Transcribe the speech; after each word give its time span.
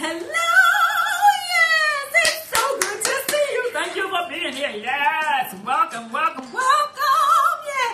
hello. 0.00 0.48
Yes, 1.52 2.12
it's 2.24 2.48
so 2.48 2.62
good 2.80 3.04
to 3.04 3.14
see 3.28 3.46
you. 3.52 3.70
Thank 3.72 3.96
you 3.96 4.08
for 4.08 4.28
being 4.30 4.54
here. 4.54 4.70
Yes, 4.70 5.54
welcome, 5.64 6.10
welcome, 6.10 6.50
welcome. 6.52 7.56
Yeah. 7.68 7.92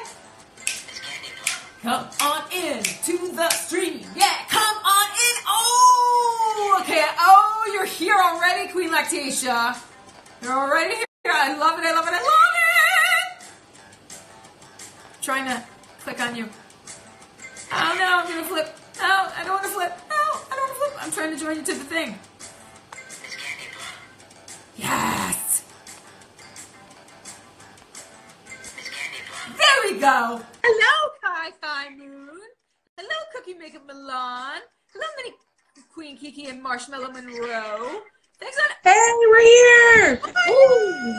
Come 1.82 2.08
on 2.22 2.42
in 2.52 2.82
to 2.82 3.32
the 3.34 3.48
stream. 3.50 4.06
Yeah, 4.14 4.36
come 4.48 4.76
on 4.94 5.08
in. 5.10 5.36
Oh, 5.48 6.78
okay. 6.82 7.04
Oh, 7.18 7.70
you're 7.74 7.86
here 7.86 8.14
already, 8.14 8.70
Queen 8.70 8.90
Lactatia. 8.90 9.76
You're 10.42 10.52
already 10.52 10.94
here. 10.94 11.06
I 11.26 11.58
love 11.58 11.78
it. 11.80 11.86
I 11.86 11.92
love 11.92 12.06
it. 12.06 12.14
I 12.14 12.22
love 12.22 12.54
it. 12.54 13.46
Trying 15.22 15.46
to 15.46 15.62
click 16.00 16.20
on 16.20 16.36
you. 16.36 16.48
Oh 17.72 17.96
no, 17.98 18.20
I'm 18.20 18.28
gonna 18.28 18.44
flip. 18.44 18.78
No, 19.00 19.28
I 19.36 19.42
don't 19.44 19.54
want 19.54 19.64
to 19.64 19.70
flip. 19.70 20.05
I'm 21.06 21.12
trying 21.12 21.30
to 21.30 21.38
join 21.38 21.54
you 21.54 21.62
to 21.62 21.72
the 21.72 21.84
thing. 21.84 22.18
Yes. 24.76 25.62
There 29.56 29.76
we 29.84 30.00
go. 30.00 30.40
Hello, 30.64 31.10
Kai 31.22 31.50
Kai 31.62 31.90
Moon. 31.90 32.40
Hello, 32.96 33.16
Cookie 33.32 33.54
Maker 33.54 33.78
Milan. 33.86 34.62
Hello, 34.92 35.06
Mini 35.16 35.36
Queen 35.94 36.18
Kiki 36.18 36.46
and 36.46 36.60
Marshmallow 36.60 37.12
Monroe. 37.12 38.02
Thanks 38.40 38.58
on. 38.58 38.68
Hey, 38.82 39.12
we're 39.30 39.42
here. 39.42 40.20
Ooh. 40.48 41.14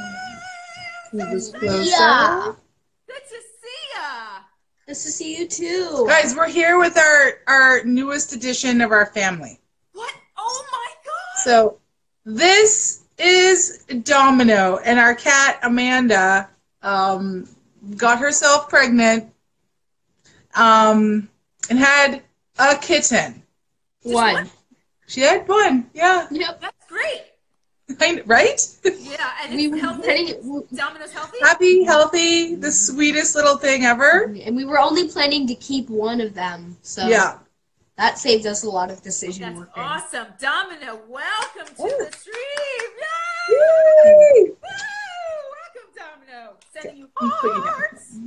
Move. 1.13 1.85
Yeah. 1.85 2.51
Good 3.07 3.23
to 3.23 3.29
see 3.29 3.95
ya. 3.95 4.41
Nice 4.85 5.03
to 5.05 5.11
see 5.11 5.37
you 5.37 5.47
too. 5.47 6.05
Guys, 6.09 6.35
we're 6.35 6.49
here 6.49 6.77
with 6.77 6.97
our 6.97 7.35
our 7.47 7.85
newest 7.85 8.33
addition 8.33 8.81
of 8.81 8.91
our 8.91 9.05
family. 9.05 9.61
What? 9.93 10.13
Oh 10.37 10.65
my 10.71 10.89
God. 11.03 11.36
So 11.47 11.77
this 12.25 13.05
is 13.17 13.85
Domino, 14.03 14.79
and 14.83 14.99
our 14.99 15.15
cat 15.15 15.59
Amanda 15.63 16.49
um, 16.81 17.47
got 17.95 18.19
herself 18.19 18.67
pregnant 18.67 19.31
um, 20.55 21.29
and 21.69 21.79
had 21.79 22.21
a 22.59 22.75
kitten. 22.75 23.41
One. 24.03 24.49
She 25.07 25.21
had 25.21 25.47
one, 25.47 25.89
yeah, 25.93 26.27
Yep. 26.31 26.59
That's 26.59 26.85
great. 26.89 27.21
I- 28.01 28.23
right? 28.25 28.59
Yeah, 28.83 29.31
and 29.45 29.55
We 29.55 29.67
it's 29.67 29.71
were 29.71 29.77
healthy. 29.79 30.01
planning, 30.03 30.63
Domino's 30.75 31.13
healthy. 31.13 31.37
Happy, 31.43 31.83
healthy, 31.85 32.55
the 32.55 32.73
sweetest 32.73 33.35
little 33.37 33.55
thing 33.55 33.85
ever. 33.85 34.23
and 34.43 34.53
we 34.53 34.65
were 34.65 34.79
only 34.79 35.07
planning 35.07 35.47
to 35.47 35.55
keep 35.55 35.87
one 35.87 36.19
of 36.19 36.33
them, 36.33 36.75
so 36.81 37.07
Yeah. 37.07 37.37
That 37.97 38.17
saved 38.19 38.45
us 38.45 38.63
a 38.63 38.69
lot 38.69 38.91
of 38.91 39.01
decision 39.01 39.41
That's 39.43 39.57
working. 39.59 39.83
awesome. 39.83 40.27
Domino, 40.39 40.99
welcome 41.07 41.75
to 41.75 41.83
Ooh. 41.83 42.05
the 42.05 42.11
stream. 42.15 42.93
Yay! 43.49 43.55
Yay! 43.55 44.43
Woo! 44.49 44.55
Welcome, 45.53 45.91
Domino. 45.95 46.57
Sending 46.73 46.97
you 46.97 47.09
I'm 47.19 47.31
putting 47.31 47.57
it 47.57 47.63
down. 47.65 47.73
hearts. 47.73 48.19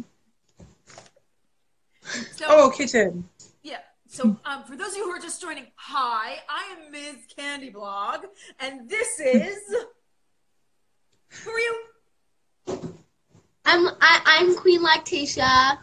So, 2.36 2.44
Oh, 2.48 2.70
kitten. 2.76 3.28
yeah. 3.62 3.78
So, 4.08 4.36
um, 4.44 4.64
for 4.64 4.74
those 4.76 4.88
of 4.90 4.96
you 4.96 5.04
who 5.04 5.10
are 5.10 5.20
just 5.20 5.40
joining, 5.40 5.66
hi, 5.76 6.38
I 6.48 6.74
am 6.76 6.90
Ms. 6.90 7.26
Candy 7.36 7.70
Blog, 7.70 8.24
and 8.58 8.88
this 8.88 9.20
is. 9.24 9.58
Who 11.44 11.50
are 11.52 11.58
you? 11.60 11.82
I'm 13.64 13.86
I, 14.00 14.20
I'm 14.26 14.56
Queen 14.56 14.82
Lactatia. 14.84 15.78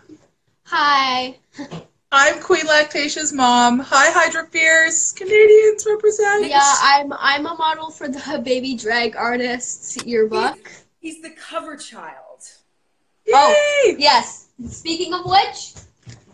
Hi. 0.65 1.37
I'm 2.11 2.39
Queen 2.41 2.65
Lactatia's 2.65 3.33
mom. 3.33 3.79
Hi, 3.79 4.11
Hydra 4.11 4.47
Fierce. 4.47 5.11
Canadians 5.11 5.85
represent. 5.85 6.47
Yeah, 6.47 6.61
I'm 6.81 7.11
I'm 7.13 7.45
a 7.45 7.55
model 7.55 7.91
for 7.91 8.07
the 8.07 8.41
Baby 8.43 8.75
Drag 8.75 9.15
Artists 9.15 10.03
yearbook. 10.05 10.71
He's 10.99 11.21
the 11.21 11.31
cover 11.31 11.75
child. 11.75 12.15
Oh, 13.33 13.49
Yay! 13.49 13.93
Oh. 13.93 13.95
Yes. 13.99 14.47
Speaking 14.69 15.13
of 15.13 15.25
which, 15.25 15.73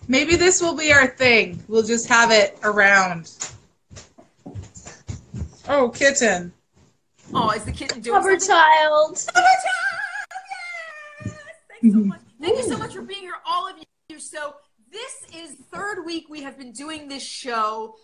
Maybe 0.08 0.36
this 0.36 0.62
will 0.62 0.76
be 0.76 0.92
our 0.92 1.08
thing. 1.08 1.64
We'll 1.68 1.84
just 1.84 2.08
have 2.08 2.30
it 2.32 2.58
around. 2.64 3.32
Oh, 5.68 5.90
kitten. 5.90 6.52
Oh, 7.34 7.52
is 7.52 7.64
the 7.64 7.72
kitten 7.72 8.02
doing 8.02 8.16
cover 8.16 8.38
something? 8.38 8.48
child. 8.50 9.24
Cover 9.34 9.48
child! 9.48 10.46
Yes! 11.26 11.36
Thanks 11.70 11.82
so 11.82 11.88
mm-hmm. 11.88 12.08
much. 12.10 12.20
Thank 12.42 12.58
you 12.58 12.64
so 12.64 12.78
much 12.78 12.94
for 12.94 13.02
being 13.02 13.22
here, 13.22 13.36
all 13.46 13.70
of 13.70 13.78
you. 13.78 14.20
So, 14.20 14.56
this 14.94 15.26
is 15.36 15.56
third 15.72 16.06
week 16.06 16.28
we 16.30 16.44
have 16.44 16.58
been 16.58 16.72
doing 16.72 17.08
this 17.08 17.24
show. 17.24 17.96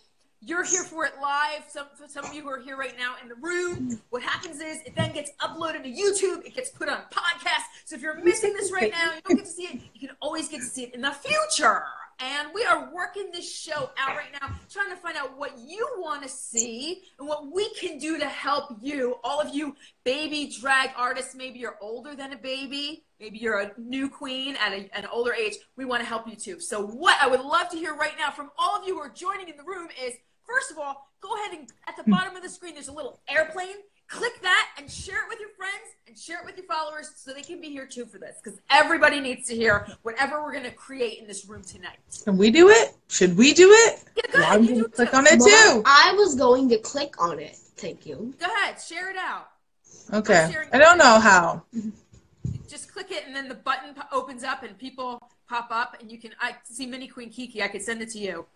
You're 0.42 0.64
here 0.64 0.82
for 0.82 1.04
it 1.04 1.12
live. 1.22 1.62
Some 1.68 1.86
some 2.08 2.24
of 2.24 2.34
you 2.34 2.42
who 2.42 2.48
are 2.48 2.58
here 2.58 2.76
right 2.76 2.96
now 2.98 3.14
in 3.22 3.28
the 3.28 3.36
room. 3.36 4.00
What 4.10 4.22
happens 4.22 4.60
is 4.60 4.80
it 4.84 4.96
then 4.96 5.12
gets 5.12 5.30
uploaded 5.40 5.84
to 5.84 5.90
YouTube. 5.90 6.44
It 6.44 6.54
gets 6.54 6.70
put 6.70 6.88
on 6.88 7.02
podcast. 7.12 7.64
So 7.84 7.94
if 7.94 8.02
you're 8.02 8.20
missing 8.22 8.54
this 8.54 8.72
right 8.72 8.90
now, 8.90 9.12
you 9.14 9.20
don't 9.24 9.36
get 9.36 9.46
to 9.46 9.50
see 9.50 9.64
it. 9.64 9.80
You 9.94 10.08
can 10.08 10.16
always 10.20 10.48
get 10.48 10.58
to 10.58 10.66
see 10.66 10.84
it 10.84 10.94
in 10.94 11.02
the 11.02 11.12
future. 11.12 11.84
And 12.22 12.48
we 12.52 12.64
are 12.64 12.92
working 12.92 13.30
this 13.32 13.50
show 13.50 13.90
out 13.96 14.16
right 14.16 14.32
now, 14.40 14.54
trying 14.68 14.90
to 14.90 14.96
find 14.96 15.16
out 15.16 15.38
what 15.38 15.58
you 15.58 15.88
want 15.98 16.22
to 16.22 16.28
see 16.28 17.02
and 17.18 17.26
what 17.26 17.50
we 17.50 17.72
can 17.74 17.98
do 17.98 18.18
to 18.18 18.26
help 18.26 18.76
you. 18.82 19.16
All 19.24 19.40
of 19.40 19.54
you 19.54 19.74
baby 20.04 20.52
drag 20.60 20.90
artists, 20.96 21.34
maybe 21.34 21.60
you're 21.60 21.78
older 21.80 22.14
than 22.14 22.32
a 22.32 22.36
baby, 22.36 23.04
maybe 23.20 23.38
you're 23.38 23.60
a 23.60 23.72
new 23.78 24.08
queen 24.08 24.56
at 24.56 24.72
a, 24.72 24.88
an 24.96 25.06
older 25.12 25.32
age. 25.32 25.56
We 25.76 25.84
want 25.84 26.02
to 26.02 26.06
help 26.06 26.26
you 26.26 26.34
too. 26.34 26.58
So, 26.58 26.86
what 26.86 27.16
I 27.20 27.28
would 27.28 27.40
love 27.40 27.68
to 27.70 27.76
hear 27.76 27.94
right 27.94 28.14
now 28.18 28.30
from 28.30 28.50
all 28.58 28.76
of 28.76 28.86
you 28.86 28.94
who 28.94 29.00
are 29.00 29.10
joining 29.10 29.48
in 29.48 29.56
the 29.56 29.64
room 29.64 29.88
is 30.02 30.14
first 30.46 30.70
of 30.70 30.78
all, 30.78 31.10
go 31.20 31.34
ahead 31.36 31.58
and 31.58 31.68
at 31.86 31.96
the 31.96 32.02
hmm. 32.02 32.10
bottom 32.10 32.34
of 32.34 32.42
the 32.42 32.48
screen, 32.48 32.74
there's 32.74 32.88
a 32.88 32.92
little 32.92 33.20
airplane. 33.28 33.76
Click 34.08 34.42
that 34.42 34.70
and 34.76 34.90
share 34.90 35.22
it 35.22 35.28
with 35.28 35.38
your 35.38 35.50
friends 35.50 35.94
and 36.08 36.18
share 36.18 36.40
it 36.40 36.44
with 36.44 36.56
your 36.56 36.66
followers 36.66 37.12
so 37.14 37.32
they 37.32 37.42
can 37.42 37.60
be 37.60 37.68
here 37.68 37.86
too 37.86 38.04
for 38.04 38.18
this 38.18 38.38
because 38.42 38.58
everybody 38.68 39.20
needs 39.20 39.46
to 39.46 39.54
hear 39.54 39.86
whatever 40.02 40.42
we're 40.42 40.50
going 40.50 40.64
to 40.64 40.72
create 40.72 41.20
in 41.20 41.28
this 41.28 41.46
room 41.46 41.62
tonight. 41.62 41.98
Can 42.24 42.36
we 42.36 42.50
do 42.50 42.70
it? 42.70 42.94
Should 43.06 43.36
we 43.36 43.54
do 43.54 43.70
it? 43.70 44.02
Yeah, 44.16 44.22
go 44.32 44.40
ahead. 44.40 44.52
I'm 44.52 44.62
You 44.64 44.68
gonna 44.68 44.80
do 44.80 44.84
it 44.86 44.94
click 44.94 45.10
too. 45.10 45.16
on 45.16 45.26
it 45.28 45.38
too. 45.38 45.82
I 45.86 46.12
was 46.16 46.34
going 46.34 46.68
to 46.70 46.78
click 46.78 47.22
on 47.22 47.38
it. 47.38 47.54
Thank 47.76 48.04
you. 48.04 48.34
Go 48.40 48.46
ahead. 48.46 48.80
Share 48.80 49.12
it 49.12 49.16
out. 49.16 49.46
Okay. 50.12 50.52
I 50.72 50.78
don't 50.78 50.98
know 50.98 51.20
how. 51.20 51.62
just 52.68 52.92
click 52.92 53.10
it 53.10 53.24
and 53.26 53.34
then 53.34 53.48
the 53.48 53.54
button 53.54 53.94
po- 53.94 54.02
opens 54.16 54.42
up 54.44 54.62
and 54.62 54.76
people 54.78 55.20
pop 55.48 55.68
up 55.70 55.96
and 56.00 56.10
you 56.10 56.18
can 56.18 56.32
I 56.40 56.54
see 56.64 56.86
Mini 56.86 57.08
Queen 57.08 57.30
Kiki. 57.30 57.62
I 57.62 57.68
could 57.68 57.82
send 57.82 58.00
it 58.02 58.10
to 58.10 58.18
you. 58.18 58.46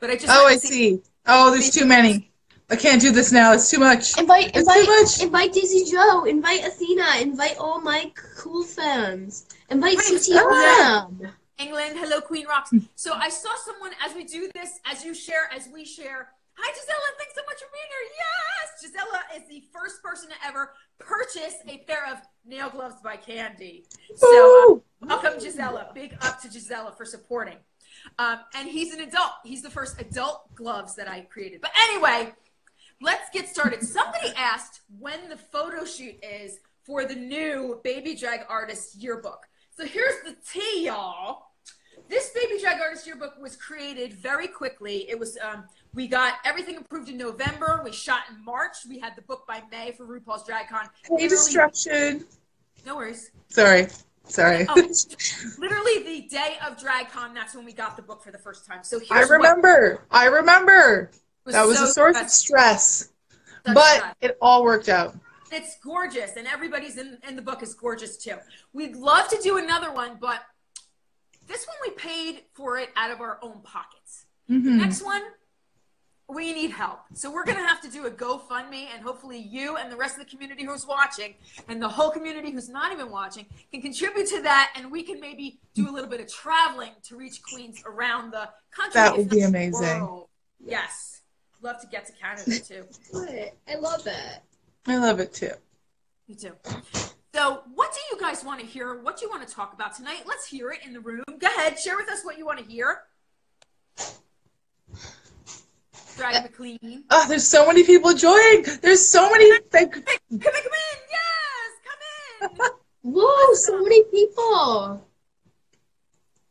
But 0.00 0.10
I 0.10 0.14
just 0.16 0.28
Oh, 0.30 0.46
I 0.46 0.54
to 0.54 0.60
see. 0.60 1.00
Oh, 1.26 1.50
there's 1.50 1.70
too 1.70 1.84
many. 1.86 2.30
I 2.70 2.76
can't 2.76 3.00
do 3.00 3.10
this 3.12 3.32
now. 3.32 3.52
It's 3.52 3.70
too 3.70 3.78
much. 3.78 4.18
Invite, 4.18 4.46
It's 4.46 4.52
too 4.54 4.80
invite, 4.80 4.86
much. 4.88 5.22
invite 5.22 5.52
Daisy 5.52 5.90
Joe. 5.90 6.24
Invite 6.24 6.64
Athena. 6.64 7.06
Invite 7.20 7.56
all 7.58 7.80
my 7.80 8.10
cool 8.38 8.64
fans. 8.64 9.46
Invite 9.68 9.98
Right. 9.98 10.06
CTM. 10.06 11.32
England, 11.58 11.96
hello 11.98 12.20
Queen 12.20 12.46
Rocks. 12.46 12.72
So 12.96 13.12
I 13.12 13.28
saw 13.28 13.50
someone 13.64 13.92
as 14.04 14.14
we 14.14 14.24
do 14.24 14.50
this, 14.54 14.80
as 14.90 15.04
you 15.04 15.14
share, 15.14 15.48
as 15.54 15.68
we 15.72 15.84
share. 15.84 16.30
Hi 16.54 16.72
Gisela, 16.72 17.08
thanks 17.18 17.34
so 17.34 17.42
much 17.46 17.58
for 17.58 17.68
being 17.72 17.88
here. 17.88 18.06
Yes, 18.18 18.82
Gisela 18.82 19.20
is 19.36 19.48
the 19.48 19.64
first 19.72 20.02
person 20.02 20.28
to 20.28 20.34
ever 20.46 20.72
purchase 20.98 21.54
a 21.68 21.78
pair 21.78 22.10
of 22.12 22.18
nail 22.44 22.70
gloves 22.70 22.96
by 23.02 23.16
Candy. 23.16 23.86
So 24.14 24.82
um, 25.00 25.08
welcome 25.08 25.40
Gisela. 25.40 25.90
Big 25.94 26.14
up 26.20 26.40
to 26.42 26.48
Gisela 26.48 26.92
for 26.92 27.04
supporting. 27.04 27.56
Um, 28.18 28.40
and 28.54 28.68
he's 28.68 28.92
an 28.92 29.00
adult. 29.00 29.32
He's 29.44 29.62
the 29.62 29.70
first 29.70 30.00
adult 30.00 30.54
gloves 30.54 30.94
that 30.96 31.08
I 31.08 31.22
created. 31.22 31.60
But 31.60 31.72
anyway, 31.88 32.32
let's 33.00 33.30
get 33.30 33.48
started. 33.48 33.82
Somebody 33.82 34.32
asked 34.36 34.82
when 34.98 35.28
the 35.28 35.36
photo 35.36 35.84
shoot 35.84 36.16
is 36.22 36.58
for 36.84 37.04
the 37.04 37.14
new 37.14 37.80
Baby 37.84 38.14
Drag 38.14 38.40
Artist 38.48 38.96
yearbook. 38.96 39.46
So 39.70 39.86
here's 39.86 40.22
the 40.24 40.36
tea, 40.52 40.86
y'all. 40.86 41.46
This 42.08 42.30
Baby 42.30 42.60
Drag 42.60 42.80
Artist 42.80 43.06
yearbook 43.06 43.40
was 43.40 43.56
created 43.56 44.12
very 44.12 44.48
quickly. 44.48 45.08
It 45.08 45.18
was 45.18 45.38
um, 45.38 45.64
we 45.94 46.06
got 46.08 46.34
everything 46.44 46.76
approved 46.76 47.08
in 47.08 47.16
November. 47.18 47.80
We 47.84 47.92
shot 47.92 48.22
in 48.30 48.42
March. 48.44 48.76
We 48.88 48.98
had 48.98 49.14
the 49.16 49.22
book 49.22 49.46
by 49.46 49.62
May 49.70 49.92
for 49.92 50.06
RuPaul's 50.06 50.44
Drag 50.46 50.68
Con. 50.68 50.86
Hey, 51.02 51.08
Literally- 51.10 51.28
destruction. 51.28 52.24
No 52.86 52.96
worries. 52.96 53.30
Sorry. 53.48 53.88
Sorry. 54.24 54.66
Oh, 54.68 54.74
literally 55.58 56.02
the 56.04 56.28
day 56.28 56.56
of 56.66 56.80
Drag 56.80 57.08
Con, 57.10 57.34
that's 57.34 57.54
when 57.54 57.64
we 57.64 57.72
got 57.72 57.96
the 57.96 58.02
book 58.02 58.22
for 58.22 58.30
the 58.30 58.38
first 58.38 58.66
time. 58.66 58.80
So 58.82 58.98
here's 58.98 59.10
I 59.10 59.20
what 59.20 59.30
remember. 59.30 60.02
I 60.10 60.26
remember. 60.26 61.10
That 61.46 61.66
was 61.66 61.78
so 61.78 61.84
a 61.84 61.88
source 61.88 62.16
of 62.16 62.30
stress. 62.30 63.08
Such 63.66 63.74
But 63.74 63.96
stress. 63.96 64.14
it 64.20 64.38
all 64.40 64.64
worked 64.64 64.88
out. 64.88 65.16
It's 65.50 65.76
gorgeous, 65.84 66.36
and 66.36 66.46
everybody's 66.46 66.96
in, 66.96 67.18
in 67.28 67.36
the 67.36 67.42
book 67.42 67.62
is 67.62 67.74
gorgeous 67.74 68.16
too. 68.16 68.36
We'd 68.72 68.96
love 68.96 69.28
to 69.28 69.38
do 69.42 69.58
another 69.58 69.92
one, 69.92 70.16
but 70.20 70.40
this 71.46 71.66
one 71.66 71.76
we 71.84 71.90
paid 71.94 72.42
for 72.54 72.78
it 72.78 72.88
out 72.96 73.10
of 73.10 73.20
our 73.20 73.38
own 73.42 73.60
pockets. 73.62 74.24
Mhm. 74.48 74.76
Next 74.78 75.02
one, 75.02 75.22
we 76.28 76.52
need 76.52 76.70
help. 76.70 77.00
So 77.14 77.30
we're 77.30 77.44
going 77.44 77.58
to 77.58 77.66
have 77.66 77.80
to 77.82 77.90
do 77.90 78.06
a 78.06 78.10
GoFundMe, 78.10 78.86
and 78.92 79.02
hopefully 79.02 79.38
you 79.38 79.76
and 79.76 79.90
the 79.90 79.96
rest 79.96 80.18
of 80.18 80.24
the 80.24 80.30
community 80.30 80.64
who's 80.64 80.86
watching, 80.86 81.34
and 81.68 81.80
the 81.80 81.88
whole 81.88 82.10
community 82.10 82.50
who's 82.50 82.68
not 82.68 82.92
even 82.92 83.10
watching, 83.10 83.46
can 83.70 83.82
contribute 83.82 84.26
to 84.28 84.42
that, 84.42 84.72
and 84.76 84.90
we 84.90 85.02
can 85.02 85.20
maybe 85.20 85.58
do 85.74 85.90
a 85.90 85.92
little 85.92 86.08
bit 86.08 86.20
of 86.20 86.32
traveling 86.32 86.92
to 87.04 87.16
reach 87.16 87.42
queens 87.42 87.82
around 87.86 88.30
the 88.30 88.48
country. 88.70 88.94
That 88.94 89.16
would 89.16 89.28
be 89.28 89.42
amazing. 89.42 90.00
world. 90.00 90.28
Yes. 90.64 91.22
love 91.62 91.80
to 91.80 91.86
get 91.86 92.06
to 92.06 92.12
Canada 92.12 92.58
too. 92.64 92.86
I 93.68 93.76
love 93.76 94.06
it. 94.06 94.40
I 94.86 94.96
love 94.96 95.20
it 95.20 95.32
too. 95.32 95.52
Me 96.28 96.34
too. 96.34 96.52
So, 97.34 97.62
what 97.74 97.92
do 97.92 98.00
you 98.10 98.20
guys 98.20 98.44
want 98.44 98.60
to 98.60 98.66
hear? 98.66 99.00
What 99.00 99.16
do 99.16 99.24
you 99.24 99.30
want 99.30 99.46
to 99.46 99.52
talk 99.52 99.72
about 99.72 99.96
tonight? 99.96 100.24
Let's 100.26 100.46
hear 100.46 100.70
it 100.70 100.80
in 100.84 100.92
the 100.92 101.00
room. 101.00 101.24
Go 101.38 101.46
ahead, 101.46 101.78
share 101.78 101.96
with 101.96 102.10
us 102.10 102.24
what 102.24 102.36
you 102.36 102.44
want 102.44 102.58
to 102.58 102.64
hear. 102.64 103.02
Dragon 106.22 106.42
McLean. 106.44 106.78
Oh, 107.10 107.22
ah, 107.22 107.26
there's 107.28 107.46
so 107.48 107.66
many 107.66 107.82
people 107.82 108.14
joining. 108.14 108.64
There's 108.80 109.06
so 109.08 109.28
many. 109.28 109.50
Like, 109.72 109.90
Come 109.92 110.02
in, 110.30 110.38
come 110.38 110.52
in, 110.54 110.98
yes, 111.10 111.72
come 111.88 112.64
in. 112.64 112.70
Whoa, 113.12 113.54
so 113.54 113.82
many 113.82 114.04
people. 114.04 115.04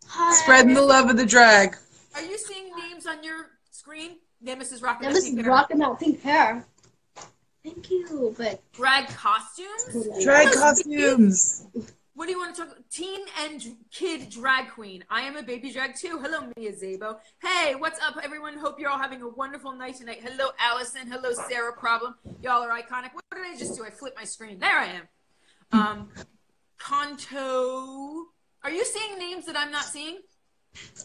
Hi. 0.07 0.33
spreading 0.33 0.73
the 0.73 0.81
love 0.81 1.09
of 1.09 1.15
the 1.15 1.25
drag. 1.25 1.77
Are 2.15 2.21
you 2.21 2.37
seeing 2.37 2.75
names 2.75 3.07
on 3.07 3.23
your 3.23 3.47
screen? 3.69 4.17
Nemesis 4.41 4.81
rocking 4.81 5.07
That 5.07 5.13
that 5.13 5.15
was 5.15 5.23
pink 5.29 5.39
hair. 5.39 5.49
rocking 5.49 5.77
that 5.77 5.99
pink 5.99 6.21
hair. 6.21 6.65
Thank 7.63 7.89
you, 7.91 8.35
but 8.37 8.61
drag 8.73 9.07
costumes. 9.07 10.21
Drag 10.21 10.51
costumes. 10.51 11.65
What 12.21 12.27
do 12.27 12.33
you 12.33 12.39
want 12.39 12.55
to 12.55 12.65
talk? 12.65 12.77
Teen 12.91 13.21
and 13.39 13.77
kid 13.91 14.29
drag 14.29 14.69
queen. 14.69 15.03
I 15.09 15.21
am 15.21 15.37
a 15.37 15.41
baby 15.41 15.71
drag 15.71 15.95
too. 15.95 16.19
Hello, 16.21 16.51
Mia 16.55 16.71
Zabo. 16.71 17.17
Hey, 17.41 17.73
what's 17.73 17.99
up, 17.99 18.15
everyone? 18.21 18.59
Hope 18.59 18.79
you're 18.79 18.91
all 18.91 18.99
having 18.99 19.23
a 19.23 19.27
wonderful 19.27 19.71
night 19.71 19.95
tonight. 19.95 20.19
Hello, 20.21 20.51
Allison. 20.59 21.07
Hello, 21.07 21.31
Sarah. 21.49 21.73
Problem. 21.73 22.13
Y'all 22.43 22.61
are 22.61 22.79
iconic. 22.79 23.15
What 23.15 23.23
did 23.33 23.47
I 23.47 23.57
just 23.57 23.75
do? 23.75 23.83
I 23.83 23.89
flipped 23.89 24.17
my 24.19 24.23
screen. 24.23 24.59
There 24.59 24.69
I 24.69 24.85
am. 24.85 25.07
Um, 25.71 26.09
Conto. 26.77 28.27
Are 28.63 28.69
you 28.69 28.85
seeing 28.85 29.17
names 29.17 29.47
that 29.47 29.57
I'm 29.57 29.71
not 29.71 29.85
seeing? 29.85 30.19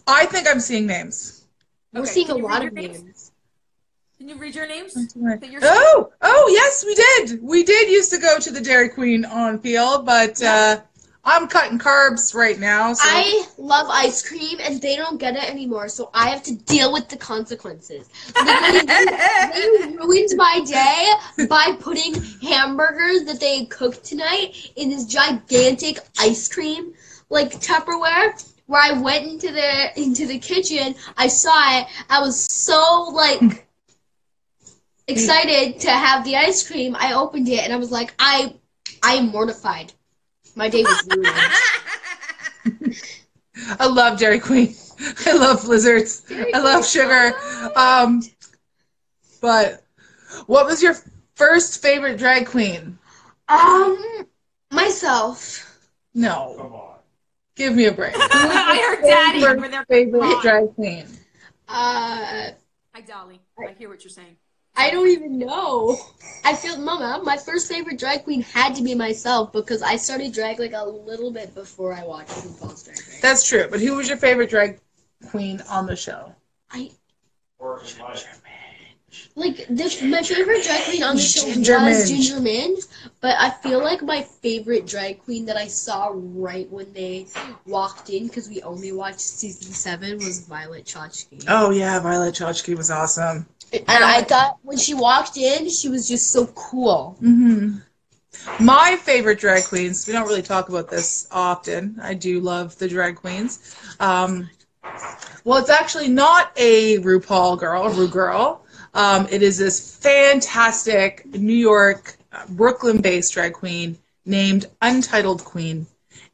I 0.07 0.27
think 0.27 0.47
I'm 0.47 0.61
seeing 0.61 0.87
names. 0.87 1.47
we're 1.95 2.05
seeing 2.05 2.29
a 2.29 2.35
lot 2.35 2.63
of 2.63 2.75
names? 2.75 3.03
names. 3.03 3.33
Can 4.19 4.29
you 4.29 4.37
read 4.37 4.55
your 4.55 4.69
names? 4.69 4.93
That 5.15 5.51
you're 5.51 5.63
Oh, 5.65 6.13
oh 6.21 6.49
yes, 6.51 6.85
we 6.85 6.95
did. 6.95 7.43
We 7.43 7.65
did 7.65 7.89
used 7.89 8.11
to 8.11 8.19
go 8.19 8.39
to 8.39 8.51
the 8.51 8.61
Dairy 8.61 8.91
Queen 8.91 9.25
on 9.25 9.59
Peel, 9.59 10.03
but 10.03 10.43
uh, 10.43 10.81
I'm 11.27 11.49
cutting 11.49 11.79
carbs 11.79 12.35
right 12.35 12.59
now. 12.59 12.93
So 12.93 13.03
I 13.05 13.47
love 13.59 13.89
ice 13.91 14.27
cream, 14.27 14.59
and 14.63 14.81
they 14.81 14.95
don't 14.95 15.19
get 15.19 15.35
it 15.35 15.51
anymore, 15.51 15.89
so 15.89 16.09
I 16.15 16.29
have 16.29 16.45
to 16.45 16.55
deal 16.55 16.93
with 16.93 17.09
the 17.09 17.17
consequences. 17.17 18.09
They 19.57 19.97
ruined 19.97 20.31
my 20.37 20.61
day 20.65 21.47
by 21.49 21.77
putting 21.81 22.15
hamburgers 22.43 23.25
that 23.25 23.41
they 23.41 23.65
cooked 23.65 24.05
tonight 24.05 24.71
in 24.77 24.89
this 24.89 25.05
gigantic 25.07 25.99
ice 26.19 26.49
cream 26.49 26.95
like 27.29 27.53
Tupperware. 27.61 28.53
Where 28.67 28.83
I 28.83 28.93
went 29.01 29.27
into 29.27 29.53
the 29.53 30.01
into 30.01 30.27
the 30.27 30.39
kitchen, 30.39 30.95
I 31.17 31.29
saw 31.29 31.79
it. 31.79 31.87
I 32.11 32.21
was 32.21 32.39
so 32.39 33.11
like 33.13 33.39
hmm. 33.39 33.49
excited 35.07 35.81
to 35.81 35.91
have 35.91 36.25
the 36.25 36.37
ice 36.37 36.67
cream. 36.67 36.97
I 36.97 37.15
opened 37.15 37.49
it 37.49 37.61
and 37.61 37.73
I 37.73 37.77
was 37.77 37.91
like, 37.91 38.15
I 38.19 38.55
I 39.03 39.15
am 39.15 39.29
mortified. 39.29 39.93
My 40.57 40.69
day 40.71 40.83
was 40.83 41.07
ruined. 41.15 42.95
I 43.79 43.87
love 43.87 44.19
Dairy 44.19 44.41
Queen. 44.41 44.75
I 45.27 45.33
love 45.35 45.63
blizzards. 45.65 46.25
I 46.31 46.59
love 46.59 46.85
sugar. 46.87 47.35
Um, 47.77 48.23
but 49.43 49.85
what 50.47 50.67
was 50.67 50.83
your 50.83 50.95
first 51.35 51.83
favorite 51.83 52.19
drag 52.19 52.47
queen? 52.47 52.99
Um, 53.49 54.27
myself. 54.73 55.79
No, 56.15 56.55
Come 56.57 56.73
on. 56.73 56.95
give 57.55 57.75
me 57.75 57.85
a 57.85 57.93
break. 57.93 58.15
I 58.17 58.97
heard 58.97 59.03
Daddy 59.07 59.45
over 59.47 59.85
favorite 59.85 60.41
drag 60.43 60.75
queen. 60.75 61.07
Uh, 61.69 62.51
Hi, 62.95 63.01
Dolly. 63.07 63.41
I 63.59 63.73
hear 63.79 63.91
what 63.91 64.03
you're 64.03 64.11
saying. 64.11 64.37
I 64.77 64.91
don't 64.91 65.09
even 65.09 65.39
know. 65.39 65.99
I 66.45 66.55
feel, 66.55 66.77
Mama, 66.79 67.21
my 67.25 67.37
first 67.37 67.69
favorite 67.69 67.99
drag 67.99 68.25
queen 68.25 68.43
had 68.43 68.75
to 68.77 68.83
be 68.83 68.95
myself 68.95 69.53
because 69.53 69.83
I 69.83 69.97
started 69.97 70.33
drag 70.33 70.59
like 70.59 70.75
a 70.75 70.85
little 70.85 71.31
bit 71.31 71.55
before 71.55 71.93
I 71.93 72.05
watched 72.05 72.31
RuPaul's 72.31 72.85
Drag 72.85 72.97
Race. 72.99 73.21
That's 73.21 73.49
true. 73.49 73.67
But 73.71 73.81
who 73.81 73.95
was 73.97 74.09
your 74.09 74.19
favorite 74.19 74.51
drag 74.51 74.79
queen 75.31 75.63
on 75.69 75.87
the 75.87 75.97
show? 75.97 76.35
I 76.71 76.91
Or 77.59 77.81
in 77.81 78.03
life. 78.03 78.27
like 79.35 79.67
this. 79.69 80.03
My 80.03 80.23
favorite 80.23 80.63
drag 80.65 80.85
queen 80.85 81.03
on 81.03 81.17
the 81.17 81.23
show 81.23 81.45
Ginger 81.47 81.79
was 81.81 82.05
Minj. 82.05 82.09
Ginger 82.09 82.37
Minj, 82.37 82.87
but 83.21 83.35
I 83.39 83.51
feel 83.51 83.83
like 83.83 84.03
my 84.03 84.23
favorite 84.23 84.87
drag 84.87 85.23
queen 85.25 85.47
that 85.47 85.57
I 85.57 85.69
saw 85.69 86.11
right 86.15 86.71
when 86.71 86.93
they 86.93 87.27
walked 87.67 88.11
in 88.11 88.27
because 88.29 88.49
we 88.49 88.63
only 88.63 88.93
watched 88.93 89.21
season 89.21 89.73
seven 89.73 90.19
was 90.19 90.47
Violet 90.47 90.85
Chachki. 90.85 91.45
Oh 91.49 91.71
yeah, 91.71 91.99
Violet 91.99 92.35
Chachki 92.35 92.77
was 92.77 92.91
awesome. 92.91 93.47
And 93.73 94.05
I 94.05 94.23
thought 94.23 94.59
when 94.63 94.79
she 94.79 94.95
walked 94.95 95.37
in, 95.37 95.69
she 95.69 95.89
was 95.89 96.09
just 96.09 96.31
so 96.31 96.47
cool. 96.49 97.17
hmm 97.21 97.77
My 98.61 98.97
favorite 98.97 99.39
drag 99.39 99.65
queens. 99.65 100.07
We 100.07 100.13
don't 100.13 100.27
really 100.27 100.43
talk 100.43 100.69
about 100.69 100.89
this 100.89 101.27
often. 101.31 101.99
I 102.03 102.15
do 102.15 102.41
love 102.41 102.79
the 102.79 102.89
drag 102.89 103.17
queens. 103.17 103.77
Um, 103.99 104.49
well, 105.45 105.59
it's 105.59 105.71
actually 105.71 106.09
not 106.09 106.53
a 106.57 106.99
RuPaul 106.99 107.59
girl, 107.59 107.85
a 107.85 107.91
Ru 107.91 108.09
girl. 108.09 108.65
Um, 108.95 109.27
it 109.31 109.43
is 109.43 109.59
this 109.59 109.97
fantastic 109.97 111.27
New 111.27 111.53
York, 111.55 112.17
uh, 112.33 112.45
Brooklyn-based 112.49 113.33
drag 113.33 113.53
queen 113.53 113.99
named 114.25 114.67
Untitled 114.81 115.45
Queen, 115.45 115.87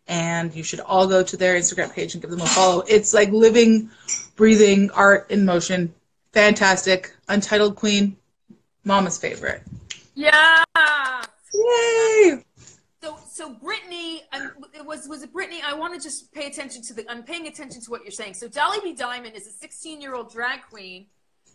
and 0.07 0.55
you 0.55 0.63
should 0.63 0.81
all 0.81 1.07
go 1.07 1.23
to 1.23 1.37
their 1.37 1.57
Instagram 1.57 1.93
page 1.93 2.15
and 2.15 2.23
give 2.23 2.31
them 2.31 2.41
a 2.41 2.47
follow. 2.47 2.85
It's 2.87 3.13
like 3.13 3.31
living, 3.31 3.91
breathing 4.37 4.91
art 4.93 5.31
in 5.31 5.45
motion. 5.45 5.93
Fantastic. 6.33 7.15
Untitled 7.33 7.77
Queen, 7.77 8.17
Mama's 8.85 9.17
favorite. 9.17 9.63
Yeah. 10.15 10.63
Yay! 11.55 12.45
So, 13.03 13.19
so 13.29 13.55
Brittany, 13.55 14.23
um, 14.33 14.53
it 14.75 14.85
was 14.85 15.09
was 15.09 15.23
it 15.23 15.33
Brittany? 15.33 15.63
I 15.65 15.73
want 15.73 15.95
to 15.95 16.01
just 16.01 16.33
pay 16.33 16.47
attention 16.47 16.83
to 16.83 16.95
the. 16.95 17.11
I'm 17.11 17.23
paying 17.23 17.47
attention 17.47 17.81
to 17.81 17.91
what 17.91 18.03
you're 18.03 18.11
saying. 18.11 18.35
So, 18.35 18.49
Dolly 18.49 18.79
B. 18.83 18.93
Diamond 18.93 19.35
is 19.35 19.47
a 19.47 19.51
16 19.51 20.01
year 20.01 20.15
old 20.15 20.31
drag 20.31 20.61
queen 20.71 21.07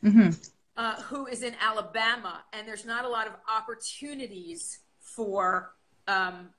hmm 0.02 0.30
uh, 0.78 0.96
who 1.04 1.26
is 1.26 1.42
in 1.42 1.56
Alabama, 1.60 2.44
and 2.54 2.68
there's 2.68 2.86
not 2.86 3.04
a 3.04 3.10
lot 3.10 3.28
of 3.28 3.34
opportunities 3.50 4.80
for 5.00 5.74
um, 6.08 6.50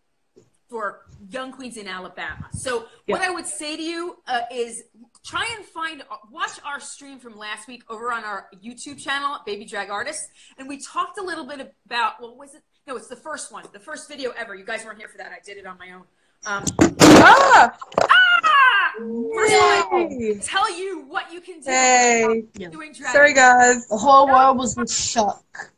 for 0.68 1.06
young 1.30 1.50
queens 1.52 1.76
in 1.76 1.88
Alabama. 1.88 2.48
So, 2.52 2.86
what 3.06 3.22
I 3.22 3.30
would 3.30 3.46
say 3.46 3.76
to 3.76 3.82
you 3.82 4.18
uh, 4.26 4.40
is 4.52 4.84
try 5.24 5.46
and 5.56 5.64
find 5.64 6.02
watch 6.30 6.58
our 6.64 6.80
stream 6.80 7.18
from 7.18 7.36
last 7.36 7.68
week 7.68 7.82
over 7.88 8.12
on 8.12 8.24
our 8.24 8.48
YouTube 8.64 8.98
channel, 9.02 9.38
Baby 9.46 9.64
Drag 9.64 9.90
Artists, 9.90 10.28
and 10.58 10.68
we 10.68 10.78
talked 10.78 11.18
a 11.18 11.22
little 11.22 11.44
bit 11.46 11.74
about 11.86 12.20
what 12.20 12.36
was 12.36 12.54
it? 12.54 12.62
No, 12.86 12.96
it's 12.96 13.08
the 13.08 13.16
first 13.16 13.52
one, 13.52 13.64
the 13.72 13.78
first 13.80 14.08
video 14.08 14.30
ever. 14.36 14.54
You 14.54 14.64
guys 14.64 14.84
weren't 14.84 14.98
here 14.98 15.08
for 15.08 15.18
that. 15.18 15.30
I 15.32 15.38
did 15.44 15.56
it 15.58 15.66
on 15.66 15.76
my 15.78 15.90
own. 15.92 16.04
Um, 16.46 16.64
Ah! 17.10 17.76
ah! 18.08 18.92
First 18.96 19.54
of 19.54 19.60
all, 19.92 20.00
I 20.00 20.38
tell 20.42 20.78
you 20.78 21.04
what 21.08 21.32
you 21.32 21.40
can 21.40 21.60
do 21.60 21.70
Hey! 21.70 22.44
doing 22.70 22.92
drag. 22.92 23.12
Sorry, 23.12 23.34
guys. 23.34 23.86
The 23.88 23.96
whole 23.96 24.26
world 24.26 24.56
was 24.58 24.76
in 24.76 24.86
shock. 24.86 25.72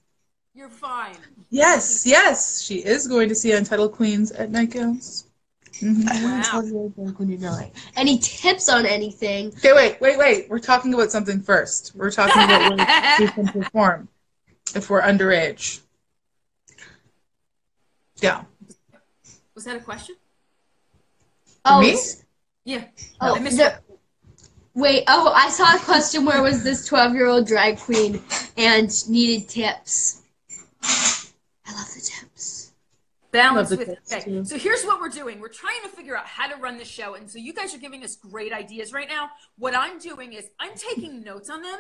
You're 0.55 0.69
fine. 0.69 1.17
Yes, 1.51 2.07
yes, 2.07 2.63
she 2.63 2.77
is 2.77 3.09
going 3.09 3.29
to 3.29 3.35
see 3.35 3.53
Untitled 3.53 3.93
Queens 3.93 4.31
at 4.33 4.51
Nightgowns. 4.51 5.25
Hmm 5.79 6.03
Wow. 6.25 6.63
Any 7.97 8.19
tips 8.19 8.69
on 8.69 8.85
anything? 8.87 9.49
Okay, 9.49 9.73
wait, 9.73 10.01
wait, 10.01 10.19
wait. 10.19 10.49
We're 10.51 10.59
talking 10.59 10.93
about 10.95 11.11
something 11.11 11.41
first. 11.41 11.93
We're 11.95 12.11
talking 12.11 12.43
about 12.43 12.71
when 12.71 12.79
we 13.21 13.29
can 13.29 13.47
perform 13.63 14.09
if 14.75 14.91
we're 14.91 15.03
underage. 15.03 15.81
Yeah. 18.17 18.45
Was 19.55 19.65
that 19.65 19.77
a 19.77 19.81
question? 19.81 20.17
Oh, 21.65 21.81
me? 21.81 21.97
Yeah. 22.65 22.85
oh, 23.21 23.37
I 23.37 23.39
missed 23.39 23.57
the- 23.59 23.79
wait. 24.75 25.05
Oh, 25.09 25.33
I 25.35 25.51
saw 25.51 25.75
a 25.75 25.79
question 25.79 26.25
where 26.25 26.43
was 26.43 26.63
this 26.63 26.87
twelve-year-old 26.87 27.47
drag 27.47 27.79
queen 27.79 28.23
and 28.57 28.91
needed 29.09 29.49
tips. 29.49 30.23
I 30.83 31.73
love 31.75 31.89
the 31.95 32.01
tips. 32.01 32.30
Balance 33.33 33.71
with 33.71 33.81
okay 33.89 34.21
too. 34.23 34.45
so 34.45 34.59
here's 34.59 34.85
what 34.85 35.01
we're 35.01 35.09
doing. 35.09 35.41
We're 35.41 35.49
trying 35.49 35.83
to 35.83 35.89
figure 35.89 36.17
out 36.17 36.27
how 36.27 36.49
to 36.49 36.57
run 36.57 36.79
the 36.79 36.85
show 36.85 37.15
and 37.15 37.31
so 37.31 37.39
you 37.39 37.53
guys 37.53 37.75
are 37.75 37.79
giving 37.79 38.05
us 38.05 38.17
great 38.17 38.53
ideas 38.53 38.93
right 38.93 39.09
now. 39.09 39.31
What 39.59 39.75
i'm 39.77 39.99
doing 39.99 40.33
is 40.33 40.47
i'm 40.59 40.75
taking 40.75 41.23
notes 41.23 41.51
on 41.51 41.63
them 41.63 41.79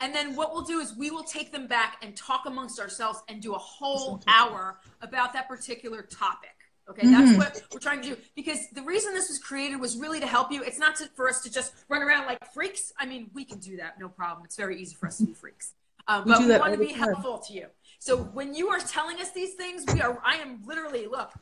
and 0.00 0.14
then 0.14 0.36
what 0.36 0.52
we'll 0.52 0.62
do 0.62 0.80
is 0.80 0.94
we 0.96 1.10
will 1.10 1.24
take 1.24 1.52
them 1.52 1.66
back 1.66 1.96
and 2.02 2.16
talk 2.16 2.42
amongst 2.46 2.78
ourselves 2.80 3.22
and 3.28 3.40
do 3.40 3.54
a 3.54 3.58
whole 3.58 4.22
hour 4.26 4.78
about 5.02 5.32
that 5.32 5.48
particular 5.48 6.02
topic 6.02 6.50
okay? 6.90 7.06
That's 7.06 7.32
Mhm. 7.32 7.36
what 7.36 7.62
we're 7.70 7.80
trying 7.80 8.00
to 8.00 8.14
do 8.14 8.16
because 8.34 8.60
the 8.72 8.82
reason 8.82 9.12
this 9.12 9.28
was 9.28 9.38
created 9.38 9.78
was 9.78 9.98
really 9.98 10.20
to 10.20 10.26
help 10.26 10.50
you. 10.50 10.62
It's 10.62 10.78
not 10.78 10.96
to, 10.96 11.06
for 11.16 11.28
us 11.28 11.42
to 11.42 11.50
just 11.50 11.74
run 11.90 12.02
around 12.02 12.24
like 12.24 12.50
freaks. 12.54 12.92
I 12.98 13.04
mean 13.04 13.30
we 13.34 13.44
can 13.44 13.58
do 13.58 13.76
that 13.76 13.98
no 14.00 14.08
problem. 14.08 14.46
It's 14.46 14.56
very 14.56 14.80
easy 14.80 14.94
for 14.94 15.06
us 15.06 15.18
to 15.18 15.24
be 15.26 15.34
freaks. 15.34 15.74
Um, 16.06 16.24
We 16.24 16.32
but 16.32 16.38
do 16.38 16.48
we 16.48 16.58
want 16.58 16.72
to 16.72 16.78
be 16.78 16.92
helpful 16.92 17.38
to 17.40 17.52
you 17.52 17.66
so 17.98 18.16
when 18.18 18.54
you 18.54 18.68
are 18.68 18.80
telling 18.80 19.20
us 19.20 19.32
these 19.32 19.54
things, 19.54 19.84
we 19.92 20.00
are 20.00 20.20
I 20.24 20.36
am 20.36 20.62
literally 20.66 21.06
look, 21.06 21.32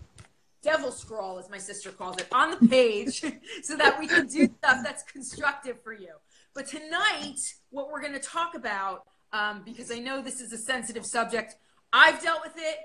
devil 0.62 0.90
scroll 0.90 1.38
as 1.38 1.50
my 1.50 1.58
sister 1.58 1.90
calls 1.90 2.16
it, 2.18 2.26
on 2.32 2.50
the 2.50 2.68
page 2.68 3.20
so 3.62 3.76
that 3.76 3.98
we 3.98 4.06
can 4.06 4.26
do 4.26 4.48
stuff 4.58 4.78
that's 4.82 5.02
constructive 5.04 5.80
for 5.82 5.92
you. 5.92 6.14
But 6.54 6.66
tonight, 6.66 7.38
what 7.70 7.90
we're 7.90 8.02
gonna 8.02 8.18
talk 8.18 8.54
about 8.54 9.06
um, 9.32 9.62
because 9.64 9.90
I 9.90 9.98
know 9.98 10.22
this 10.22 10.40
is 10.40 10.52
a 10.52 10.58
sensitive 10.58 11.04
subject. 11.04 11.56
I've 11.92 12.22
dealt 12.22 12.40
with 12.42 12.54
it. 12.56 12.76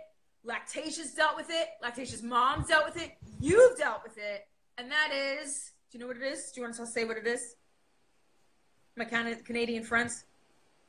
Lactatia's 0.43 1.13
dealt 1.13 1.37
with 1.37 1.47
it. 1.49 1.69
Lactatia's 1.81 2.23
mom's 2.23 2.67
dealt 2.67 2.85
with 2.85 3.01
it. 3.01 3.11
You've 3.39 3.77
dealt 3.77 4.03
with 4.03 4.17
it, 4.17 4.47
and 4.77 4.91
that 4.91 5.11
is. 5.13 5.71
Do 5.91 5.97
you 5.97 6.03
know 6.03 6.07
what 6.07 6.17
it 6.17 6.23
is? 6.23 6.51
Do 6.51 6.61
you 6.61 6.65
want 6.65 6.75
to 6.77 6.85
say 6.87 7.05
what 7.05 7.17
it 7.17 7.27
is? 7.27 7.55
My 8.97 9.05
Canadian 9.05 9.83
friends. 9.83 10.25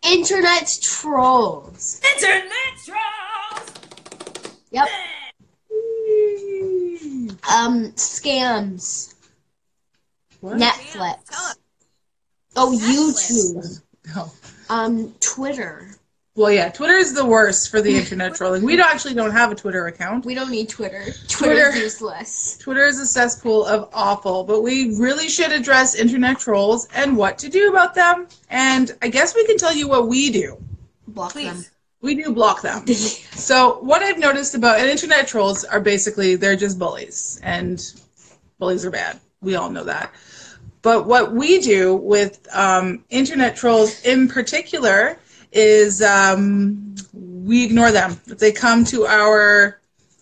Internet 0.05 0.79
trolls. 0.83 2.01
Internet 2.15 2.51
trolls. 2.85 3.71
Yep. 4.71 4.89
Um, 7.53 7.93
scams. 7.93 9.15
What? 10.41 10.59
Netflix. 10.59 11.19
Oh, 12.57 12.73
Netflix. 12.73 13.31
YouTube. 13.33 13.83
No. 14.15 14.33
Um, 14.69 15.15
Twitter. 15.21 15.89
Well, 16.35 16.51
yeah, 16.51 16.71
Twitter 16.71 16.95
is 16.95 17.13
the 17.13 17.27
worst 17.27 17.71
for 17.71 17.83
the 17.83 17.95
internet 17.99 18.35
trolling. 18.35 18.65
We 18.65 18.77
don't 18.77 18.91
actually 18.91 19.15
don't 19.15 19.33
have 19.33 19.53
a 19.53 19.55
Twitter 19.55 19.87
account. 19.87 20.25
We 20.25 20.35
don't 20.35 20.51
need 20.51 20.69
Twitter. 20.69 21.05
Twitter. 21.29 21.55
Twitter's 21.55 21.77
useless. 21.77 22.57
Twitter 22.59 22.85
is 22.85 22.99
a 22.99 23.07
cesspool 23.07 23.67
of 23.67 23.91
awful, 23.93 24.45
but 24.45 24.63
we 24.63 24.97
really 24.97 25.29
should 25.29 25.53
address 25.53 25.95
internet 25.95 26.39
trolls 26.39 26.89
and 26.95 27.17
what 27.17 27.37
to 27.39 27.51
do 27.51 27.69
about 27.69 27.95
them. 27.95 28.29
And 28.49 28.93
I 29.03 29.09
guess 29.09 29.35
we 29.35 29.45
can 29.47 29.59
tell 29.59 29.75
you 29.75 29.89
what 29.89 30.09
we 30.09 30.31
do. 30.31 30.57
Block 31.09 31.33
Please. 31.33 31.71
We 32.01 32.15
do 32.15 32.33
block 32.33 32.63
them. 32.63 32.85
them. 32.85 32.97
So 32.97 33.79
what 33.81 34.03
I've 34.03 34.19
noticed 34.19 34.55
about 34.55 34.81
and 34.81 34.89
internet 34.89 35.27
trolls 35.27 35.65
are 35.65 35.81
basically 35.81 36.37
they're 36.37 36.57
just 36.57 36.79
bullies, 36.79 37.41
and 37.43 37.83
bullies 38.59 38.85
are 38.85 38.91
bad. 38.91 39.21
We 39.41 39.57
all 39.57 39.71
know 39.71 39.85
that. 39.85 40.13
But 40.81 41.07
what 41.07 41.33
we 41.33 41.61
do 41.61 41.95
with 41.95 42.47
um, 42.53 43.05
internet 43.11 43.55
trolls 43.57 44.03
in 44.05 44.29
particular 44.29 45.19
is 45.53 46.03
um, 46.03 46.95
we 47.13 47.65
ignore 47.65 47.93
them. 47.93 48.13
If 48.27 48.39
they 48.39 48.53
come 48.53 48.85
to 48.87 49.07
our 49.07 49.79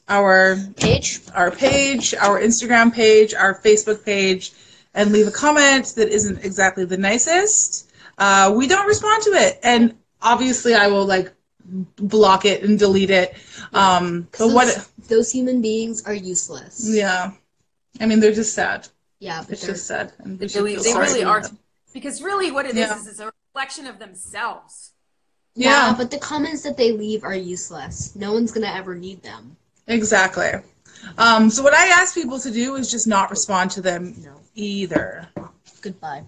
our 0.09 0.57
Page. 0.77 1.21
our 1.35 1.51
page, 1.53 2.15
our 2.15 2.41
Instagram 2.41 2.93
page, 2.93 3.33
our 3.33 3.55
Facebook 3.61 4.05
page, 4.05 4.53
and 4.93 5.13
leave 5.13 5.29
a 5.29 5.31
comment 5.31 5.87
that 5.97 6.09
isn't 6.09 6.45
exactly 6.45 6.85
the 6.85 6.97
nicest, 6.97 7.89
uh, 8.19 8.53
we 8.55 8.67
don't 8.67 8.89
respond 8.89 9.23
to 9.23 9.31
it. 9.31 9.61
And 9.63 9.95
obviously, 10.21 10.75
I 10.75 10.89
will 10.89 11.07
like 11.07 11.33
block 11.97 12.45
it 12.45 12.65
and 12.65 12.77
delete 12.79 13.11
it. 13.11 13.35
Um, 13.73 14.23
but 14.33 14.39
those, 14.39 14.53
what? 14.55 14.89
those 15.09 15.31
human 15.31 15.63
beings 15.63 16.03
are 16.05 16.15
useless. 16.15 16.85
Yeah, 16.93 17.31
I 18.01 18.07
mean 18.07 18.19
they're 18.19 18.33
just 18.33 18.53
sad. 18.55 18.89
Yeah, 19.21 19.45
It's 19.49 19.61
they're 19.63 19.75
just 19.75 19.87
sad. 19.87 20.13
And 20.19 20.39
They 20.41 20.47
really, 20.59 20.75
they 20.77 20.95
really 20.95 21.23
are. 21.23 21.43
them. 21.43 21.59
Because 21.93 22.21
really, 22.23 22.51
what 22.51 22.65
it 22.67 22.71
is 22.71 22.77
Yeah. 22.79 22.99
is 22.99 23.07
it's 23.07 23.21
a 23.21 23.31
reflection 23.55 23.87
of 23.87 23.99
themselves. 24.01 24.93
Yeah, 25.55 25.89
Yeah. 25.89 25.95
but 25.97 26.11
the 26.11 26.19
comments 26.19 26.63
that 26.63 26.77
they 26.77 26.93
leave 26.93 27.25
are 27.25 27.35
useless. 27.35 28.15
No 28.15 28.33
one's 28.33 28.53
gonna 28.53 28.73
ever 28.73 28.95
need 28.95 29.23
them. 29.23 29.57
Exactly. 29.87 30.51
Um, 31.19 31.51
so 31.51 31.63
what 31.63 31.75
I 31.75 31.89
ask 31.89 32.15
people 32.15 32.39
to 32.41 32.51
do 32.51 32.77
is 32.77 32.91
just 32.91 33.07
not 33.07 33.31
respond 33.31 33.71
to 33.73 33.81
them 33.81 34.15
No. 34.23 34.33
either. 34.55 35.29
Goodbye. 35.81 36.25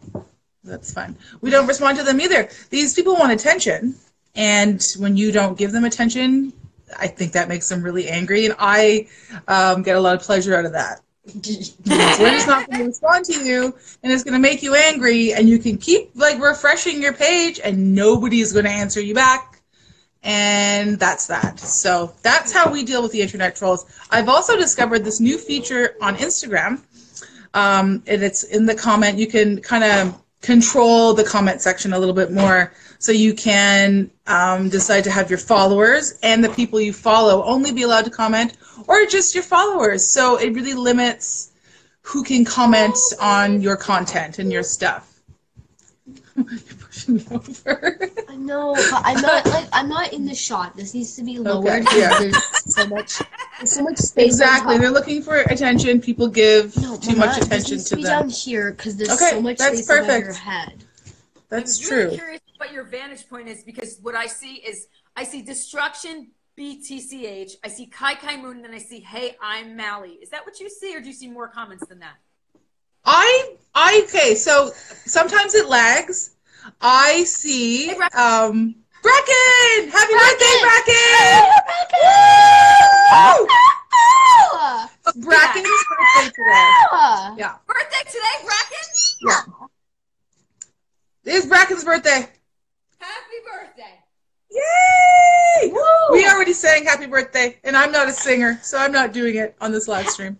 That's 0.65 0.93
fine. 0.93 1.17
We 1.41 1.51
don't 1.51 1.67
respond 1.67 1.99
to 1.99 2.05
them 2.05 2.21
either. 2.21 2.49
These 2.71 2.95
people 2.95 3.15
want 3.17 3.33
attention, 3.33 3.97
and 4.35 4.83
when 4.99 5.17
you 5.17 5.33
don't 5.33 5.59
give 5.59 5.73
them 5.73 5.85
attention, 5.85 6.53
I 6.99 7.07
think 7.09 7.33
that 7.33 7.49
makes 7.49 7.69
them 7.69 7.83
really 7.83 8.09
angry, 8.09 8.47
and 8.47 8.55
I 8.59 9.09
um, 9.49 9.83
get 9.83 9.97
a 9.97 10.01
lot 10.01 10.15
of 10.15 10.23
pleasure 10.23 10.55
out 10.57 10.65
of 10.65 10.73
that. 10.73 11.01
We're 11.25 11.41
just 11.41 12.49
not 12.49 12.67
going 12.69 12.81
to 12.81 12.87
respond 12.87 13.25
to 13.27 13.45
you, 13.45 13.75
and 14.03 14.13
it's 14.13 14.25
going 14.25 14.35
to 14.35 14.41
make 14.41 14.63
you 14.63 14.75
angry, 14.75 15.33
and 15.33 15.49
you 15.49 15.59
can 15.59 15.79
keep 15.79 16.11
like 16.15 16.41
refreshing 16.41 17.01
your 17.01 17.13
page, 17.13 17.61
and 17.63 17.95
nobody's 17.95 18.53
going 18.53 18.65
to 18.65 18.71
answer 18.71 19.01
you 19.01 19.15
back, 19.15 19.61
and 20.25 20.99
that's 20.99 21.29
that. 21.29 21.61
So 21.61 22.13
that's 22.23 22.53
how 22.53 22.73
we 22.73 22.85
deal 22.85 23.03
with 23.03 23.13
the 23.13 23.23
internet 23.23 23.55
trolls. 23.55 23.87
I've 24.11 24.29
also 24.29 24.57
discovered 24.57 25.05
this 25.05 25.21
new 25.21 25.39
feature 25.39 25.95
on 26.01 26.17
Instagram 26.17 26.83
um, 27.55 28.03
and 28.07 28.23
it's 28.23 28.45
in 28.45 28.67
the 28.67 28.75
comment. 28.75 29.19
You 29.19 29.27
can 29.27 29.61
kind 29.61 29.85
of 29.85 30.21
control 30.41 31.15
the 31.15 31.25
comment 31.25 31.61
section 31.61 31.93
a 31.93 31.99
little 31.99 32.15
bit 32.15 32.33
more, 32.33 32.73
so 32.99 33.13
you 33.13 33.35
can 33.35 34.11
um, 34.27 34.69
decide 34.69 35.05
to 35.05 35.11
have 35.11 35.31
your 35.31 35.39
followers 35.39 36.19
and 36.23 36.43
the 36.43 36.49
people 36.51 36.81
you 36.81 36.93
follow 36.93 37.45
only 37.45 37.73
be 37.73 37.83
allowed 37.83 38.05
to 38.05 38.11
comment, 38.11 38.57
or 38.87 39.07
just 39.07 39.35
your 39.35 39.45
followers. 39.45 40.07
So 40.09 40.37
it 40.37 40.55
really 40.55 40.75
limits 40.75 41.53
who 42.03 42.23
can 42.23 42.45
comment 42.45 42.97
on 43.21 43.61
your 43.61 43.77
content 43.77 44.39
and 44.39 44.53
your 44.53 44.63
stuff. 44.63 45.09
You're 46.37 46.45
pushing 46.81 47.17
me 47.17 47.27
over. 47.31 48.01
I 48.29 48.37
know, 48.37 48.75
but 48.75 49.03
I'm 49.05 49.21
not 49.21 49.47
like 49.47 49.69
I'm 49.73 49.89
not 49.89 50.13
in 50.13 50.25
the 50.25 50.35
shot. 50.35 50.75
This 50.77 50.95
needs 50.95 51.15
to 51.17 51.23
be 51.23 51.39
lowered. 51.39 51.69
Okay, 51.69 51.85
'cause 51.85 51.99
yeah. 51.99 52.15
There's 52.19 52.75
so 52.75 52.87
much. 52.87 53.21
There's 53.59 53.73
so 53.73 53.83
much 53.83 53.99
space. 53.99 54.27
exactly. 54.27 54.79
They're 54.79 54.91
looking 54.91 55.23
for 55.23 55.37
attention. 55.37 56.01
People 56.01 56.27
give 56.29 56.77
No, 56.79 56.97
too 56.97 57.11
Mama, 57.13 57.27
much 57.27 57.37
this 57.37 57.47
attention 57.47 57.77
needs 57.77 57.89
to 57.91 57.97
be 57.97 58.03
them. 58.03 58.21
down 58.23 58.29
here 58.31 58.73
because 58.73 58.97
there's 58.97 59.13
Okay, 59.13 59.31
so 59.31 59.41
much 59.43 59.59
that's 59.59 59.77
space 59.77 59.91
above 59.91 60.07
perfect. 60.07 60.25
your 60.27 60.35
head. 60.35 60.85
That's 61.51 61.79
I'm 61.79 61.89
true. 61.89 62.05
really 62.05 62.17
curious 62.17 62.41
what 62.57 62.73
your 62.73 62.85
vantage 62.85 63.29
point 63.29 63.49
is 63.49 63.63
because 63.63 63.99
what 64.03 64.15
I 64.15 64.27
see 64.27 64.55
is 64.55 64.87
I 65.15 65.25
see 65.25 65.43
destruction 65.43 66.31
BTCH, 66.63 67.57
I 67.65 67.69
see 67.69 67.87
Kai 67.87 68.15
Kai 68.15 68.37
Moon, 68.37 68.57
and 68.57 68.65
then 68.65 68.73
I 68.73 68.79
see 68.79 69.01
Hey, 69.01 69.37
I'm 69.43 69.75
Mally. 69.75 70.11
Is 70.23 70.31
that 70.31 70.47
what 70.47 70.61
you 70.61 70.71
see, 70.71 70.95
or 70.97 71.01
do 71.01 71.09
you 71.09 71.13
see 71.13 71.27
more 71.29 71.49
comments 71.49 71.85
than 71.89 71.99
that? 71.99 72.15
I 73.05 73.57
I 73.75 74.05
okay, 74.09 74.37
so 74.37 74.71
sometimes 75.05 75.57
it 75.57 75.69
lags. 75.69 76.37
I 76.81 77.25
see 77.25 77.89
Hey, 77.89 77.95
Bracken. 77.97 78.21
um 78.21 78.75
Bracken! 79.03 79.91
Happy 79.91 80.13
birthday, 80.13 80.55
Bracken! 80.63 81.51
Ah! 83.11 84.89
Woo! 85.17 85.23
Bracken's 85.23 85.67
birthday 85.67 86.29
today. 86.29 86.69
Ah! 86.93 87.35
Yeah. 87.37 87.57
Birthday 87.67 88.05
today, 88.07 88.45
Bracken? 88.45 88.87
Yeah. 89.27 89.67
It's 91.25 91.47
Bracken's 91.47 91.85
birthday. 91.85 92.29
Happy 93.01 93.39
birthday. 93.51 94.02
Yay! 94.53 95.71
Woo! 95.71 95.83
We 96.13 96.27
already 96.27 96.53
sang 96.53 96.85
happy 96.85 97.07
birthday, 97.07 97.59
and 97.65 97.77
I'm 97.77 97.93
not 97.93 98.09
a 98.09 98.13
singer, 98.13 98.59
so 98.63 98.79
I'm 98.79 98.93
not 98.93 99.13
doing 99.13 99.37
it 99.37 99.57
on 99.61 99.73
this 99.73 99.89
live 99.89 100.09
stream. 100.09 100.39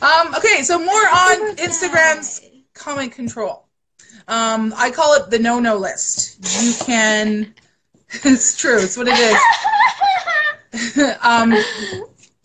Um, 0.00 0.34
okay, 0.34 0.62
so 0.62 0.78
more 0.78 0.90
on. 0.90 1.56
Instagram's 1.56 2.42
comment 2.74 3.12
control. 3.12 3.66
Um, 4.28 4.74
I 4.76 4.90
call 4.90 5.14
it 5.14 5.30
the 5.30 5.38
no-no 5.38 5.76
list. 5.76 6.38
You 6.62 6.74
can. 6.84 7.54
It's 8.22 8.56
true. 8.56 8.78
It's 8.78 8.96
what 8.96 9.08
it 9.10 9.18
is. 9.18 11.16
um, 11.22 11.52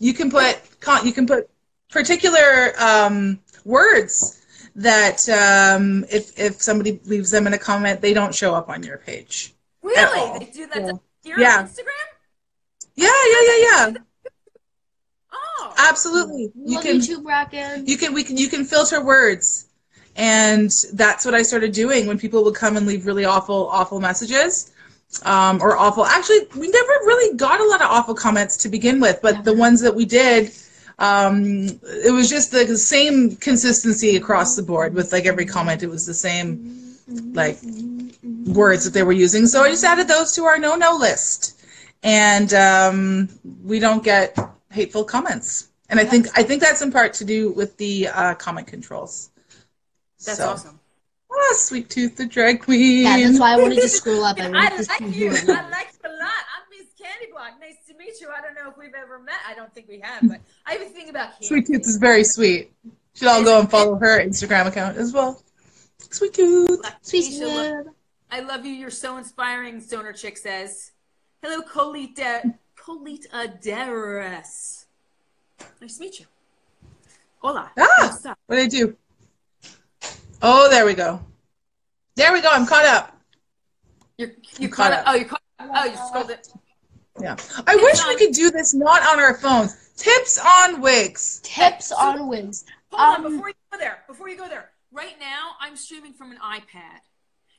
you 0.00 0.12
can 0.12 0.28
put 0.28 0.60
you 1.04 1.12
can 1.12 1.24
put 1.24 1.48
particular 1.88 2.72
um, 2.80 3.38
words 3.64 4.44
that 4.74 5.28
um, 5.28 6.04
if 6.10 6.36
if 6.36 6.60
somebody 6.60 7.00
leaves 7.04 7.30
them 7.30 7.46
in 7.46 7.52
a 7.52 7.58
comment, 7.58 8.00
they 8.00 8.12
don't 8.12 8.34
show 8.34 8.56
up 8.56 8.68
on 8.68 8.82
your 8.82 8.98
page. 8.98 9.54
All. 9.84 9.90
Really? 9.90 10.38
They 10.44 10.50
do 10.52 10.66
that 10.68 10.82
Yeah. 10.82 10.92
here 11.22 11.38
Yeah. 11.38 11.58
on 11.58 11.66
Instagram? 11.66 12.08
Yeah, 12.94 13.06
yeah, 13.32 13.42
yeah, 13.46 13.56
yeah. 13.58 13.94
Oh. 15.32 15.74
Absolutely. 15.78 16.52
You 16.54 16.74
Love 16.74 16.82
can 16.84 16.96
you 16.96 17.02
too, 17.02 17.82
you 17.86 17.96
can 17.96 18.12
we 18.12 18.22
can 18.22 18.36
you 18.36 18.48
can 18.48 18.64
filter 18.64 19.02
words. 19.02 19.66
And 20.14 20.70
that's 20.92 21.24
what 21.24 21.34
I 21.34 21.42
started 21.42 21.72
doing 21.72 22.06
when 22.06 22.18
people 22.18 22.44
would 22.44 22.54
come 22.54 22.76
and 22.76 22.86
leave 22.86 23.06
really 23.06 23.24
awful, 23.24 23.68
awful 23.68 23.98
messages. 23.98 24.72
Um, 25.24 25.60
or 25.62 25.76
awful. 25.76 26.06
Actually, 26.06 26.46
we 26.56 26.68
never 26.68 26.92
really 27.04 27.36
got 27.36 27.60
a 27.60 27.64
lot 27.64 27.82
of 27.82 27.90
awful 27.90 28.14
comments 28.14 28.56
to 28.58 28.70
begin 28.70 28.98
with, 28.98 29.20
but 29.20 29.44
the 29.44 29.52
ones 29.52 29.82
that 29.82 29.94
we 29.94 30.06
did, 30.06 30.50
um, 30.98 31.68
it 31.84 32.12
was 32.14 32.30
just 32.30 32.50
the 32.50 32.78
same 32.78 33.36
consistency 33.36 34.16
across 34.16 34.56
the 34.56 34.62
board 34.62 34.94
with 34.94 35.12
like 35.12 35.26
every 35.26 35.44
comment. 35.44 35.82
It 35.82 35.88
was 35.90 36.06
the 36.06 36.14
same 36.14 36.96
like 37.34 37.58
words 38.46 38.84
that 38.84 38.92
they 38.92 39.02
were 39.02 39.12
using. 39.12 39.46
So 39.46 39.62
I 39.62 39.70
just 39.70 39.84
added 39.84 40.08
those 40.08 40.32
to 40.32 40.44
our 40.44 40.58
no-no 40.58 40.96
list, 40.96 41.60
and 42.02 42.52
um, 42.54 43.28
we 43.64 43.78
don't 43.78 44.02
get 44.04 44.36
hateful 44.70 45.04
comments. 45.04 45.68
And 45.88 46.00
I 46.00 46.04
think 46.04 46.26
I 46.38 46.42
think 46.42 46.62
that's 46.62 46.80
in 46.82 46.90
part 46.90 47.12
to 47.14 47.24
do 47.24 47.50
with 47.52 47.76
the 47.76 48.08
uh, 48.08 48.34
comment 48.36 48.66
controls. 48.66 49.30
That's 50.24 50.38
So- 50.38 50.48
awesome. 50.50 50.78
Ah, 51.34 51.54
sweet 51.54 51.88
tooth, 51.88 52.16
the 52.18 52.26
drag 52.26 52.60
queen. 52.60 53.04
Yeah, 53.04 53.16
that's 53.18 53.40
why 53.40 53.54
I 53.54 53.56
wanted 53.56 53.76
to 53.80 53.88
scroll 54.00 54.22
up. 54.22 54.38
I 54.38 54.48
I 54.48 54.50
like 54.50 55.00
you. 55.16 55.30
I 55.30 55.68
like 55.70 55.88
you 55.94 56.10
a 56.10 56.12
lot. 56.12 56.44
I'm 56.52 56.68
Miss 56.70 56.88
Candy 57.00 57.30
Blog. 57.32 57.52
Nice 57.58 57.76
to 57.88 57.94
meet 57.96 58.20
you. 58.20 58.28
I 58.28 58.42
don't 58.42 58.54
know 58.54 58.68
if 58.70 58.76
we've 58.76 58.92
ever 58.94 59.18
met. 59.18 59.36
I 59.48 59.54
don't 59.54 59.72
think 59.72 59.88
we 59.88 59.98
have, 60.00 60.28
but 60.28 60.40
I 60.66 60.72
have 60.72 60.82
a 60.82 60.90
thing 60.90 61.08
about 61.08 61.30
candy. 61.32 61.46
Sweet 61.46 61.66
Tooth 61.66 61.86
is 61.88 61.96
very 61.96 62.22
sweet. 62.24 62.70
Should 63.14 63.28
all 63.28 63.42
go 63.42 63.60
and 63.60 63.70
follow 63.70 63.94
her 63.96 64.20
Instagram 64.20 64.66
account 64.66 64.98
as 64.98 65.14
well. 65.14 65.42
Sweet 66.10 66.34
Tooth. 66.34 66.84
Sweet 67.00 67.38
Tooth. 67.38 67.86
I 68.32 68.40
love 68.40 68.64
you. 68.64 68.72
You're 68.72 68.88
so 68.90 69.18
inspiring. 69.18 69.78
Stoner 69.80 70.14
Chick 70.14 70.38
says, 70.38 70.92
"Hello, 71.42 71.60
Colita 71.62 72.54
Colita 72.76 73.60
Deres. 73.60 74.86
Nice 75.82 75.96
to 75.96 76.00
meet 76.00 76.18
you. 76.18 76.26
Hola. 77.40 77.70
Ah! 77.78 78.18
What 78.46 78.56
did 78.56 78.64
I 78.64 78.68
do? 78.68 78.96
Oh, 80.40 80.70
there 80.70 80.86
we 80.86 80.94
go. 80.94 81.20
There 82.16 82.32
we 82.32 82.40
go. 82.40 82.48
I'm 82.50 82.66
caught 82.66 82.86
up. 82.86 83.20
You're, 84.16 84.30
you 84.58 84.68
caught 84.70 84.92
caught 84.92 84.92
it. 84.92 84.98
up. 85.00 85.04
Oh, 85.08 85.14
you 85.14 85.24
caught. 85.26 85.42
up. 85.58 85.70
Oh, 85.74 85.84
you 85.84 85.96
scrolled 86.08 86.30
it. 86.30 86.48
Yeah. 87.20 87.36
I 87.66 87.76
wish 87.76 88.04
we 88.06 88.16
could 88.16 88.32
do 88.34 88.50
this 88.50 88.72
not 88.72 89.02
on 89.02 89.20
our 89.20 89.34
phones. 89.36 89.90
Tips 89.96 90.40
on 90.40 90.80
wigs. 90.80 91.40
Tips 91.44 91.92
on 91.92 92.28
wigs. 92.28 92.64
Hold 92.92 93.18
Um, 93.18 93.26
on, 93.26 93.32
before 93.32 93.48
you 93.48 93.54
go 93.70 93.78
there, 93.78 93.98
before 94.08 94.28
you 94.30 94.36
go 94.38 94.48
there. 94.48 94.70
Right 94.90 95.18
now, 95.20 95.52
I'm 95.60 95.76
streaming 95.76 96.14
from 96.14 96.30
an 96.32 96.38
iPad. 96.38 97.00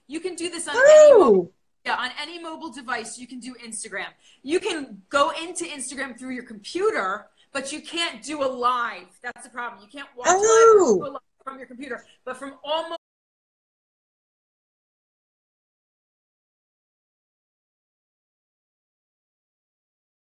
You 0.08 0.20
can 0.20 0.36
do 0.36 0.50
this 0.50 0.68
on 0.68 0.76
any 0.76 1.20
mobile, 1.20 1.52
yeah, 1.86 1.96
on 1.96 2.12
any 2.22 2.40
mobile 2.40 2.72
device. 2.72 3.18
You 3.18 3.28
can 3.28 3.40
do 3.40 3.56
Instagram. 3.66 4.08
You 4.42 4.60
can 4.60 5.02
go 5.10 5.32
into 5.32 5.66
Instagram 5.66 6.18
through 6.18 6.32
your 6.32 6.44
computer, 6.44 7.28
but 7.52 7.72
you 7.72 7.82
can't 7.82 8.22
do 8.24 8.44
a 8.44 8.48
live. 8.48 9.08
That's 9.22 9.44
the 9.44 9.50
problem. 9.50 9.82
You 9.82 9.90
can't 9.90 10.10
watch 10.16 10.28
Oh. 10.30 10.96
live 11.00 11.00
do 11.00 11.06
a 11.06 11.12
live 11.14 11.22
from 11.44 11.58
your 11.58 11.68
computer. 11.68 12.06
But 12.26 12.38
from 12.38 12.56
all 12.64 12.90
mo- 12.90 12.96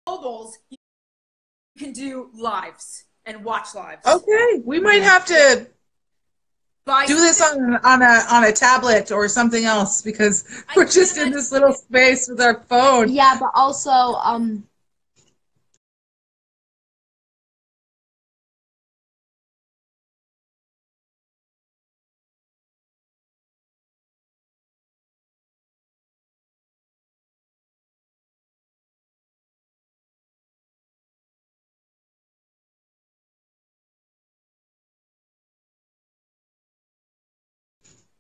mobiles, 0.08 0.58
you 0.70 0.78
can 1.78 1.94
do 1.94 2.30
lives 2.34 3.06
and 3.26 3.44
watch 3.44 3.74
lives. 3.76 4.06
Okay. 4.06 4.62
We 4.64 4.80
might 4.80 5.02
have 5.02 5.26
to 5.28 5.68
Buy 6.86 7.06
do 7.06 7.16
this 7.16 7.42
on 7.42 7.76
on 7.78 8.02
a 8.02 8.24
on 8.30 8.44
a 8.44 8.52
tablet 8.52 9.12
or 9.12 9.28
something 9.30 9.64
else 9.64 10.02
because 10.02 10.44
we're 10.76 10.86
just 10.86 11.18
in 11.18 11.32
this 11.32 11.52
little 11.52 11.72
space 11.74 12.28
with 12.28 12.42
our 12.42 12.60
phone. 12.62 13.10
Yeah, 13.10 13.38
but 13.40 13.52
also, 13.56 13.92
um, 13.92 14.66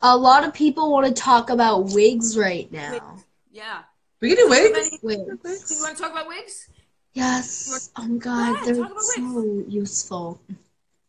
a 0.03 0.15
lot 0.15 0.45
of 0.45 0.53
people 0.53 0.91
want 0.91 1.07
to 1.07 1.13
talk 1.13 1.49
about 1.49 1.93
wigs 1.93 2.37
right 2.37 2.71
now. 2.71 3.17
Yeah. 3.51 3.79
We 4.21 4.29
can 4.29 4.37
do 4.37 4.49
wigs. 4.49 4.71
Many- 4.71 4.99
Wigs. 5.01 5.69
Do 5.69 5.75
you 5.75 5.81
want 5.81 5.97
to 5.97 6.03
talk 6.03 6.11
about 6.11 6.27
wigs? 6.27 6.69
Yes. 7.13 7.89
Oh 7.95 8.07
my 8.07 8.17
god, 8.17 8.55
ahead, 8.55 8.65
they're 8.65 8.75
talk 8.83 8.91
about 8.91 9.01
so 9.01 9.63
useful. 9.67 10.41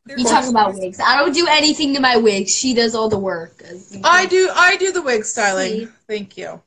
They're 0.05 0.19
You 0.19 0.25
talk 0.25 0.49
about 0.49 0.75
wigs. 0.75 1.01
I 1.01 1.17
don't 1.19 1.33
do 1.33 1.47
anything 1.49 1.95
to 1.95 2.01
my 2.01 2.17
wigs. 2.17 2.55
She 2.55 2.75
does 2.75 2.95
all 2.95 3.09
the 3.09 3.19
work. 3.19 3.63
I 4.05 4.27
do 4.27 4.51
I 4.55 4.77
do 4.77 4.93
the 4.93 5.03
wig 5.03 5.25
styling. 5.25 5.73
See? 5.73 5.89
Thank 6.07 6.37
you. 6.37 6.61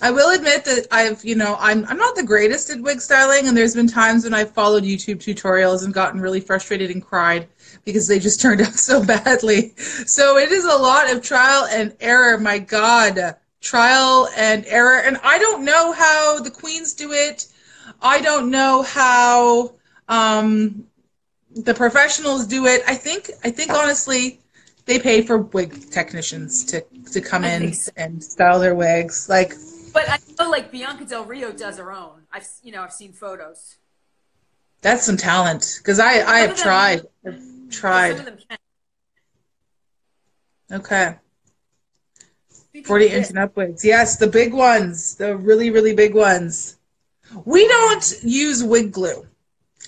I 0.00 0.12
will 0.12 0.32
admit 0.32 0.64
that 0.66 0.86
I've, 0.92 1.24
you 1.24 1.34
know, 1.34 1.56
I'm 1.58 1.84
I'm 1.86 1.96
not 1.96 2.14
the 2.14 2.22
greatest 2.22 2.70
at 2.70 2.80
wig 2.80 3.00
styling 3.00 3.48
and 3.48 3.56
there's 3.56 3.74
been 3.74 3.88
times 3.88 4.24
when 4.24 4.32
I've 4.32 4.52
followed 4.52 4.84
YouTube 4.84 5.16
tutorials 5.16 5.84
and 5.84 5.92
gotten 5.92 6.20
really 6.20 6.40
frustrated 6.40 6.90
and 6.90 7.04
cried 7.04 7.48
because 7.84 8.06
they 8.08 8.18
just 8.18 8.40
turned 8.40 8.60
out 8.66 8.74
so 8.74 9.04
badly. 9.04 9.74
So 10.06 10.36
it 10.38 10.50
is 10.52 10.64
a 10.64 10.76
lot 10.76 11.10
of 11.10 11.22
trial 11.22 11.66
and 11.70 11.94
error, 12.00 12.38
my 12.38 12.58
god. 12.58 13.36
Trial 13.60 14.28
and 14.36 14.64
error 14.66 15.00
and 15.00 15.18
I 15.24 15.38
don't 15.38 15.64
know 15.64 15.92
how 15.92 16.38
the 16.40 16.50
queens 16.50 16.94
do 16.94 17.12
it. 17.12 17.46
I 18.00 18.20
don't 18.20 18.50
know 18.50 18.82
how 18.82 19.72
um 20.08 20.84
the 21.56 21.74
professionals 21.74 22.46
do 22.46 22.66
it. 22.66 22.82
I 22.86 22.94
think 22.94 23.30
I 23.42 23.50
think 23.50 23.72
honestly 23.72 24.40
they 24.84 24.98
pay 25.00 25.22
for 25.22 25.38
wig 25.38 25.90
technicians 25.90 26.64
to 26.66 26.84
to 27.12 27.20
come 27.20 27.44
I 27.44 27.48
in 27.54 27.72
so. 27.72 27.90
and 27.96 28.22
style 28.22 28.60
their 28.60 28.76
wigs. 28.76 29.28
Like 29.28 29.54
But 29.92 30.08
I 30.08 30.18
feel 30.18 30.50
like 30.50 30.70
Bianca 30.70 31.04
Del 31.04 31.24
Rio 31.24 31.50
does 31.50 31.78
her 31.78 31.90
own. 31.92 32.22
I've 32.32 32.46
you 32.62 32.70
know 32.70 32.82
I've 32.82 32.92
seen 32.92 33.12
photos. 33.12 33.76
that's 34.82 35.04
some 35.04 35.16
talent 35.16 35.78
because 35.78 35.98
I 35.98 36.20
I 36.22 36.38
have 36.40 36.56
tried. 36.56 37.02
them- 37.24 37.54
tried. 37.70 38.10
Some 38.16 38.18
of 38.20 38.24
them 38.26 38.38
can. 38.48 38.58
Okay. 40.80 41.14
Speaking 42.50 42.84
Forty 42.86 43.06
of 43.06 43.12
inch 43.12 43.20
this, 43.22 43.30
and 43.30 43.38
up 43.38 43.56
wigs. 43.56 43.84
Yes, 43.84 44.16
the 44.16 44.26
big 44.26 44.52
ones, 44.52 45.16
the 45.16 45.36
really 45.36 45.70
really 45.70 45.94
big 45.94 46.14
ones. 46.14 46.76
We 47.44 47.66
don't 47.68 48.14
use 48.22 48.62
wig 48.62 48.92
glue, 48.92 49.26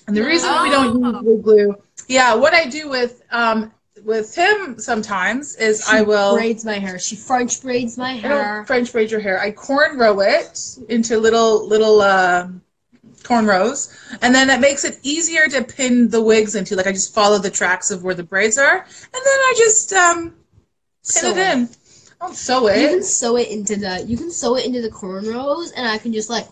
and 0.07 0.15
the 0.15 0.23
reason 0.23 0.49
we 0.63 0.69
don't 0.69 1.03
Oh. 1.05 1.11
use 1.19 1.23
wig 1.23 1.43
glue, 1.43 1.75
yeah, 2.07 2.33
what 2.35 2.53
I 2.53 2.65
do 2.65 2.89
with 2.89 3.21
um 3.31 3.71
with 4.03 4.33
him 4.33 4.79
sometimes 4.79 5.55
is 5.55 5.85
She 5.85 5.97
I 5.97 6.01
will. 6.01 6.33
braids 6.35 6.65
my 6.65 6.79
hair. 6.79 6.97
She 6.97 7.15
French 7.15 7.61
braids 7.61 7.97
my 7.97 8.11
I 8.11 8.15
hair. 8.15 8.55
don't 8.57 8.65
French 8.65 8.91
braid 8.91 9.11
your 9.11 9.19
hair. 9.19 9.39
I 9.39 9.51
cornrow 9.51 10.25
it 10.27 10.59
into 10.89 11.19
little 11.19 11.67
little 11.67 12.01
uh, 12.01 12.47
cornrows, 13.23 13.93
and 14.21 14.33
then 14.35 14.49
it 14.49 14.59
makes 14.59 14.83
it 14.85 14.99
easier 15.03 15.47
to 15.47 15.63
pin 15.63 16.09
the 16.09 16.21
wigs 16.21 16.55
into. 16.55 16.75
Like 16.75 16.87
I 16.87 16.91
just 16.91 17.13
follow 17.13 17.37
the 17.37 17.49
tracks 17.51 17.91
of 17.91 18.03
where 18.03 18.15
the 18.15 18.23
braids 18.23 18.57
are, 18.57 18.77
and 18.77 18.87
then 19.13 19.21
I 19.23 19.53
just 19.57 19.93
um, 19.93 20.29
pin 20.29 20.35
Sew 21.03 21.29
it 21.31 21.37
in. 21.37 21.69
I 22.21 22.25
don't 22.27 22.35
sew 22.35 22.69
You 22.69 22.87
can 22.89 22.99
it. 22.99 23.03
sew 23.03 23.35
it 23.37 23.47
into 23.49 23.75
the. 23.77 24.03
You 24.07 24.17
can 24.17 24.29
sew 24.31 24.55
it 24.55 24.65
into 24.65 24.81
the 24.81 24.89
cornrows, 24.91 25.71
and 25.75 25.87
I 25.87 25.97
can 25.97 26.13
just 26.13 26.29
like, 26.29 26.47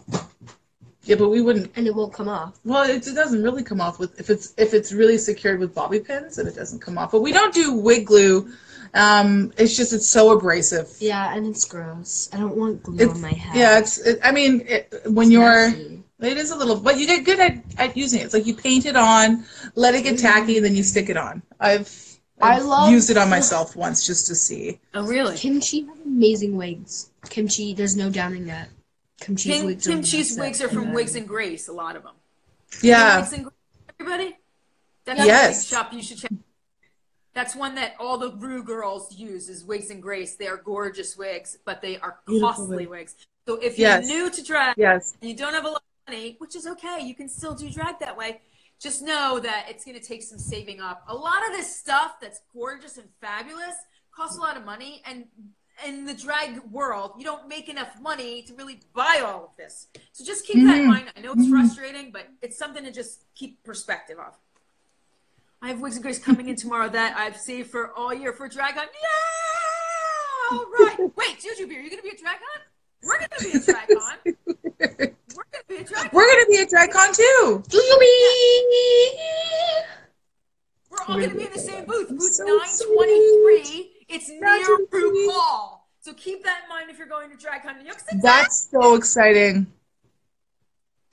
Yeah, 1.03 1.15
but 1.15 1.29
we 1.29 1.41
wouldn't. 1.41 1.71
and 1.75 1.85
it 1.87 1.93
won't 1.93 2.13
come 2.13 2.27
off. 2.27 2.59
Well, 2.65 2.89
it, 2.89 3.05
it 3.07 3.13
doesn't 3.15 3.43
really 3.43 3.63
come 3.63 3.79
off 3.79 3.99
with 3.99 4.19
if 4.19 4.29
it's 4.29 4.53
if 4.57 4.73
it's 4.73 4.91
really 4.91 5.17
secured 5.17 5.59
with 5.59 5.75
bobby 5.75 5.99
pins, 5.99 6.37
and 6.39 6.47
it 6.47 6.55
doesn't 6.55 6.79
come 6.79 6.97
off. 6.97 7.11
But 7.11 7.21
we 7.21 7.31
don't 7.31 7.53
do 7.53 7.73
wig 7.73 8.05
glue. 8.07 8.51
Um, 8.95 9.53
it's 9.59 9.77
just 9.77 9.93
it's 9.93 10.07
so 10.07 10.31
abrasive. 10.31 10.91
Yeah, 10.99 11.35
and 11.35 11.45
it's 11.45 11.63
gross. 11.65 12.27
I 12.33 12.37
don't 12.37 12.55
want 12.57 12.81
glue 12.81 12.95
It's- 12.95 13.15
on 13.15 13.21
my 13.21 13.33
head. 13.33 13.55
Yeah, 13.55 13.77
it's. 13.77 13.99
It, 13.99 14.19
I 14.23 14.31
mean, 14.31 14.61
it, 14.67 14.91
when 15.05 15.27
It's 15.27 15.31
you're. 15.33 15.69
messy. 15.69 16.03
It 16.21 16.37
is 16.37 16.51
a 16.51 16.55
little, 16.55 16.75
but 16.79 16.97
you 16.99 17.07
get 17.07 17.23
good 17.23 17.39
at, 17.39 17.63
at 17.77 17.95
using 17.95 18.19
it. 18.21 18.25
It's 18.25 18.33
like 18.33 18.45
you 18.45 18.53
paint 18.55 18.85
it 18.85 18.95
on, 18.97 19.45
let 19.75 19.95
it 19.95 20.03
get 20.03 20.19
tacky, 20.19 20.57
and 20.57 20.65
then 20.65 20.75
you 20.75 20.83
stick 20.83 21.07
it 21.09 21.15
on. 21.15 21.41
I've, 21.61 21.89
I 22.41 22.57
I've 22.57 22.65
love- 22.65 22.91
used 22.91 23.09
it 23.09 23.17
on 23.17 23.29
myself 23.29 23.75
once 23.75 24.05
just 24.05 24.27
to 24.27 24.35
see. 24.35 24.79
Oh 24.93 25.05
really? 25.05 25.37
Kimchi 25.37 25.85
has 25.85 25.97
amazing 26.05 26.57
wigs. 26.57 27.11
Kimchi, 27.29 27.73
there's 27.73 27.95
no 27.95 28.09
doubting 28.09 28.45
that. 28.47 28.67
Kimchi's 29.21 29.43
Kim, 29.43 29.65
wigs 29.65 29.87
are 29.87 29.91
Kimchi's 29.91 30.37
massive. 30.37 30.39
wigs 30.39 30.61
are 30.61 30.69
from 30.69 30.83
And 30.87 30.93
Wigs 30.93 31.15
and 31.15 31.27
Grace. 31.27 31.67
A 31.69 31.73
lot 31.73 31.95
of 31.95 32.03
them. 32.03 32.15
Yeah, 32.81 33.19
Wigs 33.19 33.33
and 33.33 33.43
Grace, 33.43 33.53
everybody. 33.99 34.37
That's 35.05 35.25
Yes. 35.25 35.63
a 35.63 35.75
shop 35.75 35.93
you 35.93 36.01
should 36.03 36.17
check. 36.17 36.31
That's 37.33 37.55
one 37.55 37.75
that 37.75 37.95
all 37.99 38.17
the 38.17 38.31
Ru 38.33 38.63
girls 38.63 39.15
use 39.17 39.47
is 39.49 39.63
Wigs 39.63 39.89
and 39.89 40.01
Grace. 40.01 40.35
They 40.35 40.47
are 40.47 40.57
gorgeous 40.57 41.15
wigs, 41.15 41.57
but 41.63 41.81
they 41.81 41.97
are 41.97 42.19
Beautiful 42.27 42.49
costly 42.49 42.87
wigs. 42.87 42.89
wigs. 42.89 43.27
So 43.47 43.55
if 43.55 43.79
you're 43.79 43.87
Yes. 43.89 44.07
new 44.07 44.29
to 44.29 44.43
drag, 44.43 44.75
yes, 44.77 45.13
and 45.21 45.29
you 45.31 45.35
don't 45.37 45.53
have 45.53 45.63
a 45.65 45.69
lot 45.69 45.77
of 45.77 45.88
money, 46.09 46.35
which 46.39 46.55
is 46.55 46.65
okay, 46.65 46.99
you 47.03 47.13
can 47.15 47.29
still 47.29 47.53
do 47.53 47.69
drag 47.69 47.99
that 47.99 48.17
way. 48.17 48.41
Just 48.79 49.01
know 49.01 49.39
that 49.39 49.65
it's 49.69 49.83
going 49.85 49.99
to 49.99 50.03
take 50.03 50.23
some 50.23 50.39
saving 50.39 50.79
up. 50.79 51.03
A 51.07 51.13
lot 51.15 51.45
of 51.47 51.51
this 51.53 51.75
stuff 51.79 52.19
that's 52.21 52.41
gorgeous 52.53 52.97
and 52.97 53.07
fabulous 53.21 53.75
costs 54.15 54.37
a 54.37 54.41
lot 54.41 54.57
of 54.57 54.65
money, 54.65 55.01
and 55.05 55.25
in 55.85 56.05
the 56.05 56.13
drag 56.13 56.59
world, 56.71 57.11
you 57.17 57.23
don't 57.23 57.47
make 57.47 57.69
enough 57.69 57.99
money 58.01 58.41
to 58.43 58.53
really 58.55 58.79
buy 58.93 59.21
all 59.23 59.43
of 59.45 59.49
this. 59.57 59.87
So 60.13 60.25
just 60.25 60.45
keep 60.45 60.65
that 60.65 60.77
in 60.79 60.85
Mhm. 60.85 60.87
mind. 60.87 61.13
I 61.15 61.21
know 61.21 61.33
it's 61.33 61.47
frustrating, 61.47 62.11
but 62.11 62.27
it's 62.41 62.57
something 62.57 62.83
to 62.83 62.91
just 62.91 63.23
keep 63.35 63.63
perspective 63.63 64.17
of. 64.19 64.33
I 65.61 65.67
have 65.69 65.79
Wigs 65.81 65.95
and 65.95 66.03
Grace 66.03 66.19
coming 66.19 66.47
in 66.49 66.55
tomorrow 66.55 66.89
that 66.89 67.15
I've 67.17 67.37
saved 67.37 67.69
for 67.69 67.93
all 67.93 68.13
year 68.13 68.33
for 68.33 68.49
DragCon. 68.49 68.75
Yeah! 68.75 70.51
All 70.51 70.65
right. 70.79 70.97
Wait, 71.15 71.39
Jujubee, 71.39 71.77
are 71.77 71.81
you 71.81 71.89
going 71.89 72.01
to 72.01 72.03
be 72.03 72.09
a 72.09 72.15
DragCon? 72.15 72.61
We're 73.03 73.17
going 73.19 73.29
to 73.37 73.43
be 73.43 73.51
a 73.51 73.59
DragCon. 73.61 74.37
We're 74.99 75.15
we're 75.69 76.27
gonna 76.27 76.45
be 76.49 76.57
at 76.57 76.69
DragCon 76.69 77.15
too. 77.15 77.63
We're 80.89 80.97
all 81.07 81.15
going 81.15 81.29
to 81.29 81.35
be 81.35 81.45
in 81.45 81.53
the 81.53 81.59
same 81.59 81.85
booth. 81.85 82.09
Booth 82.09 82.33
So 82.33 82.43
923. 82.43 83.91
It's 84.09 84.29
near 84.29 84.41
923. 84.41 85.27
RuPaul. 85.29 85.79
So 86.01 86.13
keep 86.13 86.43
that 86.43 86.61
in 86.63 86.69
mind 86.69 86.89
if 86.89 86.97
you're 86.97 87.07
going 87.07 87.29
to 87.29 87.37
DragCon 87.37 87.77
New 87.77 87.85
York 87.85 87.99
City. 87.99 88.19
That's 88.23 88.69
so 88.71 88.95
exciting. 88.95 89.67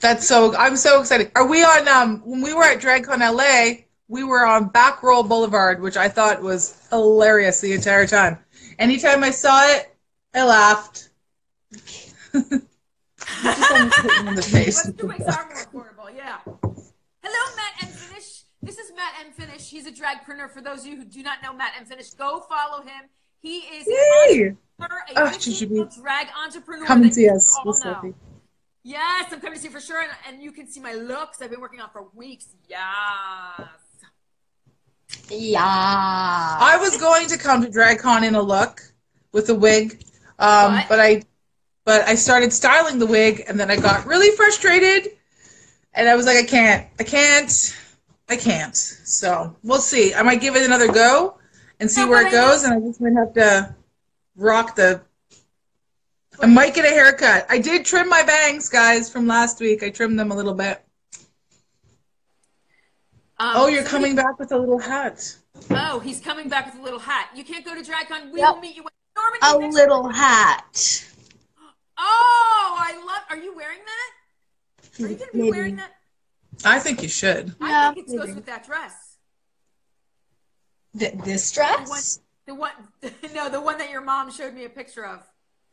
That's 0.00 0.26
so. 0.26 0.56
I'm 0.56 0.76
so 0.76 1.00
excited. 1.00 1.30
Are 1.34 1.46
we 1.46 1.62
on? 1.62 1.88
Um, 1.88 2.22
when 2.24 2.40
we 2.40 2.54
were 2.54 2.64
at 2.64 2.80
DragCon 2.80 3.18
LA, 3.20 3.82
we 4.08 4.24
were 4.24 4.46
on 4.46 4.68
Back 4.68 5.02
Roll 5.02 5.22
Boulevard, 5.22 5.82
which 5.82 5.96
I 5.96 6.08
thought 6.08 6.42
was 6.42 6.86
hilarious 6.90 7.60
the 7.60 7.72
entire 7.72 8.06
time. 8.06 8.38
Anytime 8.78 9.24
I 9.24 9.30
saw 9.30 9.66
it, 9.70 9.94
I 10.34 10.44
laughed. 10.44 11.10
in 13.44 14.34
the 14.34 14.42
face. 14.42 14.84
Western 14.84 15.08
wigs 15.08 15.24
are 15.24 15.48
more 15.72 15.84
affordable, 15.84 16.16
yeah. 16.16 16.38
Hello, 16.44 17.56
Matt 17.56 17.82
M. 17.82 17.88
Finish. 17.88 18.42
This 18.62 18.78
is 18.78 18.92
Matt 18.94 19.14
M. 19.20 19.32
Finish. 19.32 19.68
He's 19.68 19.86
a 19.86 19.92
dragpreneur. 19.92 20.50
For 20.50 20.60
those 20.60 20.80
of 20.80 20.86
you 20.86 20.96
who 20.96 21.04
do 21.04 21.22
not 21.22 21.42
know 21.42 21.52
Matt 21.52 21.72
M. 21.78 21.86
Finish, 21.86 22.10
go 22.10 22.40
follow 22.48 22.82
him. 22.82 23.08
He 23.40 23.58
is 23.58 23.86
an 23.86 23.94
Yay! 24.30 24.56
a 25.16 25.30
fictional 25.30 25.86
drag 26.00 26.28
entrepreneur. 26.44 26.86
Come 26.86 27.02
and 27.02 27.14
see 27.14 27.28
us. 27.28 27.58
We'll 27.64 27.74
know. 27.74 27.94
selfie. 27.94 28.14
Yes, 28.82 29.32
I'm 29.32 29.40
coming 29.40 29.54
to 29.54 29.60
see 29.60 29.68
you 29.68 29.72
for 29.72 29.80
sure, 29.80 30.00
and, 30.00 30.10
and 30.28 30.42
you 30.42 30.52
can 30.52 30.68
see 30.68 30.80
my 30.80 30.92
looks 30.92 31.42
I've 31.42 31.50
been 31.50 31.60
working 31.60 31.80
on 31.80 31.90
for 31.90 32.06
weeks. 32.14 32.46
Yes. 32.68 33.68
Yeah. 35.28 35.60
I 35.60 36.78
was 36.80 36.96
going 36.96 37.26
to 37.28 37.38
come 37.38 37.62
to 37.62 37.68
DragCon 37.68 38.22
in 38.26 38.36
a 38.36 38.42
look 38.42 38.80
with 39.32 39.48
a 39.48 39.54
wig, 39.54 40.04
um, 40.38 40.80
but 40.88 41.00
I 41.00 41.22
but 41.86 42.06
I 42.06 42.16
started 42.16 42.52
styling 42.52 42.98
the 42.98 43.06
wig, 43.06 43.44
and 43.48 43.58
then 43.58 43.70
I 43.70 43.76
got 43.76 44.04
really 44.06 44.36
frustrated, 44.36 45.12
and 45.94 46.08
I 46.08 46.16
was 46.16 46.26
like, 46.26 46.36
I 46.36 46.42
can't, 46.42 46.86
I 46.98 47.04
can't, 47.04 47.76
I 48.28 48.36
can't. 48.36 48.76
So 48.76 49.56
we'll 49.62 49.80
see. 49.80 50.12
I 50.12 50.22
might 50.22 50.40
give 50.40 50.56
it 50.56 50.64
another 50.66 50.92
go 50.92 51.38
and 51.80 51.88
see 51.90 52.02
No, 52.02 52.08
where 52.10 52.22
it 52.22 52.28
I 52.28 52.30
goes, 52.32 52.64
and 52.64 52.74
I 52.74 52.80
just 52.86 53.00
might 53.00 53.14
have 53.14 53.32
to 53.34 53.74
rock 54.36 54.74
the. 54.76 55.00
I 56.42 56.46
might 56.46 56.74
get 56.74 56.84
a 56.84 56.88
haircut. 56.88 57.46
I 57.48 57.58
did 57.58 57.86
trim 57.86 58.08
my 58.10 58.22
bangs, 58.24 58.68
guys, 58.68 59.08
from 59.08 59.26
last 59.28 59.60
week. 59.60 59.82
I 59.84 59.88
trimmed 59.90 60.18
them 60.18 60.32
a 60.32 60.36
little 60.36 60.52
bit. 60.54 60.82
Um, 63.38 63.52
Oh, 63.54 63.66
you're 63.68 63.84
somebody- 63.84 64.12
coming 64.12 64.16
back 64.16 64.38
with 64.40 64.50
a 64.52 64.58
little 64.58 64.78
hat. 64.78 65.36
Oh, 65.70 66.00
he's 66.00 66.20
coming 66.20 66.48
back 66.48 66.66
with 66.66 66.80
a 66.80 66.84
little 66.84 66.98
hat. 66.98 67.28
You 67.34 67.44
can't 67.44 67.64
go 67.64 67.74
to 67.74 67.80
DragCon. 67.80 68.32
We 68.32 68.40
Yep. 68.40 68.54
will 68.54 68.60
meet 68.60 68.76
you. 68.76 68.82
At 68.82 68.92
Normandy 69.16 69.46
A 69.46 69.58
next- 69.60 69.74
little 69.76 70.08
hat. 70.08 71.04
Oh, 71.98 72.76
I 72.78 72.96
love. 73.04 73.22
Are 73.30 73.36
you 73.42 73.54
wearing 73.54 73.78
that? 73.86 75.04
Are 75.04 75.08
you 75.08 75.16
gonna 75.16 75.30
be 75.32 75.38
Maybe. 75.38 75.50
wearing 75.50 75.76
that? 75.76 75.92
I 76.64 76.78
think 76.78 77.02
you 77.02 77.08
should. 77.08 77.54
Yeah, 77.60 77.90
I 77.90 77.94
think 77.94 78.08
it 78.08 78.16
goes 78.16 78.34
with 78.34 78.46
that 78.46 78.64
dress. 78.66 79.16
Th- 80.98 81.12
this 81.24 81.50
The 81.52 81.60
one, 81.62 81.84
dress? 81.86 82.20
the 82.46 82.54
one, 82.54 82.70
no, 83.34 83.48
the 83.50 83.60
one 83.60 83.78
that 83.78 83.90
your 83.90 84.00
mom 84.00 84.30
showed 84.30 84.54
me 84.54 84.64
a 84.64 84.68
picture 84.70 85.04
of. 85.04 85.22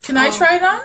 Can 0.02 0.18
I 0.18 0.28
Oh. 0.28 0.38
try 0.38 0.56
it 0.58 0.64
on? 0.64 0.82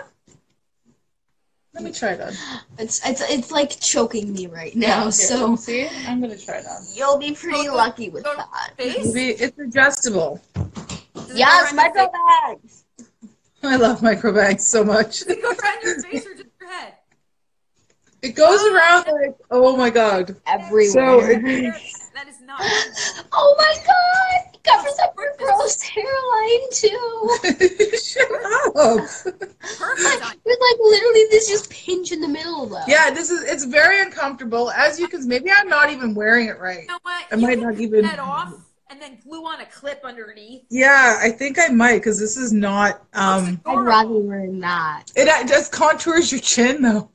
Let 1.73 1.83
me 1.83 1.91
try 1.91 2.09
it 2.13 2.21
on. 2.21 2.33
It's 2.79 3.05
it's 3.07 3.21
it's 3.29 3.51
like 3.51 3.79
choking 3.79 4.33
me 4.33 4.47
right 4.47 4.75
now. 4.75 5.03
Here, 5.03 5.11
so 5.11 5.55
see. 5.55 5.87
I'm 6.07 6.19
gonna 6.21 6.37
try 6.37 6.55
it 6.55 6.65
on. 6.65 6.83
you'll 6.93 7.17
be 7.19 7.33
pretty 7.33 7.67
Oh, 7.69 7.75
lucky 7.75 8.09
with 8.09 8.25
oh, 8.25 8.35
that. 8.37 8.75
Face? 8.77 9.13
It's 9.15 9.57
adjustable. 9.59 10.41
Does 11.13 11.37
Yes, 11.37 11.71
around 11.73 11.93
your 11.95 12.07
micro 12.07 12.11
bangs. 12.47 12.78
I 13.63 13.75
love 13.75 14.01
micro 14.01 14.31
bangs 14.33 14.65
so 14.65 14.83
much. 14.83 15.21
It 15.23 15.41
go 15.41 15.49
around 15.49 15.83
your 15.83 16.01
face 16.01 16.25
or 16.25 16.33
just 16.35 16.45
your 16.59 16.69
head? 16.69 16.93
It 18.21 18.35
goes 18.35 18.59
oh, 18.61 18.75
around 18.75 19.05
like, 19.21 19.37
oh 19.51 19.75
my 19.77 19.89
god. 19.89 20.35
Everywhere. 20.45 20.89
So 20.91 21.21
That 21.21 22.27
is 22.27 22.41
not. 22.41 22.59
oh 23.31 23.55
my 23.57 23.75
god! 23.85 24.53
It 24.53 24.63
covers 24.63 24.97
up 25.01 25.15
your 25.17 25.33
gross 25.37 25.81
hairline 25.81 26.69
too. 26.71 27.29
Shut 27.97 28.31
up. 28.75 29.05
Perfect. 29.05 30.23
on- 30.25 30.35
There's 30.45 30.57
like 30.59 30.79
literally 30.81 31.25
this 31.31 31.47
just 31.47 31.69
pinch 31.69 32.11
in 32.11 32.19
the 32.19 32.27
middle 32.27 32.65
though. 32.65 32.83
Yeah, 32.87 33.09
this 33.09 33.29
is 33.29 33.43
it's 33.43 33.63
very 33.65 34.01
uncomfortable. 34.01 34.69
As 34.71 34.99
you 34.99 35.07
can, 35.07 35.25
maybe 35.27 35.49
I'm 35.51 35.69
not 35.69 35.89
even 35.89 36.13
wearing 36.13 36.47
it 36.47 36.59
right. 36.59 36.81
You 36.81 36.87
know 36.87 36.99
what? 37.03 37.25
I 37.31 37.35
You 37.35 37.41
might 37.41 37.59
can 37.59 37.63
not 37.69 37.79
even- 37.79 38.01
that 38.03 38.19
off 38.19 38.53
and 38.89 39.01
then 39.01 39.17
glue 39.23 39.45
on 39.45 39.61
a 39.61 39.65
clip 39.65 40.01
underneath. 40.03 40.63
Yeah, 40.69 41.19
I 41.21 41.29
think 41.29 41.57
I 41.59 41.67
might 41.67 41.97
because 41.97 42.19
this 42.19 42.37
is 42.37 42.51
not. 42.51 43.03
Um, 43.13 43.61
I'd 43.65 43.79
rather 43.79 44.17
wear 44.17 44.49
that. 44.59 45.05
it 45.15 45.27
uh, 45.27 45.47
just 45.47 45.71
contours 45.71 46.31
your 46.31 46.41
chin 46.41 46.81
though. 46.81 47.09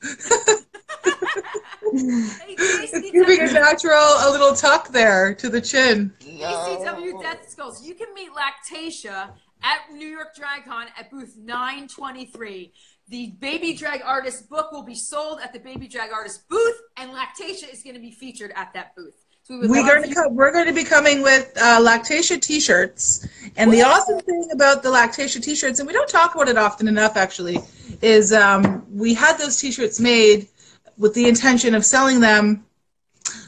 Hey, 1.97 2.55
It's 2.57 3.11
giving 3.11 3.39
a 3.39 3.53
natural, 3.53 3.93
a 3.95 4.29
little 4.29 4.53
tuck 4.53 4.89
there 4.89 5.33
to 5.35 5.49
the 5.49 5.61
chin. 5.61 6.13
JCW 6.19 7.21
Death 7.21 7.49
Skulls. 7.49 7.85
You 7.85 7.95
can 7.95 8.13
meet 8.13 8.29
Lactatia 8.31 9.29
at 9.63 9.93
New 9.93 10.07
York 10.07 10.35
DragCon 10.35 10.87
at 10.97 11.09
booth 11.09 11.37
923. 11.37 12.73
The 13.07 13.35
Baby 13.39 13.75
Drag 13.75 14.01
Artist 14.03 14.49
book 14.49 14.71
will 14.71 14.83
be 14.83 14.95
sold 14.95 15.39
at 15.41 15.53
the 15.53 15.59
Baby 15.59 15.87
Drag 15.87 16.11
Artist 16.11 16.49
booth, 16.49 16.81
and 16.97 17.11
Lactatia 17.11 17.71
is 17.71 17.83
going 17.83 17.95
to 17.95 18.01
be 18.01 18.11
featured 18.11 18.51
at 18.55 18.73
that 18.73 18.95
booth. 18.95 19.24
So 19.47 19.59
we 19.59 19.67
we're 19.67 19.85
going 19.85 20.09
to 20.09 20.15
come, 20.15 20.35
we're 20.35 20.51
going 20.51 20.65
to 20.65 20.73
be 20.73 20.83
coming 20.83 21.21
with 21.21 21.53
uh, 21.61 21.79
Lactatia 21.79 22.41
T-shirts, 22.41 23.27
and 23.55 23.71
the 23.71 23.83
awesome 23.83 24.19
thing 24.19 24.49
about 24.51 24.81
the 24.81 24.89
Lactatia 24.89 25.39
T-shirts, 25.39 25.77
and 25.77 25.85
we 25.85 25.93
don't 25.93 26.09
talk 26.09 26.33
about 26.33 26.47
it 26.47 26.57
often 26.57 26.87
enough, 26.87 27.15
actually, 27.15 27.59
is 28.01 28.33
um, 28.33 28.83
we 28.91 29.13
had 29.13 29.37
those 29.37 29.61
T-shirts 29.61 29.99
made 29.99 30.47
with 30.97 31.13
the 31.13 31.27
intention 31.27 31.75
of 31.75 31.85
selling 31.85 32.21
them 32.21 32.65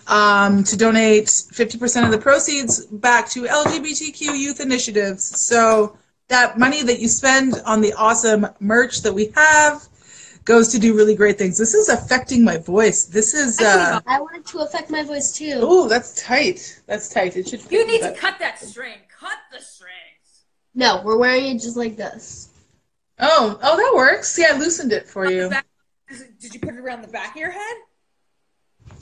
um, 0.06 0.64
to 0.66 0.78
donate 0.78 1.26
50% 1.26 2.06
of 2.06 2.12
the 2.12 2.20
proceeds 2.20 2.86
back 2.86 3.28
to 3.30 3.46
LGBTQ 3.46 4.38
youth 4.38 4.60
initiatives. 4.60 5.24
So 5.42 5.98
that 6.28 6.60
money 6.60 6.84
that 6.84 7.00
you 7.00 7.08
spend 7.08 7.60
on 7.66 7.82
the 7.82 7.94
awesome 7.94 8.46
merch 8.60 9.02
that 9.02 9.14
we 9.14 9.32
have 9.34 9.87
goes 10.48 10.70
to 10.70 10.80
do 10.80 10.96
really 10.96 11.14
great 11.14 11.38
things. 11.38 11.58
This 11.58 11.74
is 11.74 11.90
affecting 11.90 12.44
my 12.44 12.58
voice. 12.58 13.04
This 13.04 13.34
is. 13.34 13.60
Uh, 13.60 14.00
I 14.08 14.20
want 14.20 14.38
it 14.38 14.46
to 14.48 14.60
affect 14.60 14.90
my 14.90 15.04
voice 15.04 15.34
too. 15.34 15.60
Oh, 15.62 15.88
that's 15.88 16.24
tight. 16.24 16.82
That's 16.88 17.10
tight. 17.10 17.36
It 17.36 17.50
should. 17.50 17.62
You 17.64 17.68
fit 17.68 17.88
need 17.88 18.02
to 18.02 18.14
cut 18.14 18.40
that 18.40 18.58
string. 18.60 18.98
Cut 19.20 19.38
the 19.52 19.60
strings. 19.60 20.46
No, 20.74 21.02
we're 21.04 21.18
wearing 21.18 21.58
it 21.58 21.62
just 21.62 21.76
like 21.76 21.98
this. 21.98 22.50
Oh, 23.20 23.60
oh, 23.62 23.78
that 23.78 23.94
works. 23.96 24.40
Yeah, 24.40 24.54
I 24.54 24.58
loosened 24.58 24.94
it 24.94 25.08
for 25.08 25.30
you. 25.30 25.50
Back- 25.50 25.66
Did 26.40 26.54
you 26.54 26.60
put 26.60 26.76
it 26.76 26.80
around 26.80 27.02
the 27.02 27.08
back 27.10 27.32
of 27.32 27.38
your 27.42 27.52
head? 27.52 27.76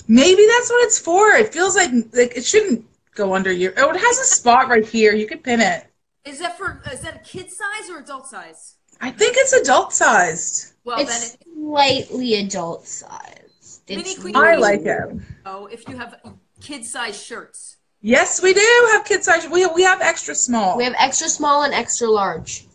Maybe 0.07 0.45
that's 0.47 0.69
what 0.69 0.83
it's 0.83 0.97
for. 0.99 1.29
It 1.29 1.53
feels 1.53 1.75
like 1.75 1.91
like 2.13 2.35
it 2.35 2.43
shouldn't 2.43 2.85
go 3.13 3.35
under 3.35 3.51
your. 3.51 3.73
Oh, 3.77 3.91
it 3.91 3.97
has 3.97 4.19
a 4.19 4.23
spot 4.23 4.67
right 4.67 4.85
here. 4.85 5.13
You 5.13 5.27
could 5.27 5.43
pin 5.43 5.61
it. 5.61 5.85
Is 6.25 6.39
that 6.39 6.57
for? 6.57 6.81
Is 6.91 7.01
that 7.01 7.15
a 7.15 7.19
kid 7.19 7.51
size 7.51 7.89
or 7.91 7.99
adult 7.99 8.25
size? 8.27 8.77
I 8.99 9.11
think 9.11 9.35
it's 9.37 9.53
adult 9.53 9.93
sized. 9.93 10.71
Well, 10.85 10.99
it's 10.99 11.31
then 11.31 11.39
it, 11.41 11.47
slightly 11.53 12.35
adult 12.35 12.87
sized. 12.87 13.81
It's 13.87 14.19
queen- 14.19 14.35
I 14.35 14.55
like 14.55 14.81
it. 14.85 15.15
oh, 15.45 15.65
if 15.65 15.87
you 15.89 15.97
have 15.97 16.15
kid 16.61 16.85
size 16.85 17.21
shirts. 17.21 17.77
Yes, 18.01 18.41
we 18.41 18.53
do 18.53 18.87
have 18.91 19.03
kid 19.03 19.23
size. 19.23 19.47
We 19.49 19.65
we 19.65 19.81
have 19.83 19.99
extra 20.01 20.35
small. 20.35 20.77
We 20.77 20.83
have 20.83 20.95
extra 20.97 21.27
small 21.27 21.63
and 21.63 21.73
extra 21.73 22.07
large. 22.07 22.67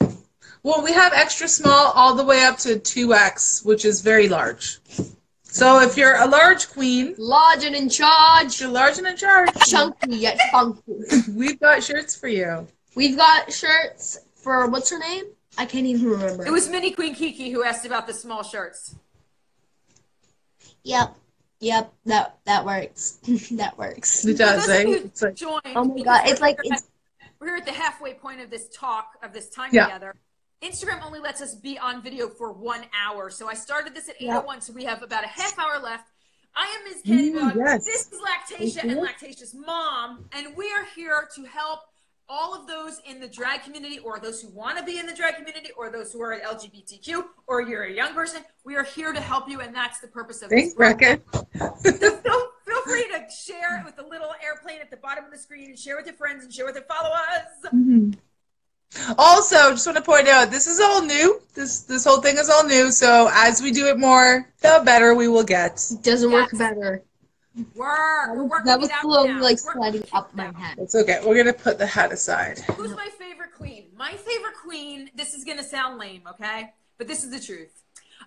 well, 0.64 0.82
we 0.82 0.92
have 0.92 1.12
extra 1.14 1.46
small 1.46 1.92
all 1.94 2.14
the 2.14 2.24
way 2.24 2.42
up 2.42 2.58
to 2.58 2.78
two 2.80 3.14
X, 3.14 3.64
which 3.64 3.84
is 3.84 4.00
very 4.00 4.28
large. 4.28 4.80
So 5.42 5.80
if 5.80 5.96
you're 5.96 6.16
a 6.16 6.26
large 6.26 6.68
queen, 6.70 7.14
Large 7.18 7.64
and 7.64 7.74
in 7.76 7.88
charge. 7.88 8.60
you're 8.60 8.70
large 8.70 8.98
and 8.98 9.06
in 9.06 9.16
charge, 9.16 9.50
Chunky 9.66 10.16
yet 10.16 10.38
funky. 10.52 10.82
we've 11.34 11.58
got 11.60 11.82
shirts 11.82 12.14
for 12.14 12.28
you. 12.28 12.66
We've 12.94 13.16
got 13.16 13.52
shirts 13.52 14.18
for 14.34 14.66
what's 14.68 14.90
her 14.90 14.98
name? 14.98 15.24
I 15.60 15.66
can't 15.66 15.84
even 15.84 16.08
remember. 16.08 16.46
It 16.46 16.50
was 16.50 16.70
Mini 16.70 16.90
Queen 16.90 17.14
Kiki 17.14 17.50
who 17.50 17.62
asked 17.62 17.84
about 17.84 18.06
the 18.06 18.14
small 18.14 18.42
shirts. 18.42 18.94
Yep. 20.84 21.14
Yep. 21.60 21.92
That 22.06 22.38
that 22.46 22.64
works. 22.64 23.18
that 23.52 23.76
works. 23.76 24.24
It 24.24 24.38
does, 24.38 24.66
eh? 24.70 24.84
It's 24.86 25.20
like 25.20 25.34
Join. 25.34 25.60
Oh 25.66 25.84
my 25.84 26.02
god! 26.02 26.22
It's 26.28 26.40
like 26.40 26.56
it's 26.64 26.88
we're 27.38 27.48
here 27.48 27.56
at 27.56 27.66
the 27.66 27.72
halfway 27.72 28.14
point 28.14 28.40
of 28.40 28.48
this 28.48 28.70
talk 28.74 29.18
of 29.22 29.34
this 29.34 29.50
time 29.50 29.68
Yeah. 29.70 29.84
together. 29.84 30.14
Instagram 30.62 31.04
only 31.04 31.20
lets 31.20 31.42
us 31.42 31.54
be 31.54 31.78
on 31.78 32.00
video 32.00 32.30
for 32.30 32.52
one 32.52 32.86
hour, 32.98 33.28
so 33.28 33.46
I 33.46 33.52
started 33.52 33.94
this 33.94 34.08
at 34.08 34.18
Yep. 34.18 34.46
8:01, 34.46 34.62
so 34.62 34.72
we 34.72 34.84
have 34.84 35.02
about 35.02 35.24
a 35.24 35.28
half 35.28 35.58
hour 35.58 35.78
left. 35.78 36.08
I 36.56 36.74
am 36.78 36.84
Ms. 36.84 37.02
Candy 37.04 37.32
Mm, 37.32 37.54
yes. 37.54 37.84
This 37.84 38.10
is 38.10 38.18
Lactatia 38.18 38.82
and 38.84 39.00
Lactatia's 39.00 39.52
mom, 39.54 40.24
and 40.32 40.56
we 40.56 40.72
are 40.72 40.86
here 40.96 41.28
to 41.34 41.44
help 41.44 41.80
all 42.30 42.54
of 42.54 42.66
those 42.68 43.00
in 43.04 43.20
the 43.20 43.26
drag 43.26 43.62
community, 43.64 43.98
or 43.98 44.20
those 44.20 44.40
who 44.40 44.48
want 44.50 44.78
to 44.78 44.84
be 44.84 44.98
in 44.98 45.06
the 45.06 45.12
drag 45.14 45.34
community, 45.34 45.70
or 45.76 45.90
those 45.90 46.12
who 46.12 46.20
are 46.22 46.38
LGBTQ, 46.40 47.24
or 47.48 47.60
you're 47.60 47.82
a 47.82 47.92
young 47.92 48.14
person. 48.14 48.42
We 48.64 48.76
are 48.76 48.84
here 48.84 49.12
to 49.12 49.20
help 49.20 49.48
you, 49.48 49.60
and 49.60 49.74
that's 49.74 49.98
the 49.98 50.06
purpose 50.06 50.40
of 50.40 50.48
Thanks, 50.50 50.68
this. 50.68 50.74
program. 50.74 51.18
Brecca. 51.18 51.76
So 51.82 52.16
feel, 52.16 52.48
feel 52.64 52.82
free 52.84 53.08
to 53.08 53.24
share 53.30 53.80
it 53.80 53.84
with 53.84 53.96
the 53.96 54.04
little 54.04 54.32
airplane 54.44 54.78
at 54.80 54.90
the 54.92 54.96
bottom 54.96 55.24
of 55.24 55.32
the 55.32 55.38
screen 55.38 55.70
and 55.70 55.78
share 55.78 55.96
with 55.96 56.06
your 56.06 56.14
friends 56.14 56.44
and 56.44 56.54
share 56.54 56.66
with 56.66 56.76
your 56.76 56.84
followers. 56.84 57.74
Mhm. 57.74 58.16
Also, 59.18 59.70
just 59.72 59.86
want 59.86 59.96
to 59.96 60.02
point 60.02 60.28
out 60.28 60.50
this 60.50 60.66
is 60.66 60.80
all 60.80 61.02
new. 61.02 61.40
This 61.54 61.80
this 61.80 62.04
whole 62.04 62.20
thing 62.20 62.38
is 62.38 62.48
all 62.48 62.64
new. 62.64 62.90
So 62.90 63.28
as 63.32 63.60
we 63.62 63.70
do 63.70 63.86
it 63.86 63.98
more, 63.98 64.48
the 64.62 64.82
better 64.84 65.14
we 65.14 65.28
will 65.28 65.44
get. 65.44 65.84
doesn't 66.02 66.30
work 66.32 66.50
better. 66.56 67.02
Work. 67.74 68.36
We're 68.36 68.64
That 68.64 68.80
was 68.80 68.88
it 68.88 68.94
out 68.94 69.02
slowly 69.02 69.28
now. 69.28 69.42
like 69.42 69.58
sliding 69.58 70.04
up 70.12 70.30
it 70.30 70.36
my 70.36 70.52
head. 70.58 70.78
It's 70.78 70.94
okay. 70.94 71.20
We're 71.24 71.36
gonna 71.36 71.52
put 71.52 71.78
the 71.78 71.86
hat 71.86 72.12
aside. 72.12 72.58
Who's 72.76 72.94
my 72.96 73.08
favorite 73.18 73.52
queen? 73.56 73.86
My 73.96 74.12
favorite 74.12 74.54
queen. 74.62 75.10
This 75.14 75.34
is 75.34 75.44
gonna 75.44 75.62
sound 75.64 75.98
lame, 75.98 76.22
okay? 76.28 76.72
But 76.98 77.08
this 77.08 77.24
is 77.24 77.30
the 77.30 77.40
truth. 77.40 77.82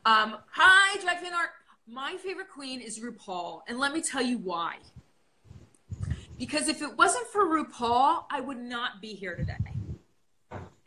Um, 0.06 0.38
hi, 0.52 1.00
drag 1.02 1.20
fan 1.20 1.34
art. 1.34 1.50
My 1.88 2.16
favorite 2.18 2.50
queen 2.50 2.80
is 2.82 3.00
RuPaul, 3.00 3.62
and 3.68 3.78
let 3.80 3.94
me 3.94 4.02
tell 4.02 4.22
you 4.22 4.38
why. 4.38 4.78
Because 6.38 6.68
if 6.68 6.82
it 6.82 6.98
wasn't 6.98 7.28
for 7.28 7.46
RuPaul, 7.46 8.24
I 8.32 8.42
would 8.42 8.58
not 8.58 9.02
be 9.02 9.14
here 9.14 9.36
today. 9.36 9.56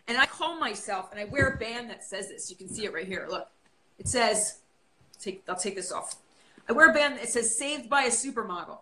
And 0.08 0.16
I 0.18 0.26
call 0.26 0.58
myself, 0.58 1.10
and 1.10 1.20
I 1.20 1.24
wear 1.24 1.48
a 1.48 1.56
band 1.58 1.90
that 1.90 2.04
says 2.04 2.28
this. 2.28 2.50
You 2.50 2.56
can 2.56 2.68
see 2.68 2.84
it 2.84 2.92
right 2.92 3.06
here. 3.06 3.26
Look, 3.28 3.48
it 3.98 4.08
says, 4.08 4.58
"Take." 5.18 5.42
I'll 5.48 5.56
take 5.56 5.74
this 5.74 5.90
off. 5.92 6.16
I 6.68 6.72
wear 6.72 6.90
a 6.90 6.92
band 6.92 7.18
that 7.18 7.28
says 7.28 7.56
"Saved 7.56 7.88
by 7.88 8.02
a 8.02 8.10
Supermodel." 8.10 8.80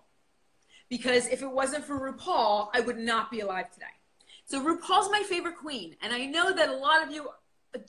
Because 0.89 1.27
if 1.29 1.43
it 1.43 1.51
wasn't 1.51 1.85
for 1.85 1.99
RuPaul, 1.99 2.69
I 2.75 2.81
would 2.81 2.99
not 2.99 3.31
be 3.31 3.41
alive 3.41 3.71
today. 3.71 3.87
So 4.47 4.63
RuPaul's 4.63 5.11
my 5.11 5.23
favorite 5.23 5.57
queen, 5.57 5.97
and 6.03 6.13
I 6.13 6.27
know 6.27 6.53
that 6.53 6.69
a 6.69 6.77
lot 6.77 7.03
of 7.03 7.11
you 7.11 7.31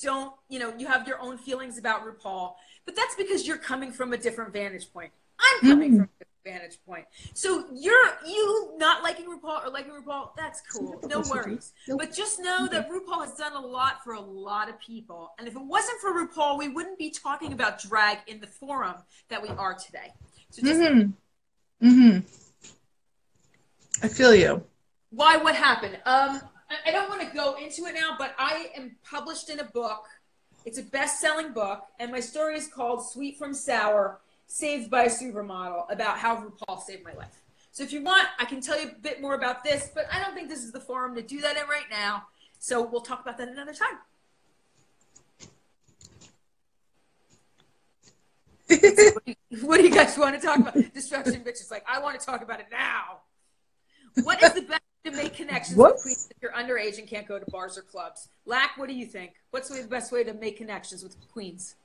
don't, 0.01 0.33
you 0.47 0.59
know, 0.59 0.73
you 0.77 0.87
have 0.87 1.07
your 1.07 1.19
own 1.19 1.37
feelings 1.37 1.77
about 1.77 2.05
RuPaul, 2.05 2.55
but 2.85 2.95
that's 2.95 3.15
because 3.15 3.45
you're 3.45 3.57
coming 3.57 3.91
from 3.91 4.13
a 4.13 4.17
different 4.17 4.53
vantage 4.53 4.91
point. 4.91 5.11
I'm 5.39 5.59
coming 5.69 5.91
Mhm. 5.91 5.97
from 5.97 6.03
a 6.03 6.19
different 6.19 6.34
vantage 6.45 6.77
point. 6.85 7.05
So 7.33 7.65
you're 7.73 7.93
you 8.25 8.73
not 8.77 9.03
liking 9.03 9.25
RuPaul 9.25 9.65
or 9.65 9.69
liking 9.71 9.91
RuPaul, 9.91 10.29
that's 10.37 10.61
cool. 10.71 11.01
No 11.03 11.21
worries. 11.21 11.73
But 11.87 12.13
just 12.13 12.39
know 12.39 12.67
that 12.67 12.89
RuPaul 12.89 13.25
has 13.25 13.33
done 13.35 13.53
a 13.53 13.59
lot 13.59 14.03
for 14.03 14.13
a 14.13 14.21
lot 14.21 14.69
of 14.69 14.79
people. 14.79 15.31
And 15.39 15.47
if 15.47 15.55
it 15.55 15.61
wasn't 15.61 15.99
for 15.99 16.11
RuPaul, 16.13 16.57
we 16.59 16.69
wouldn't 16.69 16.97
be 16.99 17.09
talking 17.09 17.51
about 17.51 17.81
drag 17.81 18.19
in 18.27 18.39
the 18.39 18.47
forum 18.47 18.95
that 19.29 19.41
we 19.41 19.49
are 19.49 19.73
today. 19.73 20.13
So 20.51 20.61
just 20.61 20.79
Mm-hmm. 20.79 21.87
Mm-hmm. 21.87 22.19
I 24.03 24.07
feel 24.07 24.33
you. 24.35 24.63
why 25.09 25.37
what 25.37 25.55
happened 25.55 25.95
um 26.05 26.41
I- 26.69 26.89
i 26.89 26.91
don't 26.91 27.09
want 27.09 27.21
to 27.21 27.33
go 27.35 27.55
into 27.55 27.85
it 27.85 27.93
now 27.95 28.15
but 28.17 28.33
i 28.37 28.69
am 28.75 28.95
published 29.09 29.49
in 29.49 29.59
a 29.59 29.63
book 29.63 30.03
it's 30.65 30.77
a 30.77 30.83
best-selling 30.83 31.53
book 31.53 31.83
and 31.99 32.11
my 32.11 32.19
story 32.19 32.55
is 32.57 32.67
called 32.67 33.05
sweet 33.07 33.37
from 33.37 33.53
sour 33.53 34.19
saved 34.47 34.89
by 34.89 35.03
a 35.03 35.09
supermodel 35.09 35.91
about 35.91 36.17
how 36.17 36.35
rupaul 36.37 36.81
saved 36.81 37.03
my 37.03 37.13
life 37.13 37.41
so 37.71 37.83
if 37.83 37.91
you 37.91 38.01
want 38.03 38.27
i 38.39 38.45
can 38.45 38.61
tell 38.61 38.79
you 38.79 38.89
a 38.89 38.99
bit 39.01 39.21
more 39.21 39.35
about 39.35 39.63
this 39.63 39.91
but 39.93 40.05
i 40.11 40.19
don't 40.23 40.33
think 40.33 40.49
this 40.49 40.63
is 40.63 40.71
the 40.71 40.79
forum 40.79 41.15
to 41.15 41.21
do 41.21 41.41
that 41.41 41.57
in 41.57 41.67
right 41.67 41.89
now 41.89 42.23
so 42.59 42.81
we'll 42.81 43.01
talk 43.01 43.21
about 43.21 43.37
that 43.37 43.47
another 43.49 43.73
time 43.73 43.97
what 49.61 49.77
do 49.77 49.83
you 49.83 49.93
guys 49.93 50.17
want 50.17 50.39
to 50.39 50.45
talk 50.45 50.57
about 50.57 50.73
destruction 50.93 51.43
bitches 51.43 51.69
like 51.69 51.83
i 51.87 51.99
want 51.99 52.19
to 52.19 52.25
talk 52.25 52.41
about 52.41 52.59
it 52.59 52.67
now 52.71 53.19
what 54.23 54.41
is 54.41 54.53
the 54.53 54.61
best 54.61 54.81
way 55.03 55.11
to 55.11 55.17
make 55.17 55.33
connections 55.33 55.77
What? 55.77 55.95
with 55.95 56.03
queens 56.03 56.29
if 56.31 56.37
you're 56.41 56.51
underage 56.53 56.97
and 56.99 57.07
can't 57.07 57.27
go 57.27 57.37
to 57.37 57.45
bars 57.51 57.77
or 57.77 57.81
clubs? 57.81 58.29
Lack, 58.45 58.77
what 58.77 58.87
do 58.87 58.95
you 58.95 59.05
think? 59.05 59.33
What's 59.51 59.69
the 59.69 59.87
best 59.87 60.11
way 60.11 60.23
to 60.23 60.33
make 60.33 60.57
connections 60.57 61.03
with 61.03 61.15
queens 61.31 61.75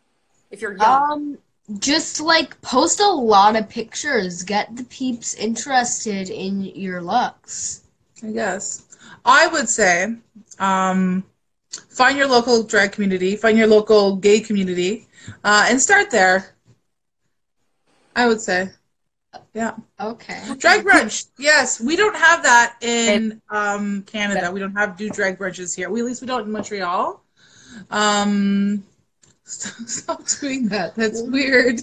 if 0.51 0.61
you're 0.61 0.77
young? 0.77 1.12
Um, 1.12 1.38
just 1.79 2.20
like 2.20 2.61
post 2.62 3.01
a 3.01 3.09
lot 3.09 3.57
of 3.57 3.68
pictures. 3.68 4.42
Get 4.42 4.77
the 4.77 4.85
peeps 4.85 5.35
interested 5.35 6.31
in 6.31 6.62
your 6.62 7.01
looks. 7.01 7.83
I 8.23 8.31
guess. 8.31 8.87
I 9.25 9.46
would 9.46 9.68
say, 9.68 10.14
um, 10.59 11.25
find 11.88 12.16
your 12.16 12.29
local 12.29 12.62
drag 12.62 12.92
community, 12.92 13.37
find 13.37 13.57
your 13.57 13.66
local 13.66 14.16
gay 14.16 14.40
community, 14.40 15.09
uh, 15.44 15.66
and 15.68 15.81
start 15.81 16.11
there. 16.11 16.55
I 18.16 18.27
would 18.27 18.40
say. 18.40 18.70
Yeah. 19.55 19.75
Okay. 20.01 20.42
Drag 20.59 20.85
brunch. 20.85 21.29
Yes, 21.38 21.81
we 21.81 21.96
don't 21.96 22.16
have 22.16 22.42
that 22.42 22.77
in 22.81 23.40
um, 23.49 24.03
Canada. 24.03 24.51
We 24.51 24.61
don't 24.61 24.75
have 24.75 24.96
do 24.96 25.09
drag 25.09 25.38
brunches 25.38 25.75
here. 25.75 25.90
We 25.90 26.01
at 26.01 26.07
least 26.07 26.20
we 26.20 26.27
don't 26.27 26.46
in 26.46 26.53
Montreal. 26.53 27.23
Um, 27.90 28.85
stop 29.87 30.27
doing 30.41 30.69
that. 30.69 30.95
That's 30.95 31.23
weird. 31.23 31.83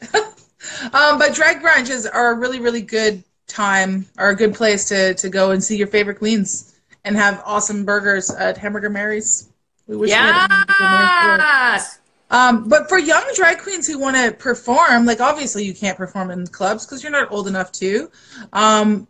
um, 0.14 1.18
but 1.18 1.34
drag 1.34 1.60
brunches 1.60 2.06
are 2.12 2.32
a 2.32 2.34
really 2.34 2.60
really 2.60 2.82
good 2.82 3.22
time 3.46 4.06
or 4.18 4.30
a 4.30 4.36
good 4.36 4.54
place 4.54 4.86
to 4.86 5.14
to 5.14 5.28
go 5.28 5.50
and 5.50 5.62
see 5.62 5.76
your 5.76 5.86
favorite 5.86 6.18
queens 6.18 6.78
and 7.04 7.16
have 7.16 7.42
awesome 7.44 7.84
burgers 7.84 8.30
at 8.30 8.58
Hamburger 8.58 8.90
Mary's. 8.90 9.48
We 9.86 9.96
wish 9.96 10.10
we 10.10 10.14
had 10.14 10.28
a 10.28 10.54
Hamburger 10.54 10.74
Mary's 10.78 11.10
here. 11.22 11.36
Yes. 11.38 11.98
Um, 12.30 12.68
but 12.68 12.88
for 12.88 12.98
young 12.98 13.24
drag 13.34 13.58
queens 13.58 13.86
who 13.86 13.98
want 13.98 14.16
to 14.16 14.32
perform, 14.32 15.06
like 15.06 15.20
obviously 15.20 15.64
you 15.64 15.74
can't 15.74 15.96
perform 15.96 16.30
in 16.30 16.46
clubs 16.46 16.84
because 16.84 17.02
you're 17.02 17.12
not 17.12 17.32
old 17.32 17.48
enough 17.48 17.72
to. 17.72 18.10
Um, 18.52 19.08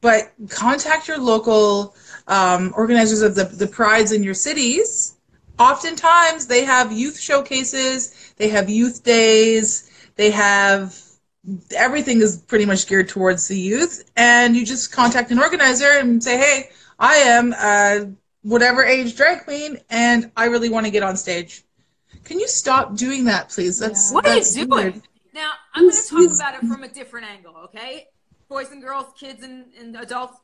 but 0.00 0.32
contact 0.48 1.08
your 1.08 1.18
local 1.18 1.94
um, 2.28 2.72
organizers 2.76 3.22
of 3.22 3.34
the, 3.34 3.44
the 3.44 3.66
prides 3.66 4.12
in 4.12 4.22
your 4.22 4.34
cities. 4.34 5.16
Oftentimes 5.60 6.46
they 6.46 6.64
have 6.64 6.90
youth 6.90 7.20
showcases, 7.20 8.32
they 8.38 8.48
have 8.48 8.70
youth 8.70 9.04
days, 9.04 9.90
they 10.16 10.30
have 10.30 10.98
everything 11.76 12.20
is 12.22 12.38
pretty 12.38 12.64
much 12.64 12.86
geared 12.86 13.08
towards 13.10 13.46
the 13.46 13.58
youth. 13.58 14.10
And 14.16 14.56
you 14.56 14.64
just 14.64 14.90
contact 14.90 15.30
an 15.30 15.38
organizer 15.38 15.90
and 15.98 16.22
say, 16.24 16.38
hey, 16.38 16.70
I 16.98 17.16
am 17.16 17.54
uh, 17.58 18.10
whatever 18.42 18.82
age 18.82 19.16
drag 19.16 19.44
queen 19.44 19.78
and 19.90 20.30
I 20.34 20.46
really 20.46 20.70
want 20.70 20.86
to 20.86 20.90
get 20.90 21.02
on 21.02 21.16
stage. 21.18 21.62
Can 22.24 22.40
you 22.40 22.48
stop 22.48 22.96
doing 22.96 23.24
that, 23.26 23.50
please? 23.50 23.78
That's 23.78 24.12
What 24.12 24.26
are 24.26 24.30
you 24.30 24.34
that's 24.36 24.54
doing? 24.54 24.68
weird. 24.70 25.02
Now, 25.34 25.52
I'm 25.74 25.84
going 25.84 25.92
to 25.94 25.98
talk 26.08 26.18
who's- 26.18 26.40
about 26.40 26.54
it 26.54 26.60
from 26.60 26.82
a 26.84 26.88
different 26.88 27.26
angle, 27.26 27.54
okay? 27.64 28.08
Boys 28.48 28.70
and 28.70 28.82
girls, 28.82 29.06
kids 29.18 29.44
and, 29.44 29.66
and 29.78 29.94
adults. 29.96 30.38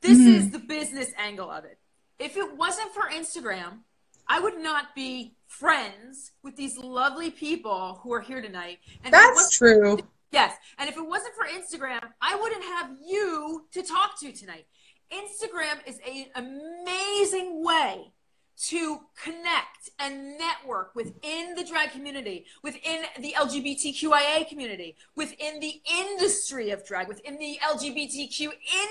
This 0.00 0.18
Mhm. 0.18 0.34
is 0.36 0.50
the 0.50 0.58
business 0.60 1.10
angle 1.18 1.50
of 1.50 1.64
it. 1.64 1.78
If 2.20 2.36
it 2.36 2.56
wasn't 2.56 2.92
for 2.94 3.02
Instagram, 3.10 3.80
I 4.28 4.40
would 4.40 4.58
not 4.58 4.94
be 4.94 5.34
friends 5.46 6.32
with 6.42 6.56
these 6.56 6.76
lovely 6.78 7.30
people 7.30 8.00
who 8.02 8.12
are 8.12 8.20
here 8.20 8.42
tonight. 8.42 8.78
And 9.04 9.12
That's 9.12 9.56
true. 9.56 9.98
Yes. 10.30 10.56
And 10.78 10.88
if 10.88 10.96
it 10.96 11.06
wasn't 11.06 11.34
for 11.34 11.44
Instagram, 11.44 12.00
I 12.20 12.34
wouldn't 12.36 12.64
have 12.64 12.90
you 13.06 13.66
to 13.72 13.82
talk 13.82 14.18
to 14.20 14.32
tonight. 14.32 14.66
Instagram 15.12 15.86
is 15.86 16.00
an 16.06 16.26
amazing 16.34 17.62
way 17.62 18.12
to 18.56 19.00
connect 19.22 19.90
and 19.98 20.38
network 20.38 20.94
within 20.94 21.54
the 21.54 21.64
drag 21.64 21.90
community, 21.90 22.46
within 22.62 23.02
the 23.20 23.34
LGBTQIA 23.36 24.48
community, 24.48 24.96
within 25.16 25.60
the 25.60 25.80
industry 26.00 26.70
of 26.70 26.86
drag, 26.86 27.08
within 27.08 27.36
the 27.38 27.58
LGBTQ 27.62 28.50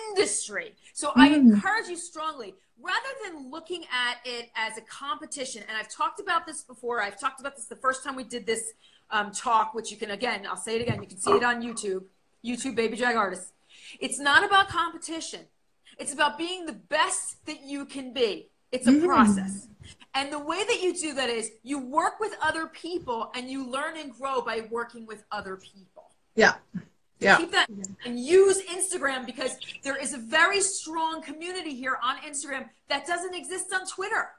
industry. 0.10 0.76
So 0.94 1.12
I 1.16 1.30
Mm. 1.30 1.36
encourage 1.54 1.88
you 1.88 1.96
strongly, 1.96 2.56
rather 2.80 3.10
than 3.24 3.50
looking 3.50 3.86
at 3.92 4.18
it 4.26 4.52
as 4.56 4.78
a 4.78 4.82
competition, 4.82 5.64
and 5.68 5.78
I've 5.78 5.90
talked 5.90 6.20
about 6.20 6.46
this 6.46 6.64
before, 6.64 7.02
I've 7.02 7.20
talked 7.20 7.40
about 7.40 7.56
this 7.56 7.66
the 7.66 7.76
first 7.78 8.04
time 8.04 8.16
we 8.16 8.24
did 8.24 8.46
this 8.46 8.74
um, 9.12 9.32
talk, 9.32 9.74
which 9.76 9.92
you 9.92 9.98
can, 9.98 10.12
again, 10.12 10.46
I'll 10.50 10.58
say 10.58 10.76
it 10.76 10.82
again, 10.82 11.00
you 11.02 11.08
can 11.08 11.20
see 11.20 11.32
it 11.32 11.44
on 11.44 11.62
YouTube, 11.62 12.04
YouTube 12.44 12.76
Baby 12.76 12.98
Drag 12.98 13.16
Artists. 13.16 13.52
It's 14.00 14.18
not 14.18 14.44
about 14.44 14.70
competition. 14.70 15.42
It's 16.00 16.12
about 16.12 16.38
being 16.38 16.66
the 16.66 16.74
best 16.74 17.46
that 17.46 17.62
you 17.62 17.86
can 17.86 18.12
be. 18.12 18.50
It's 18.74 18.88
a 18.88 18.92
Mm. 18.92 19.06
process. 19.06 19.68
And 20.16 20.32
the 20.32 20.40
way 20.40 20.64
that 20.64 20.82
you 20.82 20.94
do 20.94 21.14
that 21.14 21.30
is 21.30 21.52
you 21.64 21.80
work 21.80 22.20
with 22.20 22.34
other 22.42 22.68
people 22.68 23.32
and 23.36 23.50
you 23.50 23.66
learn 23.66 23.98
and 23.98 24.12
grow 24.14 24.42
by 24.42 24.68
working 24.70 25.06
with 25.06 25.24
other 25.32 25.56
people. 25.58 26.12
Yeah. 26.36 26.56
Yeah. 27.20 27.38
Keep 27.38 27.52
that 27.52 27.70
and 28.06 28.20
use 28.20 28.62
Instagram 28.64 29.26
because 29.26 29.58
there 29.84 29.96
is 29.96 30.14
a 30.14 30.18
very 30.18 30.60
strong 30.60 31.22
community 31.22 31.74
here 31.76 31.98
on 32.04 32.18
Instagram 32.18 32.70
that 32.90 33.08
doesn't 33.08 33.34
exist 33.34 33.72
on 33.74 33.88
Twitter. 33.88 34.30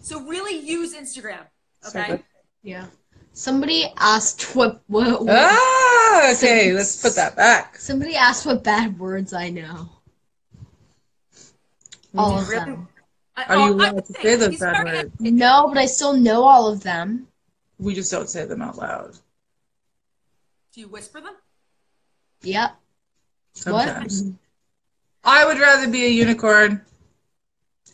So 0.00 0.20
really 0.20 0.56
use 0.58 0.94
Instagram. 0.94 1.44
Okay. 1.88 2.06
good. 2.06 2.24
Yeah. 2.62 2.86
Somebody 3.32 3.92
asked 3.98 4.54
what 4.54 4.82
what, 4.86 5.22
what 5.24 5.30
Ah, 5.36 6.32
okay. 6.34 6.72
Let's 6.72 7.00
put 7.02 7.14
that 7.16 7.34
back. 7.34 7.76
somebody 7.78 8.14
asked 8.14 8.46
what 8.46 8.62
bad 8.62 8.98
words 8.98 9.32
I 9.32 9.48
know. 9.50 9.88
All 12.16 12.38
of 12.38 12.48
Really? 12.48 12.64
them. 12.64 12.88
I- 13.36 13.44
Are 13.44 13.56
you 13.56 13.62
oh, 13.62 13.70
allowed 13.70 14.04
to 14.04 14.12
say 14.12 14.22
say 14.22 14.36
those 14.36 14.58
bad 14.58 14.84
words? 14.84 15.20
No, 15.20 15.68
but 15.68 15.78
I 15.78 15.86
still 15.86 16.14
know 16.14 16.44
all 16.44 16.68
of 16.68 16.82
them. 16.82 17.26
We 17.78 17.94
just 17.94 18.10
don't 18.10 18.28
say 18.28 18.44
them 18.44 18.62
out 18.62 18.78
loud. 18.78 19.16
Do 20.72 20.80
you 20.80 20.88
whisper 20.88 21.20
them? 21.20 21.34
Yep. 22.42 22.76
Sometimes. 23.54 24.32
I 25.24 25.44
would 25.44 25.58
rather 25.58 25.88
be 25.88 26.04
a 26.04 26.08
unicorn. 26.08 26.82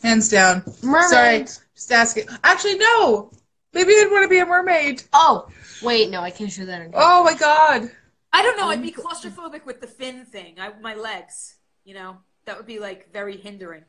Hands 0.03 0.27
down. 0.29 0.63
Mermaid. 0.81 1.09
Sorry. 1.09 1.45
Just 1.75 1.91
asking. 1.91 2.25
Actually, 2.43 2.75
no. 2.75 3.31
Maybe 3.73 3.93
I'd 3.93 4.09
want 4.11 4.23
to 4.23 4.29
be 4.29 4.39
a 4.39 4.45
mermaid. 4.45 5.03
Oh, 5.13 5.47
wait, 5.81 6.09
no, 6.09 6.21
I 6.21 6.29
can't 6.31 6.51
show 6.51 6.65
that 6.65 6.81
again. 6.81 6.93
Oh 6.95 7.23
my 7.23 7.35
god. 7.35 7.89
I 8.33 8.43
don't 8.43 8.57
know. 8.57 8.67
I'd 8.67 8.81
be 8.81 8.93
um, 8.93 9.01
claustrophobic 9.01 9.65
with 9.65 9.79
the 9.79 9.87
fin 9.87 10.25
thing. 10.25 10.55
I, 10.59 10.71
my 10.81 10.95
legs, 10.95 11.55
you 11.85 11.93
know, 11.93 12.17
that 12.45 12.57
would 12.57 12.65
be 12.65 12.79
like 12.79 13.11
very 13.13 13.37
hindering. 13.37 13.83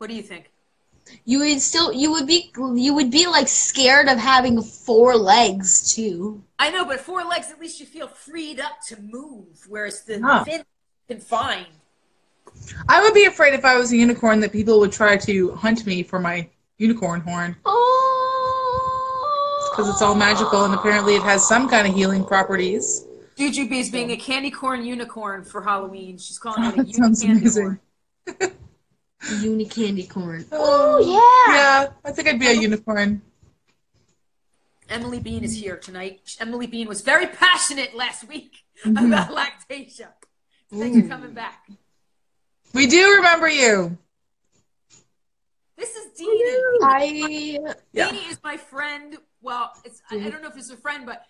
What 0.00 0.08
do 0.08 0.16
you 0.16 0.22
think? 0.22 0.50
You 1.26 1.40
would 1.40 1.60
still 1.60 1.92
you 1.92 2.10
would 2.12 2.26
be 2.26 2.50
you 2.74 2.94
would 2.94 3.10
be 3.10 3.26
like 3.26 3.48
scared 3.48 4.08
of 4.08 4.16
having 4.16 4.62
four 4.62 5.14
legs 5.14 5.94
too. 5.94 6.42
I 6.58 6.70
know, 6.70 6.86
but 6.86 7.00
four 7.00 7.22
legs, 7.22 7.50
at 7.50 7.60
least 7.60 7.80
you 7.80 7.84
feel 7.86 8.08
freed 8.08 8.60
up 8.60 8.80
to 8.88 8.98
move, 9.02 9.44
whereas 9.68 10.02
the 10.04 10.18
Huh. 10.22 10.42
fin 10.44 10.60
is 10.60 10.64
confined. 11.06 11.66
I 12.88 13.02
would 13.02 13.12
be 13.12 13.26
afraid 13.26 13.52
if 13.52 13.66
I 13.66 13.76
was 13.76 13.92
a 13.92 13.96
unicorn 13.98 14.40
that 14.40 14.52
people 14.52 14.80
would 14.80 14.90
try 14.92 15.18
to 15.18 15.50
hunt 15.52 15.84
me 15.84 16.02
for 16.02 16.18
my 16.18 16.48
unicorn 16.78 17.20
horn 17.20 17.54
Oh. 17.66 19.68
because 19.70 19.90
it's 19.90 20.00
all 20.00 20.14
magical 20.14 20.64
and 20.64 20.72
apparently 20.72 21.16
it 21.16 21.22
has 21.22 21.46
some 21.46 21.68
kind 21.68 21.86
of 21.86 21.94
healing 21.94 22.24
properties. 22.24 23.04
Jujubee's 23.36 23.90
being 23.90 24.12
a 24.12 24.16
candy 24.16 24.50
corn 24.50 24.82
unicorn 24.82 25.44
for 25.44 25.60
Halloween. 25.60 26.16
She's 26.16 26.38
calling 26.38 26.64
it 26.64 26.72
a 26.72 26.76
unicorn. 26.86 26.94
sounds 27.14 27.22
amazing. 27.22 27.78
corn. 29.20 29.42
Uni 29.42 29.64
candy 29.66 30.06
corn. 30.06 30.46
Oh, 30.52 30.98
yeah. 30.98 31.54
Yeah, 31.54 31.88
I 32.04 32.12
think 32.12 32.28
I'd 32.28 32.38
be 32.40 32.46
a 32.48 32.52
unicorn. 32.52 33.22
Emily 34.88 35.20
Bean 35.20 35.44
is 35.44 35.54
here 35.56 35.76
tonight. 35.76 36.36
Emily 36.40 36.66
Bean 36.66 36.88
was 36.88 37.00
very 37.02 37.26
passionate 37.26 37.94
last 37.94 38.26
week 38.26 38.64
Mhm. 38.84 39.06
about 39.08 39.32
lactation. 39.32 40.08
Thanks 40.72 41.02
for 41.02 41.08
coming 41.08 41.32
back. 41.32 41.68
We 42.72 42.86
do 42.86 43.14
remember 43.16 43.48
you. 43.48 43.98
This 45.76 45.94
is 45.96 46.20
Deanie. 46.20 46.58
I 46.82 47.58
Yeah. 47.92 48.12
Is 48.12 48.38
my 48.42 48.56
friend. 48.56 49.16
Well, 49.42 49.72
it's 49.84 50.02
I, 50.10 50.16
I 50.16 50.30
don't 50.30 50.42
know 50.42 50.48
if 50.48 50.56
it's 50.56 50.70
a 50.70 50.76
friend, 50.76 51.06
but 51.06 51.24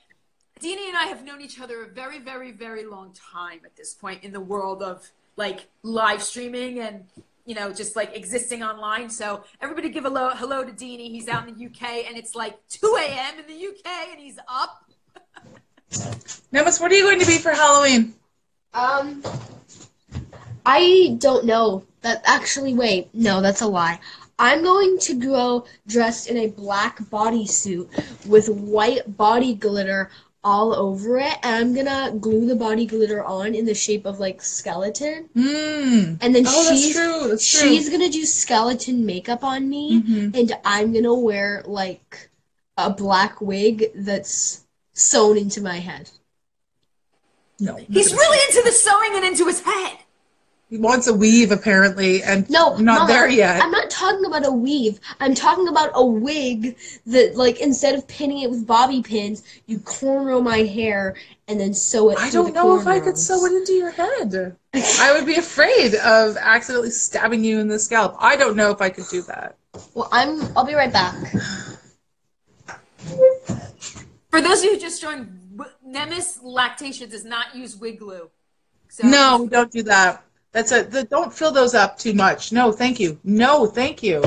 Deanie 0.60 0.88
and 0.88 0.96
I 0.96 1.04
have 1.06 1.24
known 1.24 1.40
each 1.40 1.60
other 1.60 1.84
a 1.84 1.86
very, 1.86 2.18
very, 2.18 2.50
very 2.50 2.84
long 2.84 3.12
time 3.14 3.60
at 3.64 3.76
this 3.76 3.94
point 3.94 4.24
in 4.24 4.32
the 4.32 4.40
world 4.40 4.82
of 4.82 5.10
like 5.36 5.68
live 5.82 6.22
streaming 6.22 6.80
and 6.80 7.06
you 7.46 7.54
know 7.54 7.72
just 7.72 7.96
like 7.96 8.16
existing 8.16 8.62
online. 8.62 9.10
So 9.10 9.44
everybody 9.60 9.88
give 9.88 10.04
a 10.04 10.08
hello, 10.08 10.30
hello 10.30 10.64
to 10.64 10.72
Deanie. 10.72 11.10
He's 11.10 11.28
out 11.28 11.48
in 11.48 11.54
the 11.54 11.66
UK 11.66 12.06
and 12.08 12.16
it's 12.16 12.34
like 12.34 12.58
2 12.68 12.98
a.m. 13.00 13.38
in 13.38 13.46
the 13.46 13.66
UK 13.66 14.08
and 14.10 14.20
he's 14.20 14.38
up. 14.48 14.84
Nemus, 16.52 16.80
what 16.80 16.90
are 16.92 16.94
you 16.94 17.04
going 17.04 17.20
to 17.20 17.26
be 17.26 17.38
for 17.38 17.52
Halloween? 17.52 18.14
Um, 18.74 19.22
I 20.64 21.16
don't 21.18 21.44
know. 21.44 21.84
That 22.02 22.22
actually, 22.24 22.72
wait, 22.72 23.10
no, 23.12 23.42
that's 23.42 23.60
a 23.60 23.66
lie. 23.66 24.00
I'm 24.38 24.62
going 24.62 24.98
to 25.00 25.14
go 25.14 25.66
dressed 25.86 26.30
in 26.30 26.38
a 26.38 26.46
black 26.46 26.98
bodysuit 26.98 28.26
with 28.26 28.48
white 28.48 29.16
body 29.18 29.54
glitter 29.54 30.10
all 30.42 30.74
over 30.74 31.18
it, 31.18 31.34
and 31.42 31.54
I'm 31.56 31.74
gonna 31.74 32.16
glue 32.18 32.46
the 32.46 32.56
body 32.56 32.86
glitter 32.86 33.22
on 33.22 33.54
in 33.54 33.66
the 33.66 33.74
shape 33.74 34.06
of 34.06 34.20
like 34.20 34.40
skeleton, 34.42 35.28
Hmm. 35.34 36.14
and 36.20 36.34
then 36.34 36.44
Oh, 36.48 36.64
that's 36.64 36.80
she's 36.80 36.94
true. 36.94 37.28
That's 37.28 37.46
true. 37.46 37.68
she's 37.68 37.88
gonna 37.90 38.08
do 38.08 38.24
skeleton 38.24 39.04
makeup 39.04 39.44
on 39.44 39.68
me, 39.68 40.00
Mhm. 40.00 40.34
and 40.38 40.56
I'm 40.64 40.92
gonna 40.94 41.14
wear 41.14 41.62
like 41.66 42.30
a 42.78 42.88
black 42.90 43.40
wig 43.40 43.90
that's 43.94 44.60
sewn 44.94 45.36
into 45.36 45.60
my 45.60 45.78
head. 45.78 46.10
No. 47.58 47.76
He's 47.76 48.12
really 48.12 48.38
into 48.48 48.62
the 48.64 48.72
sewing 48.72 49.16
and 49.16 49.24
into 49.24 49.44
his 49.46 49.60
head. 49.60 49.98
He 50.70 50.78
wants 50.78 51.08
a 51.08 51.12
weave 51.12 51.50
apparently, 51.50 52.22
and 52.22 52.48
No, 52.48 52.74
I'm 52.76 52.84
not 52.84 53.00
Mama, 53.00 53.12
there 53.12 53.28
yet. 53.28 53.60
I'm 53.60 53.72
not 53.72 53.90
talking 53.90 54.24
about 54.24 54.46
a 54.46 54.52
weave. 54.52 55.00
I'm 55.18 55.34
talking 55.34 55.66
about 55.66 55.90
a 55.94 56.06
wig 56.06 56.76
that, 57.06 57.34
like, 57.34 57.60
instead 57.60 57.96
of 57.96 58.06
pinning 58.06 58.42
it 58.42 58.50
with 58.50 58.68
bobby 58.68 59.02
pins, 59.02 59.42
you 59.66 59.80
cornrow 59.80 60.40
my 60.40 60.58
hair 60.58 61.16
and 61.48 61.58
then 61.58 61.74
sew 61.74 62.10
it. 62.10 62.18
I 62.18 62.30
don't 62.30 62.46
the 62.46 62.52
know 62.52 62.78
if 62.78 62.86
I 62.86 63.00
could 63.00 63.18
sew 63.18 63.44
it 63.46 63.52
into 63.52 63.72
your 63.72 63.90
head. 63.90 64.56
I 64.74 65.12
would 65.12 65.26
be 65.26 65.34
afraid 65.34 65.96
of 65.96 66.36
accidentally 66.36 66.90
stabbing 66.90 67.42
you 67.42 67.58
in 67.58 67.66
the 67.66 67.80
scalp. 67.80 68.14
I 68.20 68.36
don't 68.36 68.54
know 68.54 68.70
if 68.70 68.80
I 68.80 68.90
could 68.90 69.06
do 69.10 69.22
that. 69.22 69.56
Well, 69.94 70.08
I'm. 70.12 70.56
I'll 70.56 70.64
be 70.64 70.74
right 70.74 70.92
back. 70.92 71.16
For 74.30 74.40
those 74.40 74.58
of 74.60 74.64
you 74.66 74.74
who 74.74 74.78
just 74.78 75.02
joined, 75.02 75.56
w- 75.56 75.72
Nemes 75.84 76.40
Lactatia 76.44 77.10
does 77.10 77.24
not 77.24 77.56
use 77.56 77.76
wig 77.76 77.98
glue. 77.98 78.30
So 78.88 79.08
No, 79.08 79.48
don't 79.50 79.72
do 79.72 79.82
that. 79.84 80.24
That's 80.52 80.72
a. 80.72 80.82
The, 80.82 81.04
don't 81.04 81.32
fill 81.32 81.52
those 81.52 81.74
up 81.74 81.98
too 81.98 82.12
much. 82.14 82.52
No, 82.52 82.72
thank 82.72 82.98
you. 83.00 83.18
No, 83.24 83.66
thank 83.66 84.02
you. 84.02 84.20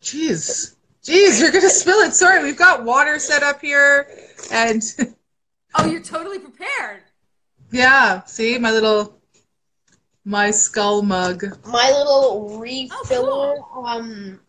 Jeez, 0.00 0.74
jeez, 1.04 1.40
you're 1.40 1.52
gonna 1.52 1.68
spill 1.70 1.98
it. 2.00 2.12
Sorry, 2.14 2.42
we've 2.42 2.56
got 2.58 2.84
water 2.84 3.18
set 3.18 3.42
up 3.42 3.60
here, 3.60 4.08
and 4.50 4.82
Oh, 5.74 5.86
you're 5.86 6.02
totally 6.02 6.38
prepared. 6.38 7.02
yeah. 7.70 8.22
See 8.24 8.58
my 8.58 8.70
little, 8.72 9.16
my 10.24 10.50
skull 10.50 11.02
mug. 11.02 11.44
My 11.66 11.90
little 11.96 12.58
refiller 12.60 13.56
cool. 13.72 13.84
um 13.86 14.40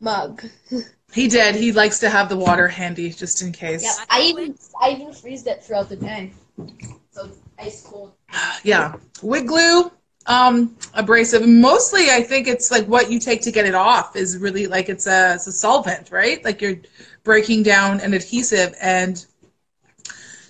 mug. 0.00 0.42
He 1.12 1.28
did. 1.28 1.56
He 1.56 1.72
likes 1.72 1.98
to 1.98 2.08
have 2.08 2.30
the 2.30 2.38
water 2.38 2.66
handy 2.66 3.10
just 3.12 3.42
in 3.42 3.52
case. 3.52 3.82
Yep. 3.82 4.06
I 4.08 4.22
even 4.22 4.56
I 4.80 4.92
even 4.92 5.12
freeze 5.12 5.46
it 5.46 5.62
throughout 5.62 5.90
the 5.90 5.96
day, 5.96 6.32
so 7.10 7.26
it's 7.26 7.36
ice 7.58 7.82
cold. 7.82 8.12
Yeah. 8.64 8.94
Wig 9.22 9.46
glue, 9.46 9.90
um, 10.26 10.76
abrasive. 10.94 11.46
Mostly, 11.46 12.10
I 12.10 12.22
think 12.22 12.48
it's 12.48 12.70
like 12.70 12.86
what 12.86 13.10
you 13.10 13.18
take 13.18 13.42
to 13.42 13.52
get 13.52 13.66
it 13.66 13.74
off 13.74 14.16
is 14.16 14.38
really 14.38 14.66
like 14.66 14.88
it's 14.88 15.06
a, 15.06 15.34
it's 15.34 15.46
a 15.46 15.52
solvent, 15.52 16.10
right? 16.10 16.44
Like 16.44 16.60
you're 16.60 16.76
breaking 17.24 17.62
down 17.62 18.00
an 18.00 18.14
adhesive, 18.14 18.74
and 18.80 19.24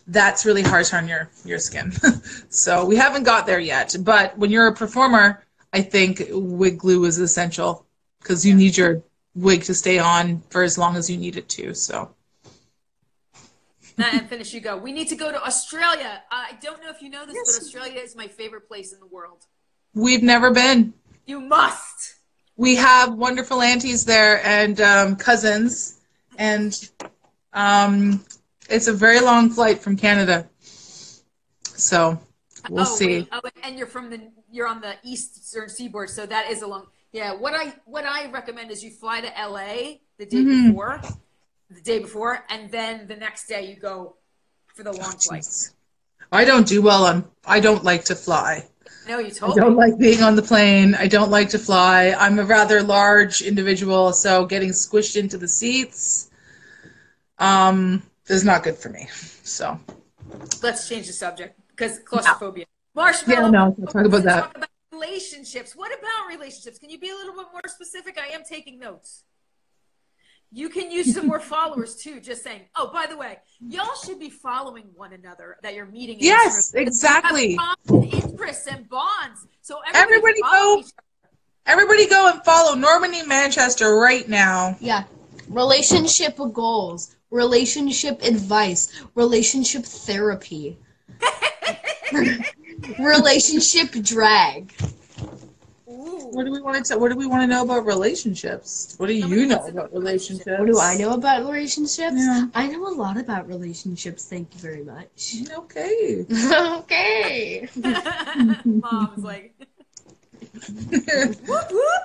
that's 0.06 0.44
really 0.44 0.62
harsh 0.62 0.92
on 0.92 1.08
your 1.08 1.30
your 1.44 1.58
skin. 1.58 1.92
so 2.48 2.84
we 2.84 2.96
haven't 2.96 3.24
got 3.24 3.46
there 3.46 3.60
yet. 3.60 3.94
But 4.00 4.36
when 4.38 4.50
you're 4.50 4.68
a 4.68 4.74
performer, 4.74 5.44
I 5.72 5.82
think 5.82 6.22
wig 6.30 6.78
glue 6.78 7.04
is 7.04 7.18
essential 7.18 7.86
because 8.20 8.44
you 8.44 8.54
need 8.54 8.76
your 8.76 9.02
wig 9.34 9.62
to 9.64 9.74
stay 9.74 9.98
on 9.98 10.42
for 10.50 10.62
as 10.62 10.78
long 10.78 10.96
as 10.96 11.08
you 11.08 11.16
need 11.16 11.36
it 11.36 11.48
to. 11.50 11.74
So 11.74 12.14
and 13.98 14.28
finish 14.28 14.52
you 14.54 14.60
go. 14.60 14.76
We 14.76 14.92
need 14.92 15.08
to 15.08 15.16
go 15.16 15.30
to 15.30 15.44
Australia. 15.44 16.22
I 16.30 16.56
don't 16.62 16.82
know 16.82 16.90
if 16.90 17.02
you 17.02 17.10
know 17.10 17.24
this, 17.26 17.34
Yes. 17.34 17.56
but 17.58 17.62
Australia 17.64 18.00
is 18.00 18.16
my 18.16 18.28
favorite 18.28 18.66
place 18.68 18.92
in 18.92 19.00
the 19.00 19.06
world. 19.06 19.46
we've 19.94 20.22
never 20.22 20.50
been. 20.50 20.94
You 21.26 21.40
must. 21.40 22.16
we 22.56 22.74
have 22.76 23.14
wonderful 23.14 23.62
aunties 23.62 24.04
there 24.04 24.44
and 24.44 24.80
um, 24.80 25.16
cousins, 25.16 26.00
and 26.38 26.88
um, 27.52 28.24
it's 28.68 28.88
a 28.88 28.92
very 28.92 29.20
long 29.20 29.50
flight 29.50 29.78
from 29.80 29.96
Canada. 29.96 30.48
So 31.62 32.18
we'll 32.70 32.82
oh, 32.82 32.96
see. 32.96 33.06
wait. 33.06 33.28
Oh, 33.32 33.40
and 33.62 33.78
you're 33.78 33.86
from 33.86 34.10
the 34.10 34.20
you're 34.50 34.66
on 34.68 34.80
the 34.80 34.94
eastern 35.02 35.68
seaboard, 35.68 36.10
so 36.10 36.26
that 36.26 36.50
is 36.50 36.62
a 36.62 36.66
long. 36.66 36.86
Yeah, 37.12 37.34
what 37.34 37.54
I 37.54 37.74
what 37.84 38.04
I 38.04 38.30
recommend 38.30 38.70
is 38.70 38.82
you 38.82 38.90
fly 38.90 39.20
to 39.20 39.28
LA 39.28 39.98
the 40.18 40.26
day 40.26 40.36
Mhm. 40.38 40.68
before, 40.68 41.00
the 41.74 41.80
day 41.80 41.98
before, 41.98 42.44
and 42.48 42.70
then 42.70 43.06
the 43.06 43.16
next 43.16 43.46
day 43.46 43.68
you 43.68 43.76
go 43.76 44.16
for 44.74 44.82
the 44.82 44.92
long 44.92 45.12
flight. 45.12 45.42
Jeez. 45.42 45.72
I 46.30 46.44
don't 46.44 46.66
do 46.66 46.80
well 46.80 47.04
on. 47.04 47.24
I 47.44 47.60
don't 47.60 47.84
like 47.84 48.04
to 48.06 48.14
fly. 48.14 48.66
No, 49.08 49.18
you 49.18 49.30
told 49.30 49.58
I 49.58 49.62
don't 49.62 49.72
me. 49.72 49.78
like 49.78 49.98
being 49.98 50.22
on 50.22 50.36
the 50.36 50.42
plane. 50.42 50.94
I 50.94 51.08
don't 51.08 51.30
like 51.30 51.50
to 51.50 51.58
fly. 51.58 52.14
I'm 52.18 52.38
a 52.38 52.44
rather 52.44 52.82
large 52.82 53.42
individual, 53.42 54.12
so 54.12 54.46
getting 54.46 54.70
squished 54.70 55.16
into 55.16 55.36
the 55.36 55.48
seats 55.48 56.30
um, 57.38 58.02
is 58.28 58.44
not 58.44 58.62
good 58.62 58.76
for 58.76 58.88
me. 58.88 59.08
So 59.42 59.78
Let's 60.62 60.88
change 60.88 61.06
the 61.06 61.12
subject 61.12 61.58
because 61.70 61.98
claustrophobia. 62.00 62.64
Marshmallow. 62.94 63.42
Yeah, 63.42 63.50
no, 63.50 63.74
we'll 63.76 63.86
talk 63.88 64.04
about 64.04 64.22
that. 64.24 64.40
Talk 64.40 64.56
about 64.56 64.68
relationships. 64.92 65.74
What 65.74 65.90
about 65.98 66.28
relationships? 66.28 66.78
Can 66.78 66.90
you 66.90 66.98
be 66.98 67.10
a 67.10 67.14
little 67.14 67.34
bit 67.34 67.46
more 67.52 67.62
specific? 67.66 68.18
I 68.18 68.34
am 68.34 68.42
taking 68.44 68.78
notes. 68.78 69.24
You 70.54 70.68
can 70.68 70.90
use 70.90 71.14
some 71.14 71.26
more 71.26 71.40
followers 71.40 71.96
too. 71.96 72.20
Just 72.20 72.44
saying. 72.44 72.62
Oh, 72.76 72.90
by 72.92 73.06
the 73.06 73.16
way, 73.16 73.38
y'all 73.60 73.96
should 74.04 74.20
be 74.20 74.28
following 74.28 74.84
one 74.94 75.14
another 75.14 75.56
that 75.62 75.74
you're 75.74 75.86
meeting. 75.86 76.18
Yes, 76.20 76.74
exactly. 76.74 77.52
You 77.52 77.58
have 77.58 77.76
common 77.88 78.04
interests 78.10 78.66
and 78.66 78.86
bonds. 78.88 79.46
So 79.62 79.80
everybody, 79.94 80.40
Everybody 80.40 80.40
go. 80.42 80.82
everybody 81.66 82.06
go 82.06 82.30
and 82.30 82.44
follow 82.44 82.74
Normandy 82.74 83.22
Manchester 83.22 83.96
right 83.96 84.28
now. 84.28 84.76
Yeah. 84.78 85.04
Relationship 85.48 86.38
goals, 86.52 87.16
relationship 87.30 88.22
advice, 88.22 89.04
relationship 89.14 89.84
therapy, 89.84 90.78
relationship 92.98 93.90
drag. 94.02 94.72
Ooh. 96.32 96.36
What 96.36 96.44
do 96.46 96.52
we 96.52 96.60
want 96.60 96.84
to? 96.86 96.98
What 96.98 97.10
do 97.10 97.16
we 97.16 97.26
want 97.26 97.42
to 97.42 97.46
know 97.46 97.62
about 97.62 97.84
relationships? 97.86 98.94
What 98.98 99.08
do 99.08 99.18
Nobody 99.18 99.40
you 99.40 99.46
know 99.46 99.56
wants 99.56 99.68
to 99.68 99.72
know 99.74 99.80
about 99.82 99.92
relationships. 99.92 100.46
relationships? 100.46 100.58
What 100.58 100.66
do 100.66 100.80
I 100.80 100.96
know 100.96 101.14
about 101.14 101.44
relationships? 101.46 102.16
Yeah. 102.16 102.46
I 102.54 102.66
know 102.68 102.86
a 102.86 102.94
lot 102.94 103.16
about 103.18 103.48
relationships. 103.48 104.26
Thank 104.28 104.54
you 104.54 104.60
very 104.60 104.84
much. 104.84 105.36
Okay. 105.56 106.26
okay. 106.30 107.68
Mom's 108.64 109.24
like, 109.24 109.54
whoop 111.46 111.70
whoop. 111.70 112.02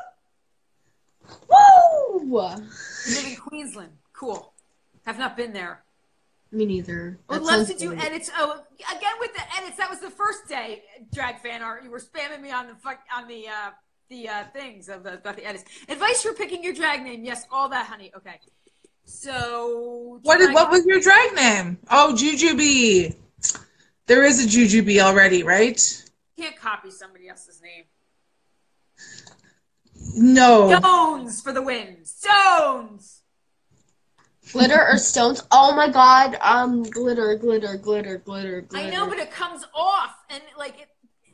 Woo! 1.49 2.19
You 3.07 3.15
live 3.15 3.27
in 3.27 3.35
Queensland. 3.35 3.91
Cool. 4.13 4.53
Have 5.05 5.19
not 5.19 5.37
been 5.37 5.53
there. 5.53 5.83
Me 6.51 6.65
neither. 6.65 7.19
Would 7.29 7.41
love 7.43 7.67
to 7.67 7.73
do 7.73 7.89
great. 7.89 8.05
edits. 8.05 8.31
Oh, 8.37 8.61
again 8.89 9.13
with 9.19 9.33
the 9.33 9.41
edits. 9.57 9.77
That 9.77 9.89
was 9.89 9.99
the 9.99 10.09
first 10.09 10.47
day. 10.47 10.83
Drag 11.13 11.39
fan 11.39 11.61
art. 11.61 11.83
You 11.83 11.91
were 11.91 11.99
spamming 11.99 12.41
me 12.41 12.51
on 12.51 12.67
the 12.67 12.75
fuck 12.75 12.99
on 13.15 13.27
the 13.27 13.47
uh, 13.47 13.71
the 14.09 14.29
uh, 14.29 14.43
things 14.53 14.89
of 14.89 15.03
the, 15.03 15.15
about 15.15 15.35
the 15.35 15.45
edits. 15.45 15.65
Advice 15.89 16.21
for 16.21 16.33
picking 16.33 16.63
your 16.63 16.73
drag 16.73 17.03
name. 17.03 17.23
Yes, 17.23 17.45
all 17.51 17.69
that, 17.69 17.85
honey. 17.85 18.11
Okay. 18.15 18.39
So 19.05 20.19
what 20.23 20.39
is, 20.39 20.47
drag- 20.47 20.55
what 20.55 20.71
was 20.71 20.85
your 20.85 20.99
drag 20.99 21.33
name? 21.33 21.77
Oh, 21.89 22.13
Jujubee. 22.17 23.15
There 24.05 24.23
is 24.23 24.43
a 24.43 24.47
Jujubee 24.47 25.01
already, 25.01 25.43
right? 25.43 26.03
can't 26.37 26.55
copy 26.55 26.91
somebody 26.91 27.27
else's 27.27 27.61
name. 27.61 27.83
No. 30.15 30.77
Stones 30.79 31.41
for 31.41 31.51
the 31.51 31.62
win. 31.62 32.05
Stones. 32.05 33.23
Glitter 34.51 34.87
or 34.87 34.97
stones? 34.97 35.43
Oh 35.51 35.75
my 35.75 35.89
god. 35.89 36.37
Um, 36.41 36.83
glitter, 36.83 37.35
glitter, 37.35 37.75
glitter, 37.75 38.17
glitter, 38.17 38.62
glitter. 38.62 38.87
I 38.87 38.89
know, 38.89 39.08
but 39.08 39.17
it 39.17 39.31
comes 39.31 39.65
off 39.75 40.15
and 40.29 40.41
like 40.58 40.79
it, 40.79 40.89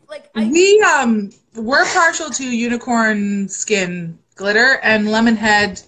like 0.10 0.30
I. 0.36 0.48
We 0.48 0.82
um 0.82 1.32
we're 1.56 1.86
partial 1.86 2.30
to 2.30 2.44
unicorn 2.44 3.48
skin 3.50 4.18
glitter 4.36 4.80
and 4.84 5.12
lemon 5.12 5.36
head 5.36 5.82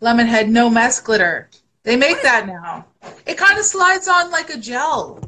lemon 0.00 0.26
head 0.26 0.48
no 0.48 0.68
mess 0.70 1.00
glitter. 1.00 1.48
They 1.82 1.96
make 1.96 2.20
that 2.22 2.46
now. 2.46 2.86
It 3.26 3.38
kind 3.38 3.58
of 3.58 3.64
slides 3.64 4.08
on 4.08 4.30
like 4.30 4.50
a 4.50 4.58
gel. 4.58 5.20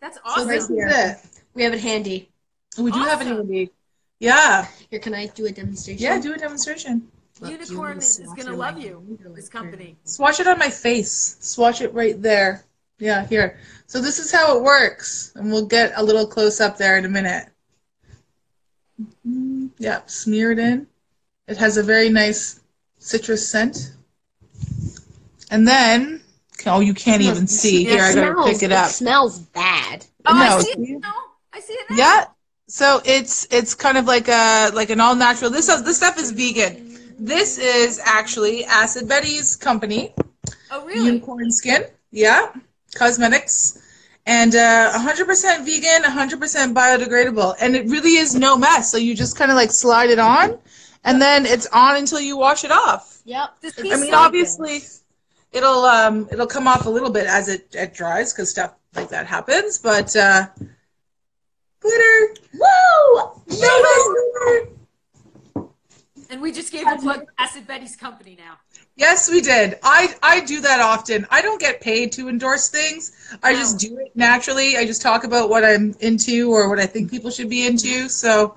That's 0.00 0.18
awesome. 0.24 0.48
right 0.48 0.60
This 0.60 0.70
is 0.70 0.76
it. 0.78 1.40
we 1.54 1.62
have 1.62 1.74
it 1.74 1.80
handy. 1.80 2.30
We 2.78 2.90
do 2.90 3.00
have 3.00 3.20
it 3.20 3.26
handy. 3.26 3.70
Yeah. 4.18 4.66
Here, 4.90 4.98
can 4.98 5.14
I 5.14 5.26
do 5.26 5.46
a 5.46 5.50
demonstration? 5.50 6.02
Yeah, 6.02 6.20
do 6.20 6.32
a 6.32 6.38
demonstration. 6.38 7.08
Look, 7.40 7.50
Unicorn 7.50 7.98
is, 7.98 8.18
is 8.18 8.32
gonna 8.32 8.56
love 8.56 8.78
you. 8.78 9.18
You're 9.20 9.32
This 9.34 9.48
company. 9.48 9.96
Swatch 10.04 10.40
it 10.40 10.46
on 10.46 10.58
my 10.58 10.70
face. 10.70 11.36
Swatch 11.40 11.82
it 11.82 11.92
right 11.92 12.20
there. 12.20 12.64
Yeah, 12.98 13.26
here. 13.26 13.58
So 13.86 14.00
this 14.00 14.18
is 14.18 14.32
how 14.32 14.56
it 14.56 14.62
works, 14.62 15.32
and 15.36 15.52
we'll 15.52 15.66
get 15.66 15.92
a 15.96 16.02
little 16.02 16.26
close 16.26 16.62
up 16.62 16.78
there 16.78 16.96
in 16.96 17.04
a 17.04 17.10
minute. 17.10 17.48
Mhm. 19.00 19.70
Yep, 19.78 20.10
smear 20.10 20.52
it 20.52 20.58
in. 20.58 20.86
It 21.48 21.56
has 21.58 21.76
a 21.76 21.82
very 21.82 22.08
nice 22.08 22.60
citrus 22.98 23.48
scent. 23.48 23.92
And 25.50 25.66
then, 25.66 26.22
oh, 26.66 26.80
you 26.80 26.94
can't 26.94 27.22
even 27.22 27.46
see. 27.46 27.84
Here, 27.84 28.02
I 28.02 28.14
gotta 28.14 28.32
smells, 28.32 28.50
pick 28.50 28.62
it 28.62 28.72
up. 28.72 28.90
smells 28.90 29.38
bad. 29.38 30.06
Oh, 30.24 30.34
No, 30.34 30.40
I 30.40 30.58
see 30.60 30.72
see? 30.72 30.92
it 30.92 31.00
now. 31.00 31.14
I 31.52 31.60
see 31.60 31.72
it 31.74 31.90
now. 31.90 31.96
Yeah. 31.96 32.24
So 32.68 33.00
it's 33.04 33.46
it's 33.52 33.74
kind 33.76 33.96
of 33.96 34.06
like 34.06 34.26
a 34.28 34.70
like 34.74 34.90
an 34.90 34.98
all 35.00 35.14
natural. 35.14 35.50
This 35.50 35.66
this 35.66 35.96
stuff 35.98 36.18
is 36.18 36.32
vegan. 36.32 36.98
This 37.18 37.58
is 37.58 38.00
actually 38.04 38.64
Acid 38.64 39.08
Betty's 39.08 39.54
company. 39.54 40.12
Oh, 40.72 40.84
really? 40.84 41.06
Unicorn 41.06 41.50
skin. 41.52 41.84
Yeah. 42.10 42.52
Cosmetics. 42.94 43.78
And 44.26 44.54
uh, 44.56 44.92
100% 44.92 45.64
vegan, 45.64 46.02
100% 46.02 46.74
biodegradable. 46.74 47.54
And 47.60 47.76
it 47.76 47.86
really 47.86 48.16
is 48.16 48.34
no 48.34 48.56
mess. 48.56 48.90
So 48.90 48.98
you 48.98 49.14
just 49.14 49.38
kind 49.38 49.52
of 49.52 49.56
like 49.56 49.70
slide 49.70 50.10
it 50.10 50.18
on 50.18 50.58
and 51.06 51.22
then 51.22 51.46
it's 51.46 51.66
on 51.72 51.96
until 51.96 52.20
you 52.20 52.36
wash 52.36 52.64
it 52.64 52.72
off. 52.72 53.22
Yep. 53.24 53.60
This 53.60 53.78
I 53.78 53.82
mean, 53.82 54.12
of- 54.12 54.20
obviously, 54.20 54.80
it'll 55.52 55.84
um 55.84 56.28
it'll 56.30 56.48
come 56.48 56.66
off 56.66 56.84
a 56.84 56.90
little 56.90 57.10
bit 57.10 57.26
as 57.26 57.48
it, 57.48 57.68
it 57.72 57.94
dries 57.94 58.32
because 58.32 58.50
stuff 58.50 58.74
like 58.94 59.08
that 59.10 59.26
happens. 59.26 59.78
But 59.78 60.14
uh, 60.16 60.48
glitter, 61.80 62.34
Woo! 62.52 63.30
no 63.46 64.14
glitter. 64.34 64.68
And 66.28 66.42
we 66.42 66.50
just 66.50 66.72
gave 66.72 66.86
a 66.88 66.96
plug 66.96 67.20
to 67.20 67.26
Acid 67.38 67.68
Betty's 67.68 67.94
company 67.94 68.36
now. 68.36 68.58
Yes, 68.98 69.30
we 69.30 69.42
did. 69.42 69.78
I 69.82 70.14
I 70.22 70.40
do 70.40 70.60
that 70.62 70.80
often. 70.80 71.26
I 71.30 71.42
don't 71.42 71.60
get 71.60 71.80
paid 71.82 72.12
to 72.12 72.28
endorse 72.30 72.70
things. 72.70 73.12
I 73.42 73.52
just 73.54 73.78
do 73.78 73.98
it 73.98 74.10
naturally. 74.16 74.78
I 74.78 74.86
just 74.86 75.02
talk 75.02 75.24
about 75.24 75.50
what 75.50 75.64
I'm 75.64 75.94
into 76.00 76.50
or 76.50 76.68
what 76.70 76.78
I 76.78 76.86
think 76.86 77.10
people 77.10 77.30
should 77.30 77.50
be 77.50 77.66
into. 77.66 78.08
So 78.08 78.56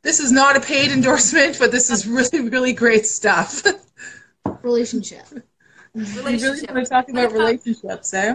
this 0.00 0.20
is 0.20 0.32
not 0.32 0.56
a 0.56 0.60
paid 0.60 0.90
endorsement, 0.90 1.58
but 1.58 1.70
this 1.70 1.90
is 1.90 2.06
really 2.06 2.48
really 2.48 2.72
great 2.72 3.04
stuff. 3.06 3.62
Relationship. 4.62 5.26
we 5.92 6.02
really 6.02 6.22
Relationship. 6.36 6.70
want 6.74 6.84
to 6.86 6.90
talk 6.90 7.08
about 7.10 7.24
about- 7.26 7.34
relationships, 7.34 8.14
eh? 8.14 8.34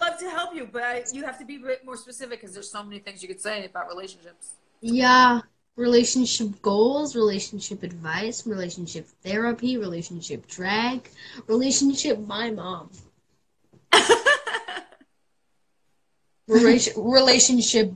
love 0.00 0.18
to 0.18 0.28
help 0.28 0.54
you, 0.54 0.68
but 0.70 1.14
you 1.14 1.24
have 1.24 1.38
to 1.38 1.46
be 1.46 1.56
a 1.56 1.60
bit 1.60 1.84
more 1.86 1.96
specific 1.96 2.40
because 2.40 2.52
there's 2.52 2.70
so 2.70 2.82
many 2.82 2.98
things 2.98 3.22
you 3.22 3.28
could 3.28 3.40
say 3.40 3.64
about 3.64 3.88
relationships. 3.88 4.56
Yeah. 4.82 5.40
Relationship 5.76 6.62
goals, 6.62 7.16
relationship 7.16 7.82
advice, 7.82 8.46
relationship 8.46 9.06
therapy, 9.24 9.76
relationship 9.76 10.46
drag, 10.46 11.10
relationship 11.48 12.18
my 12.20 12.50
mom. 12.50 12.90
Relation, 16.46 16.92
relationship 17.02 17.92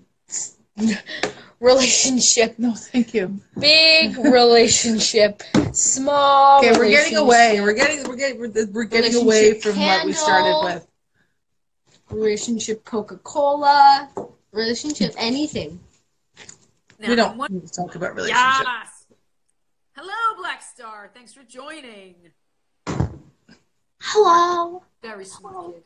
relationship 1.61 2.59
No, 2.59 2.73
thank 2.75 3.13
you. 3.15 3.41
big 3.59 4.17
relationship 4.17 5.43
small 5.73 6.59
Okay, 6.61 6.73
we're 6.79 6.89
getting 6.89 7.17
away. 7.17 7.61
We're 7.61 7.75
getting 7.75 8.09
we're 8.09 8.17
getting 8.17 8.41
we're, 8.41 8.67
we're 8.73 8.85
getting 8.85 9.15
away 9.17 9.61
from 9.61 9.79
what 9.79 10.07
we 10.07 10.13
started 10.15 10.61
with. 10.65 10.87
relationship 12.11 12.85
coca-cola 12.85 14.09
relationship 14.53 15.13
anything 15.19 15.79
Now, 16.99 17.09
we 17.09 17.15
don't 17.17 17.37
one- 17.37 17.53
need 17.53 17.67
to 17.67 17.73
talk 17.73 17.95
about 17.95 18.15
relationships. 18.15 18.65
Yes. 18.65 19.07
Hello, 19.97 20.37
Black 20.37 20.63
Star. 20.63 21.11
Thanks 21.15 21.33
for 21.33 21.43
joining. 21.45 22.15
hello 24.01 24.83
Very 25.03 25.25
smart. 25.25 25.77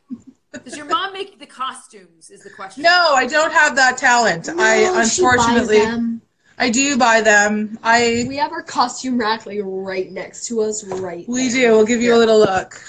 Does 0.63 0.77
your 0.77 0.85
mom 0.85 1.13
make 1.13 1.39
the 1.39 1.47
costumes? 1.47 2.29
Is 2.29 2.43
the 2.43 2.49
question. 2.51 2.83
No, 2.83 3.13
I 3.15 3.25
don't 3.25 3.51
have 3.51 3.75
that 3.75 3.97
talent. 3.97 4.49
I 4.49 4.53
No, 4.53 4.55
she 4.55 4.91
buys 4.93 5.17
unfortunately 5.17 5.79
them. 5.79 6.21
I 6.59 6.69
do 6.69 6.95
buy 6.97 7.21
them. 7.21 7.79
I 7.83 8.25
we 8.27 8.37
have 8.37 8.51
our 8.51 8.61
costume 8.61 9.17
rack 9.17 9.47
like 9.47 9.59
right 9.63 10.11
next 10.11 10.47
to 10.47 10.61
us 10.61 10.83
right 10.85 11.27
we 11.27 11.49
there. 11.49 11.71
do. 11.71 11.77
We'll 11.77 11.85
give 11.85 12.01
you 12.01 12.13
a 12.15 12.17
little 12.17 12.37
look. 12.37 12.79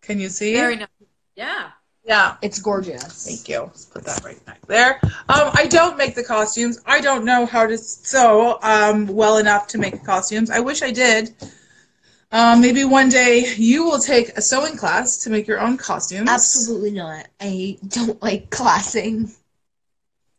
Can 0.00 0.18
you 0.18 0.30
see? 0.30 0.54
Very 0.54 0.76
nice. 0.76 0.88
Yeah. 1.36 1.71
Yeah. 2.04 2.36
it's 2.42 2.60
gorgeous 2.60 3.24
Thank 3.26 3.48
you. 3.48 3.60
Let's 3.62 3.84
put 3.84 4.04
that 4.04 4.24
right 4.24 4.44
back 4.44 4.60
there. 4.66 4.98
Um, 5.28 5.50
I 5.54 5.66
don't 5.68 5.96
make 5.96 6.14
the 6.14 6.24
costumes. 6.24 6.80
I 6.84 7.00
don't 7.00 7.24
know 7.24 7.46
how 7.46 7.66
to 7.66 7.78
sew 7.78 8.58
um, 8.62 9.06
well 9.06 9.38
enough 9.38 9.68
to 9.68 9.78
make 9.78 10.04
costumes. 10.04 10.50
I 10.50 10.60
wish 10.60 10.82
I 10.82 10.90
did. 10.90 11.34
Um, 12.32 12.60
maybe 12.60 12.84
one 12.84 13.08
day 13.08 13.44
you 13.56 13.84
will 13.84 13.98
take 13.98 14.30
a 14.30 14.42
sewing 14.42 14.76
class 14.76 15.18
to 15.18 15.30
make 15.30 15.46
your 15.46 15.60
own 15.60 15.76
costumes. 15.76 16.30
absolutely 16.30 16.90
not 16.90 17.28
i 17.40 17.78
don't 17.88 18.20
like 18.22 18.50
classing 18.50 19.30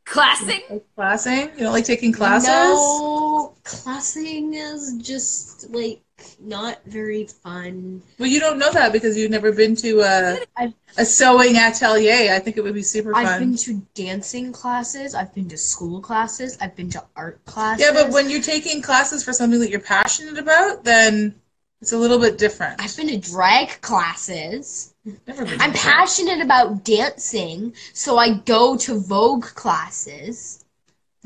Classing. 0.06 0.62
Like 0.70 0.86
classing? 0.96 1.50
You 1.54 1.60
don't 1.64 1.72
like 1.72 1.86
taking 1.86 2.12
classes? 2.12 2.50
no 2.50 3.54
classing 3.64 4.54
is 4.54 4.98
just 5.02 5.70
like 5.70 6.02
not 6.40 6.80
very 6.86 7.26
fun 7.26 8.02
Well, 8.20 8.30
you 8.30 8.40
don't 8.40 8.58
know 8.60 8.72
that 8.72 8.92
because 8.92 9.18
you've 9.18 9.32
never 9.32 9.52
been 9.52 9.76
to 9.78 10.02
a, 10.02 10.38
I've- 10.58 10.74
a 10.98 11.06
sewing 11.06 11.58
atelier. 11.58 12.34
I 12.34 12.40
think 12.40 12.58
it 12.58 12.62
would 12.62 12.74
be 12.76 12.84
super 12.84 13.14
fun. 13.14 13.26
I've 13.26 13.40
been 13.40 13.56
to 13.58 13.82
dancing 13.96 14.52
classes. 14.52 15.16
I've 15.16 15.34
been 15.34 15.50
to 15.50 15.58
school 15.58 16.00
classes. 16.02 16.58
I've 16.62 16.76
been 16.76 16.90
to 16.92 17.04
art 17.16 17.44
classes. 17.46 17.84
Yeah, 17.86 17.94
but 17.94 18.12
when 18.12 18.30
you're 18.30 18.42
taking 18.42 18.82
classes 18.82 19.24
for 19.24 19.34
something 19.34 19.60
that 19.60 19.70
you're 19.72 19.80
passionate 19.80 20.38
about, 20.38 20.84
then 20.84 21.34
it's 21.82 21.94
a 21.94 21.98
little 21.98 22.20
bit 22.20 22.38
different. 22.38 22.80
I've 22.80 22.96
been 22.96 23.08
to 23.08 23.18
drag 23.18 23.82
classes. 23.82 24.94
Never 25.28 25.46
been. 25.46 25.60
I'm 25.60 25.74
passionate 25.74 26.42
about 26.42 26.84
dancing, 26.86 27.74
so 27.94 28.18
I 28.18 28.36
go 28.36 28.78
to 28.78 29.00
Vogue 29.00 29.46
classes. 29.46 30.64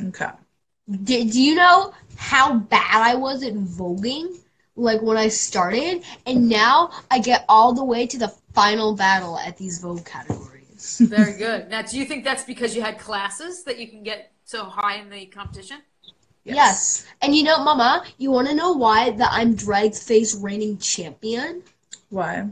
Okay. 0.02 0.30
Do, 0.90 1.30
do 1.30 1.42
you 1.42 1.56
know 1.56 1.94
how 2.16 2.56
bad 2.56 3.02
I 3.02 3.16
was 3.16 3.44
at 3.44 3.54
voguing? 3.54 4.38
Like 4.78 5.02
when 5.02 5.18
I 5.18 5.28
started, 5.28 6.04
and 6.26 6.48
now 6.48 6.92
I 7.12 7.20
get 7.20 7.44
all 7.50 7.74
the 7.74 7.84
way 7.84 8.08
to 8.08 8.18
the 8.18 8.30
final 8.54 8.96
battle 8.96 9.38
at 9.40 9.58
these 9.58 9.82
Vogue 9.82 10.06
categories. 10.06 11.00
Very 11.02 11.38
good. 11.38 11.70
Now, 11.70 11.82
do 11.82 11.98
you 11.98 12.06
think 12.06 12.24
that's 12.24 12.44
because 12.44 12.76
you 12.76 12.82
had 12.82 13.00
classes 13.00 13.64
that 13.64 13.80
you 13.80 13.88
can 13.88 14.04
get 14.04 14.32
so 14.46 14.66
high 14.66 14.98
in 14.98 15.10
the 15.10 15.26
competition? 15.26 15.82
Yes. 16.44 17.06
And 17.22 17.36
you 17.36 17.44
know, 17.44 17.62
Mama, 17.64 18.06
you 18.18 18.32
want 18.32 18.48
to 18.48 18.56
know 18.56 18.72
why 18.72 19.10
that 19.10 19.30
I'm 19.32 19.56
Drag's 19.56 20.02
Face 20.02 20.36
reigning 20.36 20.78
champion? 20.78 21.64
Why? 22.10 22.48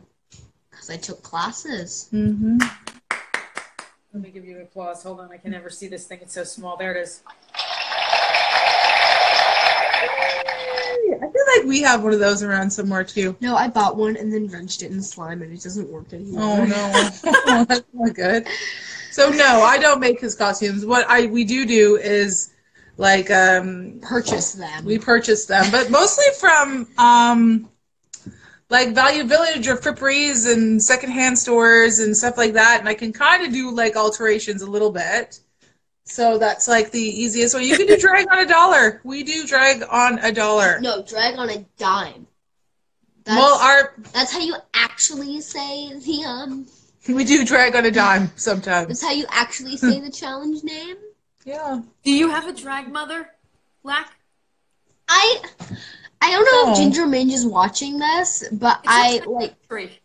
Because 0.70 0.90
I 0.90 0.98
took 0.98 1.24
classes. 1.24 2.10
Mm-hmm. 2.12 2.58
Let 4.14 4.24
me 4.24 4.30
give 4.32 4.46
you 4.46 4.62
applause. 4.62 5.04
Hold 5.04 5.20
on. 5.20 5.32
I 5.32 5.38
can 5.38 5.52
never 5.52 5.70
see 5.70 5.88
this 5.88 6.08
thing. 6.08 6.20
It's 6.22 6.34
so 6.34 6.44
small. 6.44 6.78
There 6.78 6.96
it 6.96 7.02
is. 7.02 7.22
I 11.16 11.30
feel 11.32 11.44
like 11.58 11.66
we 11.68 11.82
have 11.82 12.04
one 12.04 12.14
of 12.14 12.20
those 12.20 12.44
around 12.44 12.70
somewhere 12.72 13.04
too. 13.04 13.36
No, 13.42 13.56
I 13.56 13.68
bought 13.68 13.96
one 13.98 14.18
and 14.18 14.32
then 14.32 14.48
drenched 14.48 14.82
it 14.84 14.92
in 14.92 15.02
slime, 15.02 15.42
and 15.42 15.52
it 15.52 15.62
doesn't 15.62 15.90
work 15.90 16.12
anymore. 16.14 16.42
Oh 16.44 16.66
no, 16.66 17.66
that's 17.66 17.84
not 17.94 18.14
good. 18.14 18.48
So 19.12 19.30
no, 19.30 19.62
I 19.62 19.78
don't 19.78 20.00
make 20.00 20.20
his 20.20 20.36
costumes. 20.36 20.86
What 20.86 21.06
I 21.10 21.28
we 21.28 21.44
do 21.44 21.66
do 21.66 21.98
is 21.98 22.54
like 22.98 23.30
um 23.32 24.00
Purchase 24.02 24.54
them. 24.54 24.86
we 24.86 24.98
purchase 25.00 25.46
them, 25.46 25.66
but 25.72 25.90
mostly 25.90 26.26
from 26.40 26.88
um 26.98 27.70
like 28.70 28.96
Value 28.96 29.24
Village 29.24 29.68
or 29.68 29.78
Fripperies 29.78 30.52
and 30.52 30.82
secondhand 30.82 31.38
stores 31.38 32.00
and 32.00 32.16
stuff 32.16 32.38
like 32.38 32.54
that. 32.54 32.78
And 32.80 32.90
I 32.90 32.94
can 32.94 33.14
kind 33.14 33.46
of 33.46 33.54
do 33.54 33.72
like 33.72 33.96
alterations 33.96 34.62
a 34.62 34.70
little 34.70 34.92
bit. 34.92 35.40
So 36.06 36.38
that's 36.38 36.68
like 36.68 36.92
the 36.92 37.02
easiest 37.02 37.56
way. 37.56 37.64
You 37.64 37.78
can 37.78 37.88
do 37.88 37.98
drag 37.98 38.32
on 38.32 38.40
a 38.40 38.46
dollar. 38.46 39.02
We 39.04 39.24
do 39.24 39.46
drag 39.46 39.84
on 39.90 40.20
a 40.20 40.32
dollar. 40.32 40.80
no, 40.80 41.02
drag 41.04 41.38
on 41.38 41.50
a 41.50 41.66
dime. 41.78 42.28
That's, 43.24 43.38
well, 43.42 43.56
our 43.60 43.96
that's 44.14 44.32
how 44.32 44.40
you 44.40 44.56
actually 44.76 45.42
say 45.42 45.92
the 45.98 46.24
um. 46.26 46.68
we 47.10 47.24
do 47.24 47.44
drag 47.44 47.76
on 47.76 47.86
a 47.86 47.92
dime 47.92 48.32
sometimes. 48.36 48.88
That's 48.88 49.02
how 49.04 49.12
you 49.14 49.26
actually 49.30 49.78
say 49.78 50.00
the 50.00 50.12
challenge 50.12 50.64
name. 50.64 50.98
Yeah. 51.44 51.82
Do 52.04 52.12
you 52.12 52.30
have 52.30 52.48
a 52.48 52.54
drag 52.54 52.92
mother, 52.92 53.30
Lack? 53.84 54.12
I 55.08 55.42
I 56.22 56.32
don't 56.32 56.44
know 56.46 56.52
Oh. 56.70 56.72
if 56.72 56.78
Ginger 56.78 57.08
Minge 57.08 57.34
is 57.34 57.48
watching 57.48 57.98
this, 57.98 58.44
but 58.52 58.80
I 58.86 59.22
like 59.26 59.56
Three. 59.68 60.00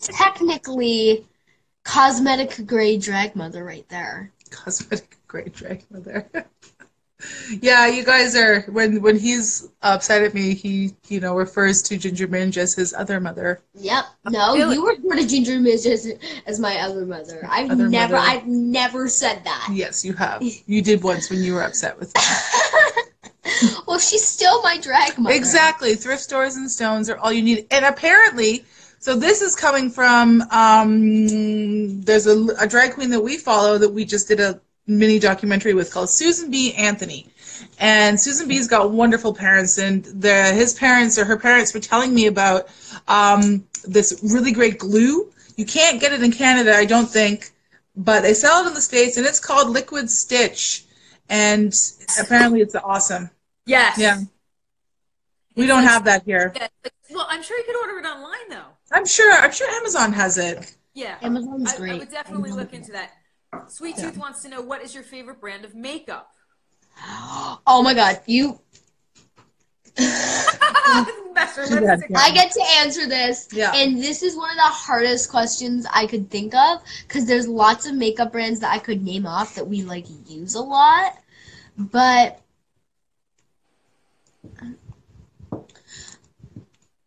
technically 0.00 1.26
cosmetic 1.84 2.64
gray 2.66 2.96
drag 2.96 3.34
mother 3.34 3.64
right 3.64 3.88
there. 3.88 4.30
Cosmetic 4.50 5.16
grade 5.28 5.52
drag 5.52 5.84
mother. 5.90 6.28
yeah, 7.60 7.86
you 7.86 8.02
guys 8.04 8.34
are 8.34 8.62
when 8.62 9.02
when 9.02 9.18
he's 9.18 9.68
upset 9.82 10.22
at 10.22 10.32
me, 10.32 10.54
he 10.54 10.94
you 11.08 11.20
know 11.20 11.36
refers 11.36 11.82
to 11.82 11.98
Ginger 11.98 12.26
Minge 12.26 12.56
as 12.56 12.74
his 12.74 12.94
other 12.94 13.20
mother. 13.20 13.60
Yep. 13.74 14.04
No, 14.30 14.54
Really? 14.54 14.76
you 14.76 14.88
refer 14.88 15.16
to 15.16 15.26
Ginger 15.26 15.60
Minge 15.60 15.84
as, 15.86 16.10
as 16.46 16.58
my 16.58 16.78
other 16.78 17.04
mother. 17.04 17.46
I've 17.50 17.70
Other 17.70 17.88
never 17.88 18.14
mother. 18.14 18.26
I've 18.26 18.46
never 18.46 19.06
said 19.08 19.42
that. 19.44 19.68
Yes, 19.72 20.02
you 20.04 20.14
have. 20.14 20.42
You 20.42 20.80
did 20.80 21.02
once 21.02 21.28
when 21.28 21.42
you 21.42 21.54
were 21.54 21.62
upset 21.62 21.98
with 21.98 22.12
me. 22.14 22.22
well, 23.86 23.98
she's 23.98 24.24
still 24.26 24.62
my 24.62 24.78
drag 24.78 25.18
mother. 25.18 25.34
exactly. 25.36 25.94
Thrift 25.96 26.22
stores 26.22 26.56
and 26.56 26.70
stones 26.70 27.10
are 27.10 27.18
all 27.18 27.32
you 27.32 27.42
need. 27.42 27.66
And 27.70 27.84
apparently, 27.84 28.64
So 29.00 29.16
this 29.16 29.40
is 29.40 29.56
coming 29.56 29.88
from 29.88 30.42
um, 30.50 32.02
there's 32.02 32.26
a, 32.26 32.46
a 32.60 32.66
drag 32.66 32.92
queen 32.92 33.08
that 33.10 33.20
we 33.20 33.38
follow 33.38 33.78
that 33.78 33.88
we 33.88 34.04
just 34.04 34.28
did 34.28 34.40
a 34.40 34.60
mini 34.86 35.18
documentary 35.18 35.72
with 35.72 35.90
called 35.90 36.10
Susan 36.10 36.50
B. 36.50 36.74
Anthony. 36.74 37.26
And 37.78 38.20
Susan 38.20 38.46
B's 38.46 38.68
got 38.68 38.90
wonderful 38.90 39.34
parents, 39.34 39.78
and 39.78 40.04
the, 40.04 40.52
his 40.52 40.74
parents 40.74 41.18
or 41.18 41.24
her 41.24 41.38
parents 41.38 41.72
were 41.72 41.80
telling 41.80 42.14
me 42.14 42.26
about 42.26 42.68
um, 43.08 43.64
this 43.84 44.20
really 44.22 44.52
great 44.52 44.78
glue. 44.78 45.32
You 45.56 45.64
can't 45.64 45.98
get 45.98 46.12
it 46.12 46.22
in 46.22 46.32
Canada, 46.32 46.74
I 46.74 46.84
don't 46.84 47.08
think, 47.08 47.50
but 47.96 48.20
they 48.20 48.34
sell 48.34 48.64
it 48.64 48.68
in 48.68 48.74
the 48.74 48.80
States, 48.82 49.16
and 49.16 49.26
it's 49.26 49.40
called 49.40 49.70
Liquid 49.70 50.10
Stitch. 50.10 50.84
And 51.30 51.74
apparently 52.20 52.60
it's 52.60 52.74
awesome. 52.74 53.30
Yes. 53.64 53.98
Yeah. 53.98 54.20
We 55.56 55.66
don't 55.66 55.84
have 55.84 56.04
that 56.04 56.24
here. 56.24 56.54
Well, 57.10 57.26
I'm 57.28 57.42
sure 57.42 57.58
you 57.58 57.64
could 57.64 57.76
order 57.76 57.98
it 57.98 58.06
online. 58.06 58.39
I'm 58.90 59.06
sure. 59.06 59.32
I'm 59.32 59.52
sure 59.52 59.68
Amazon 59.70 60.12
has 60.12 60.38
it. 60.38 60.74
Yeah. 60.94 61.16
Amazon's 61.22 61.72
I, 61.72 61.76
great. 61.76 61.92
I 61.92 61.98
would 61.98 62.10
definitely 62.10 62.52
look 62.52 62.72
into 62.72 62.92
that. 62.92 63.12
Sweet 63.68 63.96
Yeah. 63.96 64.10
Tooth 64.10 64.18
wants 64.18 64.42
to 64.42 64.48
know 64.48 64.60
what 64.60 64.82
is 64.82 64.94
your 64.94 65.02
favorite 65.02 65.40
brand 65.40 65.64
of 65.64 65.74
makeup? 65.74 66.32
Oh 67.66 67.82
my 67.82 67.94
god, 67.94 68.20
you 68.26 68.60
Messer, 71.34 71.64
Yeah, 71.66 71.80
let's 71.80 72.02
yeah. 72.08 72.18
I 72.18 72.30
get 72.32 72.52
to 72.52 72.62
answer 72.78 73.06
this. 73.06 73.48
Yeah. 73.52 73.72
And 73.74 73.98
this 73.98 74.22
is 74.22 74.36
one 74.36 74.50
of 74.50 74.56
the 74.56 74.62
hardest 74.62 75.30
questions 75.30 75.86
I 75.92 76.06
could 76.06 76.30
think 76.30 76.54
of 76.54 76.82
because 77.06 77.26
there's 77.26 77.48
lots 77.48 77.86
of 77.86 77.94
makeup 77.94 78.32
brands 78.32 78.60
that 78.60 78.72
I 78.72 78.78
could 78.78 79.02
name 79.02 79.26
off 79.26 79.54
that 79.54 79.66
we 79.66 79.82
like 79.82 80.06
use 80.26 80.54
a 80.54 80.60
lot. 80.60 81.18
But 81.76 82.40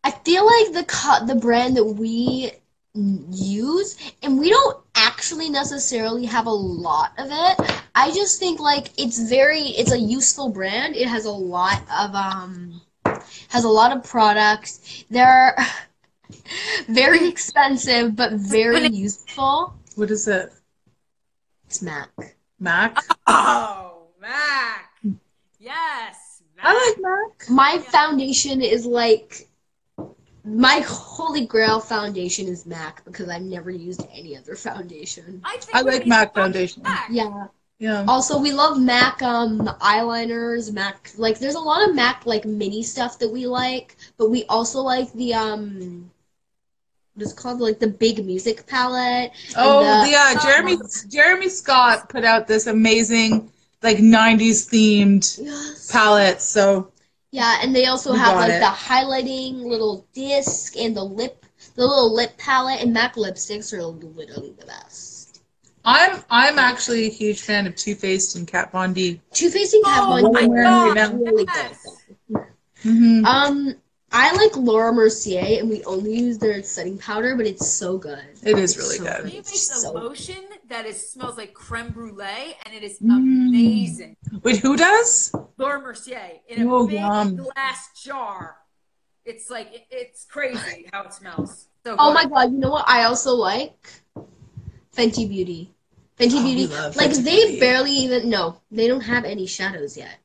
I 0.04 0.10
feel 0.10 0.44
like 0.44 0.72
the 0.74 0.84
co- 0.84 1.24
the 1.26 1.34
brand 1.34 1.76
that 1.78 1.84
we 1.84 2.52
use 2.94 3.96
and 4.22 4.38
we 4.38 4.50
don't 4.50 4.76
actually 4.94 5.48
necessarily 5.48 6.26
have 6.26 6.46
a 6.46 6.50
lot 6.50 7.12
of 7.18 7.28
it. 7.30 7.82
I 7.94 8.12
just 8.12 8.38
think 8.38 8.60
like 8.60 8.90
it's 8.98 9.18
very 9.28 9.62
it's 9.62 9.92
a 9.92 9.98
useful 9.98 10.50
brand. 10.50 10.94
It 10.94 11.08
has 11.08 11.24
a 11.24 11.30
lot 11.30 11.82
of 11.90 12.14
um 12.14 12.82
has 13.48 13.64
a 13.64 13.68
lot 13.68 13.96
of 13.96 14.04
products. 14.04 15.04
They're 15.10 15.56
very 16.88 17.26
expensive 17.26 18.14
but 18.14 18.34
very 18.34 18.86
useful. 18.86 19.74
What 19.96 20.10
is 20.10 20.28
it? 20.28 20.52
It's 21.66 21.80
MAC. 21.82 22.10
Mac. 22.60 23.02
Oh, 23.26 24.08
Mac. 24.20 24.90
Yes. 25.58 26.42
Mac. 26.56 26.64
I 26.66 26.74
like 26.74 26.98
Mac. 27.00 27.50
My 27.50 27.78
foundation 27.78 28.60
is 28.60 28.84
like 28.86 29.48
my 30.44 30.84
holy 30.86 31.46
grail 31.46 31.80
foundation 31.80 32.46
is 32.48 32.66
MAC 32.66 33.04
because 33.04 33.28
I've 33.28 33.42
never 33.42 33.70
used 33.70 34.02
any 34.12 34.36
other 34.36 34.54
foundation. 34.54 35.40
I, 35.44 35.56
think 35.56 35.74
I 35.74 35.80
like 35.80 36.06
Mac 36.06 36.34
foundation. 36.34 36.82
Mac. 36.82 37.08
Yeah. 37.10 37.46
Yeah. 37.78 38.04
Also, 38.06 38.38
we 38.38 38.52
love 38.52 38.78
MAC 38.80 39.22
um 39.22 39.60
eyeliners, 39.80 40.72
MAC 40.72 41.10
like 41.16 41.38
there's 41.38 41.54
a 41.56 41.60
lot 41.60 41.88
of 41.88 41.94
MAC 41.94 42.24
like 42.26 42.44
mini 42.44 42.82
stuff 42.82 43.18
that 43.18 43.30
we 43.30 43.46
like, 43.46 43.96
but 44.16 44.30
we 44.30 44.44
also 44.44 44.80
like 44.80 45.12
the 45.14 45.34
um 45.34 46.10
what 47.14 47.24
is 47.26 47.32
it 47.32 47.36
called 47.36 47.60
like 47.60 47.78
the 47.80 47.88
big 47.88 48.24
music 48.24 48.66
palette. 48.66 49.32
Oh 49.56 50.02
the- 50.02 50.10
yeah, 50.10 50.34
Jeremy 50.40 50.76
Jeremy 51.08 51.48
Scott 51.48 52.08
put 52.08 52.24
out 52.24 52.46
this 52.46 52.66
amazing 52.66 53.50
like 53.82 53.98
'90s 53.98 54.68
themed 54.70 55.40
Yes. 55.42 55.90
palette. 55.90 56.40
So 56.40 56.90
Yeah, 57.34 57.58
and 57.62 57.74
they 57.74 57.86
also 57.86 58.12
We 58.12 58.18
have 58.20 58.36
like 58.36 58.52
it. 58.52 58.60
the 58.60 58.66
highlighting 58.66 59.64
little 59.64 60.06
disc 60.14 60.76
and 60.76 60.96
the 60.96 61.02
lip, 61.02 61.44
the 61.74 61.84
little 61.84 62.14
lip 62.14 62.38
palette, 62.38 62.80
and 62.80 62.92
MAC 62.92 63.16
lipsticks 63.16 63.72
are 63.72 63.82
literally 63.84 64.54
the 64.56 64.66
best. 64.66 65.42
I'm 65.84 66.22
I'm 66.30 66.60
actually 66.60 67.06
a 67.06 67.10
huge 67.10 67.40
fan 67.40 67.66
of 67.66 67.74
Too 67.74 67.96
Faced 67.96 68.36
and 68.36 68.46
Kat 68.46 68.70
Von 68.70 68.92
D. 68.92 69.20
Too 69.32 69.50
Faced 69.50 69.74
and 69.74 69.84
Kat 69.84 70.00
Oh 70.04 70.20
Von 70.22 70.32
my 70.32 70.42
D 70.42 70.46
God, 70.46 70.90
are 70.90 70.94
yes. 70.94 71.12
really 71.12 71.44
good. 71.44 72.44
hmm 72.84 73.24
Um, 73.24 73.74
I 74.12 74.32
like 74.36 74.56
Laura 74.56 74.92
Mercier, 74.92 75.58
and 75.58 75.68
we 75.68 75.82
only 75.84 76.16
use 76.16 76.38
their 76.38 76.62
setting 76.62 76.98
powder, 76.98 77.34
but 77.34 77.46
it's 77.48 77.66
so 77.66 77.98
good. 77.98 78.22
It 78.44 78.56
is 78.56 78.76
It's 78.76 78.78
really 78.78 78.98
so 78.98 79.04
good. 79.22 79.28
He 79.28 79.38
makes 79.38 79.70
a 79.70 79.80
So- 79.80 79.92
lotion 79.92 80.36
that 80.68 80.86
is 80.86 81.10
smells 81.10 81.36
like 81.36 81.54
creme 81.54 81.90
brulee, 81.90 82.56
and 82.64 82.74
it 82.74 82.82
is 82.82 82.98
Mm. 83.00 83.48
amazing. 83.48 84.16
Wait, 84.42 84.58
who 84.58 84.76
does? 84.76 85.32
Laura 85.58 85.80
Mercier 85.80 86.40
in 86.48 86.66
a 86.66 86.70
Oh, 86.70 86.86
big 86.86 87.00
yum. 87.00 87.36
glass 87.36 87.90
jar. 88.02 88.56
It's 89.24 89.48
like 89.50 89.72
it, 89.72 89.86
it's 89.90 90.24
crazy 90.24 90.88
how 90.92 91.02
it 91.04 91.12
smells. 91.12 91.68
So 91.84 91.96
Oh 91.98 92.12
my 92.12 92.24
god, 92.26 92.52
you 92.52 92.58
know 92.58 92.70
what 92.70 92.84
I 92.88 93.04
also 93.04 93.34
like? 93.34 93.88
Fenty 94.96 95.28
Beauty. 95.28 95.72
Fenty 96.18 96.38
Oh, 96.40 96.44
Beauty. 96.44 96.66
love 96.66 96.96
Like 96.96 97.10
Fenty 97.10 97.24
they 97.24 97.36
Beauty. 97.44 97.60
barely 97.60 97.92
even 97.92 98.28
no, 98.30 98.60
they 98.70 98.86
don't 98.86 99.00
have 99.00 99.24
any 99.24 99.46
shadows 99.46 99.96
yet. 99.96 100.18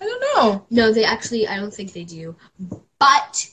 I 0.00 0.04
don't 0.04 0.20
know. 0.36 0.66
No, 0.70 0.92
they 0.92 1.04
actually 1.04 1.46
I 1.48 1.56
don't 1.56 1.72
think 1.74 1.92
they 1.92 2.04
do. 2.04 2.36
But 2.98 3.50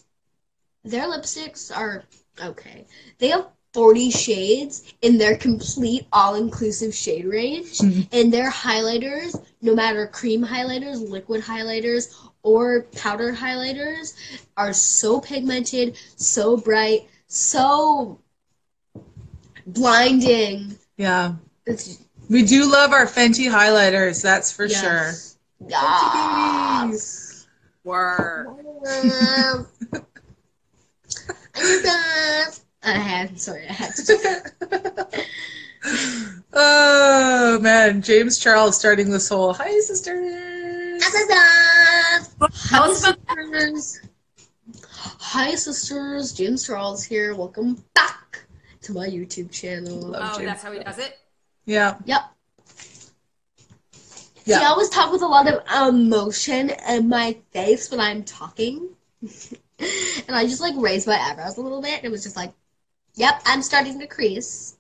their 0.84 1.08
lipsticks 1.08 1.76
are 1.76 2.04
okay. 2.42 2.86
They 3.18 3.30
have 3.30 3.48
40 3.76 4.10
shades 4.10 4.94
in 5.02 5.18
their 5.18 5.36
complete 5.36 6.08
all-inclusive 6.14 6.96
shade 6.96 7.26
range 7.26 7.80
Mhm. 7.80 8.08
and 8.14 8.34
their 8.34 8.50
highlighters, 8.50 9.36
no 9.62 9.76
matter 9.76 10.08
cream 10.08 10.42
highlighters, 10.46 11.10
liquid 11.10 11.44
highlighters, 11.44 12.08
or 12.42 12.84
powder 12.96 13.34
highlighters 13.34 14.14
are 14.56 14.72
so 14.72 15.20
pigmented, 15.20 15.98
so 16.16 16.56
bright, 16.56 17.10
so 17.28 18.18
blinding. 19.68 20.78
Yeah, 20.96 21.34
It's 21.66 21.98
we 22.30 22.44
do 22.44 22.72
love 22.72 22.94
our 22.94 23.06
Fenty 23.06 23.52
highlighters. 23.52 24.22
That's 24.22 24.54
for 24.54 24.68
yes. 24.68 24.80
sure. 24.80 25.14
Yes. 25.68 26.88
Beauties. 26.94 27.48
Word. 27.84 28.48
I 32.86 32.92
had 32.92 33.40
sorry, 33.40 33.68
I 33.68 33.74
had 33.74 33.96
to. 33.96 35.26
oh 36.54 37.60
man, 37.60 38.02
James 38.02 38.38
Charles 38.38 38.78
starting 38.78 39.10
this 39.10 39.28
whole 39.30 39.54
hi 39.54 39.80
sisters. 39.80 41.02
Tell 42.70 42.92
us 42.92 43.08
about 43.08 43.18
sisters. 43.34 44.02
Hi 45.20 45.56
sisters, 45.56 46.32
James 46.34 46.66
Charles 46.66 47.04
here. 47.04 47.34
Welcome 47.34 47.84
back 47.96 48.46
to 48.84 48.94
my 48.94 49.08
YouTube 49.08 49.52
channel. 49.52 50.00
Love 50.00 50.32
Oh, 50.34 50.38
James 50.38 50.52
that's 50.52 50.64
how 50.64 50.72
he 50.72 50.80
does 50.80 51.00
it. 51.00 51.18
Yeah, 51.66 51.98
Yep. 52.06 52.22
Yeah. 54.46 54.60
See, 54.60 54.64
I 54.64 54.68
always 54.68 54.90
talk 54.90 55.12
with 55.12 55.24
a 55.24 55.28
lot 55.28 55.52
of 55.52 55.64
emotion 55.90 56.72
in 56.88 57.10
my 57.10 57.36
face 57.52 57.90
when 57.90 58.00
I'm 58.00 58.24
talking. 58.24 58.90
and 59.80 60.36
I 60.36 60.44
just 60.44 60.62
like 60.62 60.76
raised 60.78 61.08
my 61.08 61.18
eyebrows 61.18 61.58
a 61.58 61.62
little 61.62 61.82
bit. 61.82 61.96
And 61.96 62.06
it 62.06 62.12
was 62.12 62.22
just 62.22 62.36
like, 62.36 62.54
yep, 63.16 63.42
I'm 63.46 63.62
starting 63.62 64.00
to 64.00 64.08
crease. 64.08 64.78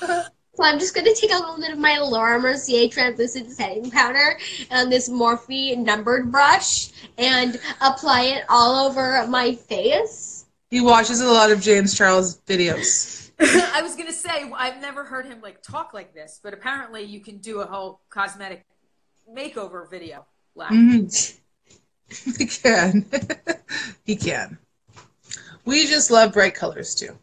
So 0.58 0.64
I'm 0.64 0.80
just 0.80 0.92
gonna 0.92 1.14
take 1.14 1.30
a 1.30 1.36
little 1.36 1.56
bit 1.60 1.70
of 1.70 1.78
my 1.78 1.98
Laura 2.00 2.40
Mercier 2.40 2.88
translucent 2.88 3.52
setting 3.52 3.92
powder 3.92 4.36
on 4.72 4.90
this 4.90 5.08
Morphe 5.08 5.78
numbered 5.78 6.32
brush 6.32 6.90
and 7.16 7.60
apply 7.80 8.22
it 8.22 8.44
all 8.48 8.84
over 8.88 9.24
my 9.28 9.54
face. 9.54 10.46
he 10.68 10.80
watches 10.80 11.20
a 11.20 11.28
lot 11.28 11.52
of 11.52 11.60
James 11.60 11.96
Charles 11.96 12.38
videos. 12.38 13.30
I 13.38 13.82
was 13.82 13.94
gonna 13.94 14.12
say 14.12 14.50
I've 14.52 14.80
never 14.80 15.04
heard 15.04 15.26
him 15.26 15.40
like 15.40 15.62
talk 15.62 15.94
like 15.94 16.12
this, 16.12 16.40
but 16.42 16.52
apparently 16.52 17.04
you 17.04 17.20
can 17.20 17.38
do 17.38 17.60
a 17.60 17.64
whole 17.64 18.00
cosmetic 18.10 18.66
makeover 19.32 19.88
video. 19.88 20.26
Live. 20.56 20.70
Mhm. 20.72 21.38
he 22.36 22.46
can. 22.46 23.06
he 24.04 24.16
can. 24.16 24.58
We 25.64 25.86
just 25.86 26.10
love 26.10 26.32
bright 26.32 26.56
colors 26.56 26.96
too. 26.96 27.16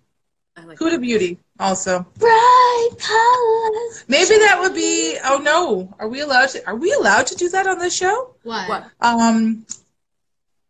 I 0.57 0.63
like 0.65 0.77
Huda 0.79 1.01
Beauty 1.01 1.37
also. 1.59 2.05
Bright 2.17 2.89
colors. 2.97 4.05
Maybe 4.07 4.37
that 4.37 4.57
would 4.59 4.73
be. 4.73 5.17
Oh 5.23 5.37
no, 5.37 5.93
are 5.99 6.07
we 6.07 6.21
allowed 6.21 6.49
to? 6.49 6.65
Are 6.67 6.75
we 6.75 6.93
allowed 6.93 7.27
to 7.27 7.35
do 7.35 7.49
that 7.49 7.67
on 7.67 7.79
this 7.79 7.95
show? 7.95 8.35
What? 8.43 8.69
what? 8.69 8.85
Um, 9.01 9.65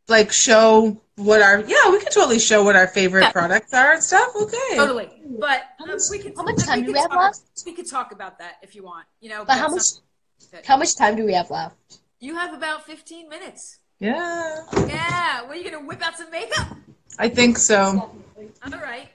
like 0.07 0.31
show 0.31 0.99
what 1.15 1.41
our 1.41 1.59
yeah, 1.61 1.89
we 1.91 1.99
could 1.99 2.11
totally 2.11 2.39
show 2.39 2.63
what 2.63 2.75
our 2.75 2.87
favorite 2.87 3.21
Yeah. 3.21 3.31
products 3.31 3.73
are 3.73 3.93
and 3.93 4.03
stuff. 4.03 4.35
Okay. 4.35 4.75
Totally. 4.75 5.09
But 5.39 5.63
How 5.79 5.85
much- 5.85 6.01
we 6.11 6.19
could 6.19 6.33
how 6.35 6.43
much 6.43 6.57
time 6.65 6.79
could 6.79 6.87
do 6.87 6.93
we 6.93 6.99
have 6.99 7.09
talk- 7.11 7.19
left? 7.21 7.41
We 7.65 7.73
could 7.73 7.89
talk 7.89 8.11
about 8.11 8.39
that 8.39 8.55
if 8.61 8.75
you 8.75 8.83
want. 8.83 9.05
You 9.21 9.29
know, 9.29 9.45
But 9.45 9.57
how 9.57 9.69
much? 9.69 9.81
something- 9.81 10.65
How 10.65 10.77
much 10.77 10.95
time 10.95 11.15
do 11.15 11.25
we 11.25 11.33
have 11.33 11.49
left? 11.49 11.75
You 12.19 12.35
have 12.35 12.53
about 12.53 12.85
15 12.85 13.29
minutes. 13.29 13.79
Yeah, 13.99 14.63
Yeah. 14.87 15.41
What 15.43 15.51
are 15.51 15.55
you 15.55 15.63
gonna 15.69 15.85
whip 15.85 16.01
out 16.01 16.17
some 16.17 16.29
makeup? 16.31 16.67
I 17.17 17.29
think 17.29 17.57
so. 17.57 18.11
All 18.37 18.71
right. 18.79 19.09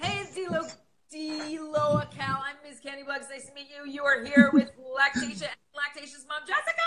Hey, 0.00 0.20
it's 0.22 0.34
D-Lo, 0.34 0.62
D-Lo 1.10 2.02
Cal. 2.16 2.42
I'm 2.42 2.56
Ms. 2.66 2.80
Candy 2.80 3.02
Blog. 3.02 3.20
Nice 3.30 3.46
to 3.48 3.54
meet 3.54 3.66
you. 3.68 3.90
You 3.90 4.02
are 4.02 4.24
here 4.24 4.50
with 4.52 4.70
Lactatia 4.78 5.42
and 5.42 5.74
Lactatia's 5.76 6.24
mom, 6.26 6.40
Jessica. 6.46 6.80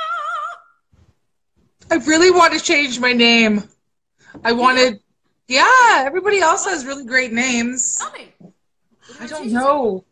I 1.92 1.96
really 2.10 2.32
want 2.32 2.54
to 2.54 2.60
change 2.60 3.00
my 3.00 3.14
name. 3.14 3.64
I 4.44 4.52
wanted 4.52 5.00
Yeah, 5.48 6.04
everybody 6.06 6.40
else 6.40 6.66
has 6.66 6.86
really 6.86 7.06
great 7.06 7.34
names. 7.34 8.00
Tell 8.00 8.12
me. 8.14 8.34
I 9.20 9.28
don't 9.28 9.52
know. 9.52 10.06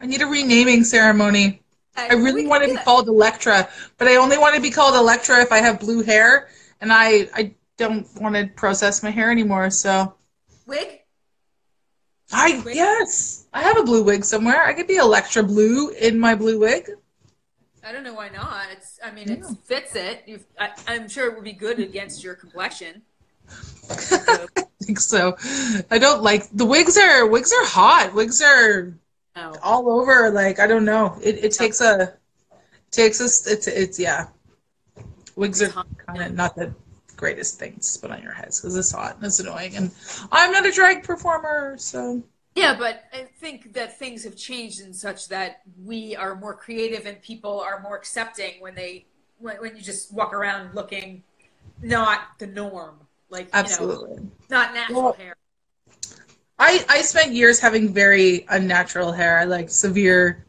I 0.00 0.06
need 0.06 0.22
a 0.22 0.26
renaming 0.26 0.82
ceremony. 0.82 1.62
I 1.96 2.14
really 2.14 2.46
want 2.46 2.64
to 2.64 2.70
be 2.70 2.76
called 2.76 3.08
Electra, 3.08 3.68
but 3.98 4.08
I 4.08 4.16
only 4.16 4.38
want 4.38 4.54
to 4.56 4.60
be 4.60 4.70
called 4.70 4.94
Electra 4.94 5.40
if 5.42 5.52
I 5.52 5.58
have 5.58 5.78
blue 5.80 6.02
hair, 6.02 6.48
and 6.80 6.92
I 6.92 7.28
I 7.34 7.54
don't 7.76 8.06
want 8.20 8.34
to 8.34 8.46
process 8.56 9.02
my 9.02 9.10
hair 9.10 9.30
anymore. 9.30 9.70
So 9.70 10.14
Wig? 10.66 11.00
I 12.32 12.62
yes, 12.66 13.46
I 13.54 13.62
have 13.62 13.78
a 13.78 13.82
blue 13.82 14.02
wig 14.02 14.24
somewhere. 14.24 14.62
I 14.62 14.74
could 14.74 14.86
be 14.86 14.96
Electra 14.96 15.42
Blue 15.42 15.90
in 15.90 16.18
my 16.18 16.34
blue 16.34 16.58
wig. 16.60 16.90
I 17.82 17.92
don't 17.92 18.02
know 18.04 18.12
why 18.14 18.28
not. 18.28 18.66
It's. 18.70 18.98
I 19.02 19.10
mean, 19.12 19.30
it 19.30 19.38
Yeah. 19.40 19.54
fits 19.64 19.96
it. 19.96 20.24
You've, 20.26 20.44
I, 20.58 20.70
I'm 20.86 21.08
sure 21.08 21.26
it 21.26 21.34
would 21.34 21.44
be 21.44 21.52
good 21.54 21.78
against 21.78 22.22
your 22.22 22.34
complexion. 22.34 23.02
I 23.90 24.46
think 24.82 25.00
so. 25.00 25.36
I 25.90 25.98
don't 25.98 26.22
like 26.22 26.50
the 26.52 26.66
wigs 26.66 26.98
are 26.98 27.26
wigs 27.26 27.52
are 27.52 27.64
hot. 27.64 28.12
Wigs 28.14 28.42
are 28.42 28.92
No. 29.34 29.54
all 29.62 29.90
over. 29.90 30.30
Like 30.30 30.58
I 30.58 30.66
don't 30.66 30.84
know. 30.84 31.18
It 31.22 31.42
it 31.42 31.52
takes 31.52 31.80
a 31.80 32.14
takes 32.90 33.22
us. 33.22 33.46
It's 33.46 33.66
it's 33.66 33.98
yeah. 33.98 34.26
Wigs 35.34 35.62
are 35.62 35.68
kind 36.06 36.22
of 36.22 36.34
not 36.34 36.56
the 36.56 36.74
greatest 37.18 37.58
things 37.58 37.92
to 37.92 38.00
put 38.00 38.10
on 38.10 38.22
your 38.22 38.32
heads 38.32 38.60
because 38.60 38.76
it's 38.76 38.92
hot 38.92 39.16
and 39.16 39.24
it's 39.24 39.40
annoying. 39.40 39.76
And 39.76 39.90
I'm 40.32 40.52
not 40.52 40.64
a 40.64 40.72
drag 40.72 41.02
performer, 41.02 41.76
so 41.76 42.22
Yeah, 42.54 42.74
but 42.78 43.04
I 43.12 43.24
think 43.40 43.74
that 43.74 43.98
things 43.98 44.24
have 44.24 44.36
changed 44.36 44.80
in 44.80 44.94
such 44.94 45.28
that 45.28 45.60
we 45.84 46.16
are 46.16 46.34
more 46.34 46.54
creative 46.54 47.04
and 47.04 47.20
people 47.20 47.60
are 47.60 47.80
more 47.80 47.96
accepting 47.96 48.60
when 48.60 48.74
they 48.74 49.04
when, 49.38 49.56
when 49.56 49.76
you 49.76 49.82
just 49.82 50.12
walk 50.12 50.32
around 50.32 50.74
looking 50.74 51.22
not 51.82 52.20
the 52.38 52.46
norm, 52.46 52.96
like 53.30 53.46
you 53.46 53.52
know, 53.52 53.58
absolutely. 53.58 54.28
not 54.48 54.72
natural 54.72 55.02
Well- 55.02 55.12
hair. 55.12 55.34
I 56.60 56.84
I 56.88 57.02
spent 57.02 57.32
years 57.32 57.60
having 57.60 57.92
very 57.94 58.44
unnatural 58.48 59.12
hair. 59.12 59.38
I 59.38 59.44
like 59.44 59.70
severe 59.70 60.44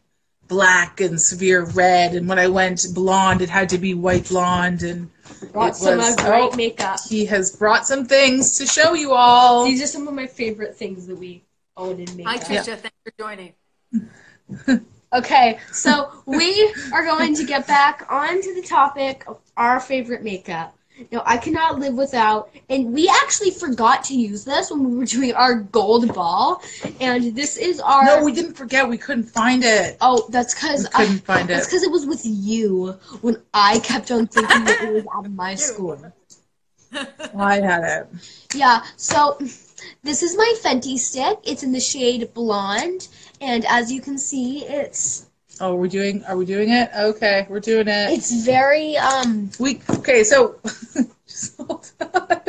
black 0.50 1.00
and 1.00 1.18
severe 1.18 1.62
red, 1.64 2.14
and 2.14 2.28
when 2.28 2.38
I 2.38 2.48
went 2.48 2.84
blonde, 2.92 3.40
it 3.40 3.48
had 3.48 3.70
to 3.70 3.78
be 3.78 3.94
white 3.94 4.28
blonde. 4.28 4.82
And 4.82 5.08
Brought 5.52 5.70
It 5.70 5.76
some 5.76 5.96
was- 5.98 6.18
uh, 6.18 6.28
great 6.28 6.50
oh. 6.52 6.56
makeup. 6.56 7.00
he 7.08 7.24
has 7.26 7.56
brought 7.56 7.86
some 7.86 8.04
things 8.04 8.58
to 8.58 8.66
show 8.66 8.92
you 8.92 9.12
all. 9.14 9.64
These 9.64 9.82
are 9.82 9.86
some 9.86 10.06
of 10.06 10.12
my 10.12 10.26
favorite 10.26 10.76
things 10.76 11.06
that 11.06 11.16
we 11.16 11.42
own 11.76 12.00
in 12.00 12.16
makeup. 12.16 12.26
Hi, 12.26 12.48
makeup. 12.54 12.66
Trisha. 12.66 12.78
Thanks 12.78 12.96
for 13.04 13.12
joining. 13.18 13.54
Okay, 15.12 15.58
so 15.72 16.22
we 16.24 16.72
are 16.92 17.04
going 17.04 17.34
to 17.34 17.44
get 17.44 17.66
back 17.66 18.06
onto 18.08 18.54
the 18.54 18.62
topic 18.62 19.24
of 19.26 19.38
our 19.56 19.80
favorite 19.80 20.22
makeup. 20.22 20.76
Now, 21.10 21.22
I 21.24 21.36
cannot 21.38 21.78
live 21.78 21.94
without, 21.94 22.50
and 22.68 22.92
we 22.92 23.08
actually 23.08 23.50
forgot 23.50 24.04
to 24.04 24.14
use 24.14 24.44
this 24.44 24.70
when 24.70 24.88
we 24.90 24.96
were 24.96 25.04
doing 25.04 25.34
our 25.34 25.54
gold 25.54 26.12
ball, 26.14 26.62
and 27.00 27.34
this 27.34 27.56
is 27.56 27.80
our. 27.80 28.04
No, 28.04 28.24
we 28.24 28.32
didn't 28.32 28.54
forget. 28.54 28.88
We 28.88 28.98
couldn't 28.98 29.24
find 29.24 29.62
it. 29.64 29.96
oh, 30.00 30.26
that's 30.30 30.54
because 30.54 30.86
I. 30.86 31.04
couldn't 31.04 31.24
find 31.24 31.48
it. 31.48 31.54
That's 31.54 31.66
it. 31.66 31.70
because 31.70 31.82
it 31.82 31.90
was 31.90 32.06
with 32.06 32.22
you 32.24 32.98
when 33.22 33.40
I 33.54 33.78
kept 33.80 34.10
on 34.10 34.26
thinking 34.26 34.64
that 34.64 34.82
it 34.82 34.92
was 34.92 35.04
at 35.24 35.30
my 35.30 35.54
school. 35.68 36.12
I 37.36 37.60
had 37.60 37.84
it. 37.84 38.08
Yeah, 38.54 38.82
so 38.96 39.38
this 40.02 40.22
is 40.22 40.36
my 40.36 40.54
Fenty 40.62 40.98
stick. 40.98 41.38
It's 41.44 41.62
in 41.62 41.72
the 41.72 41.80
shade 41.80 42.34
blonde, 42.34 43.08
and 43.40 43.64
as 43.66 43.92
you 43.92 44.00
can 44.00 44.18
see, 44.18 44.64
it's 44.64 45.29
Oh, 45.60 45.74
we're 45.74 45.88
doing. 45.88 46.24
Are 46.24 46.36
we 46.36 46.46
doing 46.46 46.70
it? 46.70 46.90
Okay, 46.96 47.46
we're 47.50 47.60
doing 47.60 47.86
it. 47.86 48.10
it's 48.10 48.44
very 48.44 48.96
um 48.96 49.50
We 49.58 49.80
okay. 49.90 50.24
So 50.24 50.56
just 51.26 51.56
hold 51.58 51.90
on. 52.00 52.40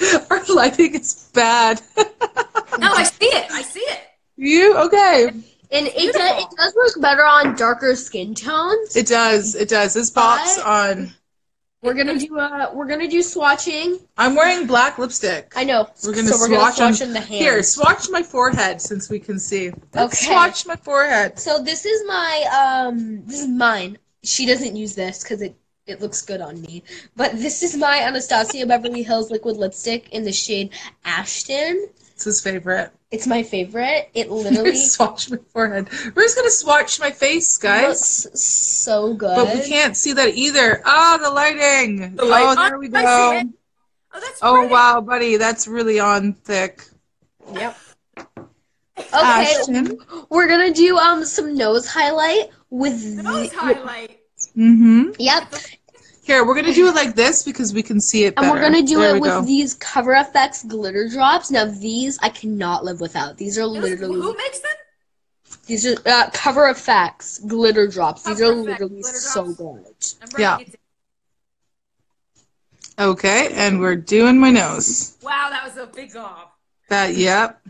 Our 0.30 0.44
lighting 0.54 0.94
is 0.94 1.30
bad. 1.34 1.82
No, 1.96 2.92
I 2.92 3.02
see 3.04 3.26
it. 3.26 3.50
I 3.52 3.60
see 3.62 3.80
it. 3.80 4.00
you 4.36 4.76
okay? 4.78 5.26
and 5.72 5.86
it 5.86 6.12
does, 6.14 6.42
it 6.42 6.48
does 6.56 6.74
work 6.74 7.00
better 7.00 7.22
on 7.24 7.54
darker 7.56 7.94
skin 7.94 8.34
tones. 8.34 8.96
It 8.96 9.06
does. 9.06 9.54
It 9.54 9.68
does. 9.68 9.94
This 9.94 10.10
pops 10.10 10.56
But- 10.56 10.66
on. 10.66 11.14
We're 11.82 11.94
gonna 11.94 12.18
do 12.18 12.38
uh 12.38 12.70
we're 12.74 12.86
gonna 12.86 13.08
do 13.08 13.20
swatching. 13.20 14.00
I'm 14.18 14.34
wearing 14.34 14.66
black 14.66 14.98
lipstick. 14.98 15.52
I 15.56 15.64
know. 15.64 15.88
We're 16.04 16.14
gonna 16.14 16.28
so 16.28 16.34
we're 16.38 16.48
swatch 16.54 16.76
gonna 16.76 16.94
swatch 16.94 17.08
on- 17.08 17.14
the 17.14 17.20
hand. 17.20 17.28
Here, 17.42 17.62
swatch 17.62 18.10
my 18.10 18.22
forehead 18.22 18.82
since 18.82 19.08
we 19.08 19.18
can 19.18 19.38
see. 19.38 19.72
Let's 19.94 20.14
Okay. 20.22 20.26
swatch 20.26 20.66
my 20.66 20.76
forehead. 20.76 21.38
So 21.38 21.58
this 21.62 21.86
is 21.86 22.02
my 22.06 22.84
um 22.90 23.22
this 23.26 23.40
is 23.40 23.48
mine. 23.48 23.96
She 24.22 24.44
doesn't 24.44 24.76
use 24.76 24.94
this 24.94 25.22
because 25.22 25.40
it 25.40 25.54
it 25.86 26.02
looks 26.02 26.20
good 26.20 26.42
on 26.42 26.60
me. 26.60 26.82
But 27.16 27.32
this 27.40 27.62
is 27.62 27.74
my 27.76 28.00
Anastasia 28.02 28.66
Beverly 28.66 29.02
Hills 29.02 29.30
liquid 29.30 29.56
lipstick 29.56 30.10
in 30.10 30.22
the 30.24 30.32
shade 30.32 30.70
Ashton. 31.06 31.88
It's 32.12 32.24
his 32.24 32.42
favorite. 32.42 32.92
It's 33.10 33.26
my 33.26 33.42
favorite. 33.42 34.08
It 34.14 34.30
literally 34.30 34.76
swatch 34.76 35.30
my 35.30 35.38
forehead. 35.52 35.88
We're 36.14 36.22
just 36.22 36.36
gonna 36.36 36.50
swatch 36.50 37.00
my 37.00 37.10
face, 37.10 37.56
guys. 37.58 38.24
looks 38.26 38.40
so 38.40 39.14
good. 39.14 39.34
But 39.34 39.54
we 39.54 39.68
can't 39.68 39.96
see 39.96 40.12
that 40.12 40.34
either. 40.34 40.80
Ah, 40.84 41.18
the 41.20 41.30
lighting. 41.30 42.14
The 42.16 42.24
light- 42.24 42.56
oh, 42.58 42.68
there 42.68 42.78
we 42.78 42.86
I 42.86 43.00
see 43.00 43.02
go. 43.04 43.32
it. 43.32 43.46
Oh, 44.12 44.20
that's 44.20 44.38
Oh 44.42 44.54
pretty. 44.54 44.72
wow, 44.72 45.00
buddy, 45.00 45.36
that's 45.36 45.66
really 45.68 45.98
on 46.00 46.34
thick. 46.34 46.84
Yep. 47.52 47.76
Okay, 48.16 49.06
Ashton. 49.12 49.98
we're 50.28 50.46
gonna 50.46 50.72
do 50.72 50.96
um 50.98 51.24
some 51.24 51.54
nose 51.56 51.86
highlight 51.86 52.50
with 52.70 53.02
Nose 53.22 53.50
the, 53.50 53.56
highlight. 53.56 54.20
Mm-hmm. 54.56 55.10
Yep, 55.18 55.54
Here, 56.22 56.44
we're 56.46 56.54
gonna 56.54 56.74
do 56.74 56.86
it 56.88 56.94
like 56.94 57.14
this 57.14 57.42
because 57.42 57.72
we 57.72 57.82
can 57.82 58.00
see 58.00 58.24
it 58.24 58.34
and 58.36 58.44
better. 58.44 58.52
we're 58.52 58.60
gonna 58.60 58.82
do 58.82 58.98
There 59.00 59.16
it 59.16 59.20
with 59.20 59.30
go. 59.30 59.42
these 59.42 59.74
Cover 59.74 60.12
FX 60.14 60.66
glitter 60.68 61.08
drops. 61.08 61.50
Now 61.50 61.64
these 61.64 62.18
I 62.22 62.28
cannot 62.28 62.84
live 62.84 63.00
without. 63.00 63.36
These 63.38 63.58
are 63.58 63.62
Those- 63.62 63.78
literally 63.82 64.20
Who 64.20 64.36
makes 64.36 64.60
them? 64.60 64.70
these 65.66 65.86
are 65.86 65.96
uh, 66.06 66.30
Cover 66.32 66.72
FX 66.72 67.46
glitter 67.46 67.86
drops. 67.88 68.22
These 68.22 68.40
are 68.42 68.52
FX 68.52 68.64
literally 68.64 69.02
so 69.02 69.52
good. 69.54 69.84
Yeah. 70.38 70.58
Okay, 72.98 73.48
and 73.54 73.80
we're 73.80 73.96
doing 73.96 74.38
my 74.38 74.50
nose. 74.50 75.16
Wow, 75.22 75.48
that 75.50 75.64
was 75.64 75.76
a 75.78 75.86
big 75.86 76.12
gob. 76.12 76.48
That, 76.90 77.14
yep. 77.14 77.62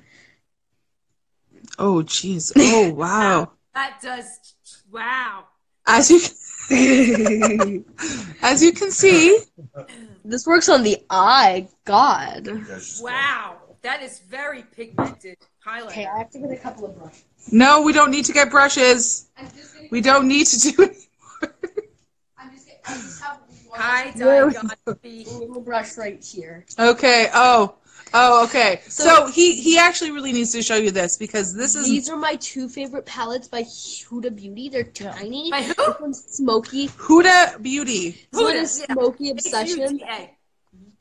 Oh, 1.78 2.03
jeez. 2.03 2.53
Oh, 2.57 2.92
wow. 2.94 3.53
That 3.74 4.01
does. 4.03 4.26
Wow. 4.90 5.44
As 5.86 6.11
you 6.11 6.18
as 8.43 8.62
you 8.62 8.73
can 8.73 8.91
see, 8.91 9.39
This 10.25 10.47
works 10.47 10.68
on 10.68 10.83
the 10.83 10.99
eye. 11.11 11.68
God. 11.85 12.49
Wow. 13.01 13.57
That 13.83 14.03
is 14.03 14.21
very 14.21 14.62
pigmented 14.77 15.37
highlighter. 15.66 15.87
Okay, 15.87 16.07
I 16.07 16.18
have 16.18 16.31
to 16.31 16.39
get 16.39 16.51
a 16.51 16.57
couple 16.57 16.85
of 16.87 16.97
brushes. 16.99 17.25
no, 17.51 17.81
we 17.83 17.93
don't 17.93 18.11
need 18.11 18.27
to 18.27 18.33
get 18.33 18.51
brushes. 18.51 19.31
I'm 19.39 19.47
just 19.51 19.75
gonna. 19.75 19.89
We 19.91 20.01
don't 20.03 20.29
need 20.29 20.47
to 20.49 20.59
do 20.73 20.83
it. 20.83 20.97
I'm 22.39 22.51
just. 22.53 22.66
Gonna, 22.68 22.79
I 22.87 22.95
just 22.95 23.23
have 23.23 23.39
one 23.66 23.81
Hi, 23.81 24.11
Where- 24.16 24.51
Diagon. 24.51 25.41
little 25.41 25.61
brush 25.62 25.97
right 25.97 26.23
here. 26.23 26.66
Okay. 26.79 27.31
Oh. 27.33 27.75
Oh, 28.13 28.45
okay. 28.45 28.81
So, 28.89 29.05
So- 29.05 29.27
he 29.29 29.61
he 29.61 29.79
actually 29.79 30.11
really 30.11 30.33
needs 30.33 30.53
to 30.53 30.63
show 30.63 30.77
you 30.77 30.91
this 30.91 31.17
because 31.17 31.55
this 31.55 31.75
is 31.75 31.87
These 31.87 32.09
are 32.11 32.17
my 32.17 32.37
two 32.37 32.69
favorite 32.69 33.07
palettes 33.07 33.49
by 33.49 33.63
Huda 33.63 34.35
Beauty. 34.35 34.69
They're 34.69 34.85
tiny. 34.85 35.51
By 35.51 35.63
who? 35.63 35.75
This 35.75 35.95
one's 36.01 36.25
smoky. 36.25 36.89
Huda 36.89 37.61
Beauty. 37.63 38.11
This 38.33 38.41
one 38.43 38.55
Huda, 38.55 38.63
is 38.63 38.85
yeah. 38.89 38.95
Smoky 38.95 39.31
Obsession, 39.31 39.81
H-U-T-A. 39.97 40.31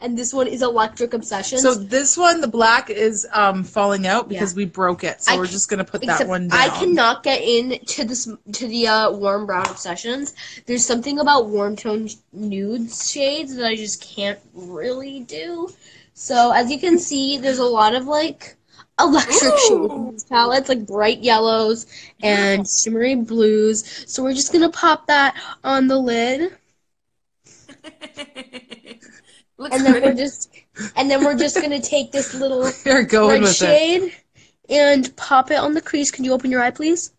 and 0.01 0.17
this 0.17 0.33
one 0.33 0.47
is 0.47 0.61
Electric 0.61 1.13
Obsession. 1.13 1.57
So 1.59 1.73
this 1.73 2.15
one, 2.17 2.41
the 2.41 2.47
black 2.47 2.89
is 2.89 3.27
um 3.33 3.63
falling 3.63 4.05
out 4.07 4.29
because 4.29 4.53
Yeah. 4.53 4.57
we 4.57 4.65
broke 4.65 5.03
it. 5.03 5.21
So 5.23 5.33
I 5.33 5.37
we're 5.37 5.47
c- 5.47 5.51
just 5.53 5.69
gonna 5.69 5.83
put 5.85 6.01
that 6.05 6.27
one 6.27 6.47
down. 6.47 6.59
I 6.59 6.69
cannot 6.69 7.23
get 7.23 7.41
in 7.41 7.79
to 7.85 8.05
this 8.05 8.29
to 8.53 8.67
the 8.67 8.87
uh, 8.87 9.11
warm 9.11 9.45
brown 9.45 9.67
obsessions. 9.67 10.35
There's 10.67 10.85
something 10.85 11.19
about 11.19 11.47
warm 11.47 11.75
tone 11.75 12.07
nude 12.31 12.91
shades 12.93 13.55
that 13.55 13.65
I 13.65 13.75
just 13.75 14.01
can't 14.01 14.39
really 14.53 15.21
do. 15.21 15.73
So 16.19 16.51
as 16.51 16.69
you 16.69 16.77
can 16.77 16.99
see, 16.99 17.37
there's 17.37 17.59
a 17.59 17.63
lot 17.63 17.95
of 17.95 18.05
like 18.05 18.57
electric 18.99 19.57
shades 19.57 19.69
in 19.69 20.11
these 20.11 20.25
palettes, 20.25 20.67
like 20.67 20.85
bright 20.85 21.19
yellows 21.19 21.85
and 22.21 22.67
shimmery 22.67 23.15
blues. 23.15 24.03
So 24.05 24.21
we're 24.21 24.33
just 24.33 24.51
gonna 24.51 24.69
pop 24.69 25.07
that 25.07 25.33
on 25.63 25.87
the 25.87 25.97
lid, 25.97 26.41
Looks 29.57 29.75
and 29.77 29.85
then 29.85 30.01
we're 30.03 30.13
just 30.13 30.53
and 30.97 31.09
then 31.09 31.23
we're 31.23 31.37
just 31.37 31.55
gonna 31.55 31.79
take 31.79 32.11
this 32.11 32.33
little 32.41 32.63
red 32.63 33.09
with 33.09 33.43
it. 33.43 33.53
shade 33.55 34.13
and 34.67 35.15
pop 35.15 35.51
it 35.51 35.57
on 35.57 35.73
the 35.73 35.81
crease. 35.81 36.11
Can 36.11 36.25
you 36.25 36.33
open 36.33 36.51
your 36.51 36.61
eye, 36.61 36.71
please? 36.71 37.13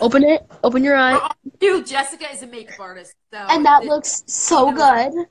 Open 0.00 0.24
it. 0.24 0.50
Open 0.64 0.82
your 0.82 0.96
eye. 0.96 1.18
Oh, 1.20 1.28
Dude, 1.60 1.86
Jessica 1.86 2.24
is 2.32 2.42
a 2.42 2.46
makeup 2.46 2.80
artist. 2.80 3.14
So 3.30 3.38
And 3.50 3.66
that 3.66 3.84
looks 3.84 4.24
so 4.26 4.72
good. 4.72 5.26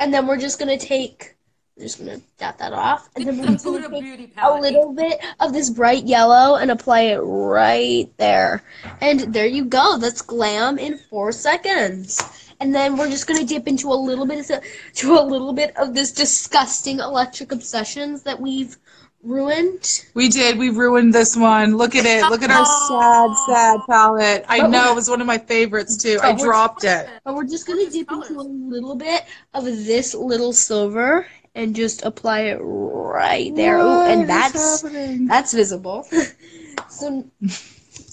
And 0.00 0.12
then 0.12 0.26
we're 0.26 0.36
just 0.36 0.58
gonna 0.58 0.76
take, 0.76 1.33
just 1.78 1.98
gonna 1.98 2.20
dot 2.38 2.58
that 2.58 2.72
off, 2.72 3.08
and 3.16 3.26
then 3.26 3.38
we're 3.38 3.46
gonna 3.46 3.58
Huda 3.58 4.16
take 4.16 4.32
a 4.40 4.60
little 4.60 4.92
bit 4.92 5.20
of 5.40 5.52
this 5.52 5.70
bright 5.70 6.04
yellow 6.04 6.56
and 6.56 6.70
apply 6.70 7.00
it 7.00 7.18
right 7.18 8.08
there. 8.16 8.62
And 9.00 9.34
there 9.34 9.46
you 9.46 9.64
go. 9.64 9.98
That's 9.98 10.22
glam 10.22 10.78
in 10.78 10.98
four 10.98 11.32
seconds. 11.32 12.20
and 12.60 12.72
then 12.72 12.96
we're 12.96 13.10
just 13.10 13.26
gonna 13.26 13.44
dip 13.44 13.66
into 13.66 13.88
a 13.92 13.94
little 13.94 14.24
bit 14.24 14.48
of 14.50 14.62
to 14.94 15.18
a 15.18 15.20
little 15.20 15.52
bit 15.52 15.76
of 15.76 15.94
this 15.94 16.12
disgusting 16.12 17.00
electric 17.00 17.50
obsessions 17.50 18.22
that 18.22 18.40
we've 18.40 18.76
ruined. 19.24 20.04
We 20.14 20.28
did. 20.28 20.56
We 20.56 20.68
ruined 20.70 21.12
this 21.12 21.36
one. 21.36 21.76
Look 21.76 21.96
at 21.96 22.06
it. 22.06 22.22
Look 22.30 22.42
at 22.42 22.50
our 22.50 22.64
sad, 22.88 23.30
sad 23.48 23.80
palette. 23.88 24.44
I 24.48 24.60
But 24.60 24.70
know 24.70 24.92
it 24.92 24.94
was 24.94 25.10
one 25.10 25.20
of 25.20 25.26
my 25.26 25.38
favorites 25.38 25.96
too. 25.96 26.20
I 26.22 26.34
dropped 26.34 26.84
it. 26.84 27.08
But 27.24 27.34
we're 27.34 27.44
just 27.44 27.66
gonna 27.66 27.78
Gorgeous 27.78 27.94
dip 27.94 28.12
into 28.12 28.38
a 28.38 28.42
little 28.42 28.94
bit 28.94 29.24
of 29.54 29.64
this 29.64 30.14
little 30.14 30.52
silver 30.52 31.26
and 31.54 31.74
just 31.74 32.02
apply 32.04 32.40
it 32.40 32.58
right 32.60 33.54
there. 33.54 33.78
Ooh, 33.78 34.02
and 34.02 34.22
is 34.22 34.28
that's 34.28 34.82
happening? 34.82 35.26
that's 35.26 35.52
visible. 35.52 36.06
so 36.88 37.24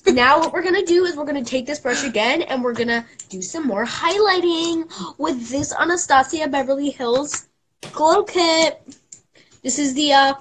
now 0.07 0.39
what 0.39 0.53
we're 0.53 0.63
gonna 0.63 0.85
do 0.85 1.05
is 1.05 1.15
we're 1.15 1.25
gonna 1.25 1.43
take 1.43 1.65
this 1.65 1.79
brush 1.79 2.03
again 2.03 2.43
and 2.43 2.63
we're 2.63 2.73
gonna 2.73 3.05
do 3.29 3.41
some 3.41 3.67
more 3.67 3.85
highlighting 3.85 4.89
with 5.17 5.49
this 5.49 5.73
Anastasia 5.79 6.47
Beverly 6.47 6.89
Hills 6.89 7.47
Glow 7.91 8.23
Kit. 8.23 8.81
This 9.63 9.79
is 9.79 9.93
the 9.93 10.13
uh, 10.13 10.33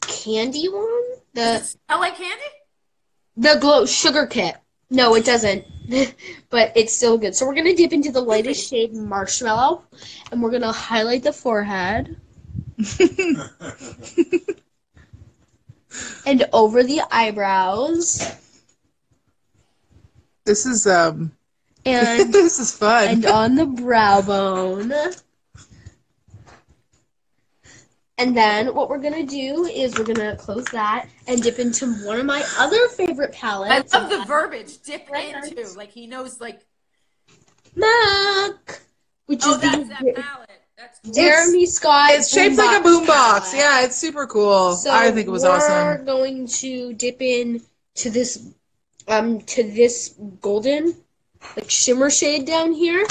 candy 0.00 0.68
one. 0.68 1.02
The 1.34 1.58
Smell 1.58 2.00
like 2.00 2.16
candy? 2.16 2.44
the 3.36 3.56
glow 3.60 3.86
sugar 3.86 4.26
kit. 4.26 4.56
No, 4.90 5.14
it 5.14 5.24
doesn't. 5.24 5.64
but 6.50 6.72
it's 6.74 6.92
still 6.92 7.18
good. 7.18 7.34
So 7.34 7.46
we're 7.46 7.54
gonna 7.54 7.74
dip 7.74 7.92
into 7.92 8.10
the 8.10 8.20
lightest 8.20 8.68
shade 8.68 8.94
marshmallow, 8.94 9.84
and 10.32 10.42
we're 10.42 10.50
gonna 10.50 10.72
highlight 10.72 11.22
the 11.22 11.32
forehead 11.32 12.16
and 16.26 16.44
over 16.52 16.82
the 16.84 17.00
eyebrows 17.10 18.20
This 20.44 20.64
is 20.66 20.86
um. 20.86 21.32
and 21.84 22.32
this 22.38 22.58
is 22.58 22.76
fun. 22.76 23.08
and 23.08 23.26
on 23.26 23.54
the 23.56 23.66
brow 23.66 24.22
bone. 24.22 24.92
And 28.20 28.36
then 28.36 28.74
what 28.74 28.88
we're 28.90 28.98
gonna 28.98 29.24
do 29.26 29.64
is 29.66 29.96
we're 29.96 30.04
gonna 30.04 30.36
close 30.36 30.64
that 30.66 31.08
and 31.28 31.40
dip 31.42 31.58
into 31.58 31.86
one 32.04 32.18
of 32.18 32.26
my 32.26 32.44
other 32.58 32.88
favorite 32.88 33.30
I 33.34 33.36
palettes. 33.36 33.94
love 33.94 34.10
the 34.10 34.24
verbiage. 34.24 34.78
Dip 34.82 35.08
Right. 35.10 35.34
into. 35.34 35.68
Like 35.76 35.90
he 35.92 36.06
knows 36.06 36.40
like 36.40 36.60
Mac, 37.76 38.80
which 39.26 39.42
oh 39.44 39.54
is 39.54 39.60
that's 39.60 39.88
that 39.88 40.04
the 40.04 40.12
palette. 40.14 40.47
That's 40.78 41.00
cool. 41.00 41.12
Jeremy 41.12 41.66
Scott. 41.66 42.10
it's 42.12 42.30
shaped 42.32 42.56
like 42.56 42.80
a 42.80 42.84
boombox 42.86 43.06
boombox. 43.06 43.54
Yeah, 43.54 43.84
it's 43.84 43.96
super 43.96 44.26
cool. 44.26 44.74
So 44.76 44.92
I 44.92 45.10
think 45.10 45.26
it 45.26 45.30
was 45.30 45.44
awesome. 45.44 45.72
we're 45.72 46.04
going 46.04 46.46
to 46.46 46.92
dip 46.94 47.20
in 47.20 47.60
to 47.96 48.10
this 48.10 48.52
um 49.08 49.40
to 49.40 49.64
this 49.64 50.14
golden 50.40 50.94
like 51.56 51.68
shimmer 51.70 52.10
shade 52.10 52.46
down 52.46 52.72
here. 52.72 53.04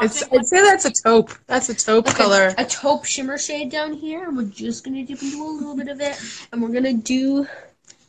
It's, 0.00 0.22
I'd 0.32 0.46
say 0.46 0.62
that's 0.62 0.84
a 0.86 0.90
taupe. 0.90 1.30
That's 1.46 1.68
a 1.68 1.74
taupe 1.74 2.06
Like 2.06 2.14
a- 2.14 2.18
color. 2.18 2.54
A, 2.58 2.64
taupe 2.64 3.04
shimmer 3.04 3.36
shade 3.38 3.70
down 3.70 3.92
here, 3.92 4.26
and 4.26 4.36
we're 4.36 4.44
just 4.44 4.84
gonna 4.84 5.04
dip 5.04 5.22
into 5.22 5.42
a 5.42 5.44
little 5.44 5.76
bit 5.76 5.88
of 5.88 6.00
it, 6.00 6.18
and 6.50 6.62
we're 6.62 6.72
gonna 6.72 6.94
do 6.94 7.46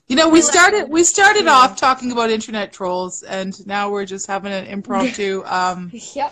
You 0.08 0.16
know, 0.16 0.30
we 0.30 0.42
started 0.42 0.90
we 0.90 1.04
started 1.04 1.46
Yeah. 1.46 1.52
off 1.52 1.76
talking 1.76 2.12
about 2.12 2.30
internet 2.32 2.72
trolls, 2.74 3.22
and 3.24 3.54
now 3.68 3.90
we're 3.92 4.06
just 4.06 4.26
having 4.28 4.54
an 4.54 4.66
impromptu, 4.66 5.44
um, 5.48 5.92
yep. 6.16 6.32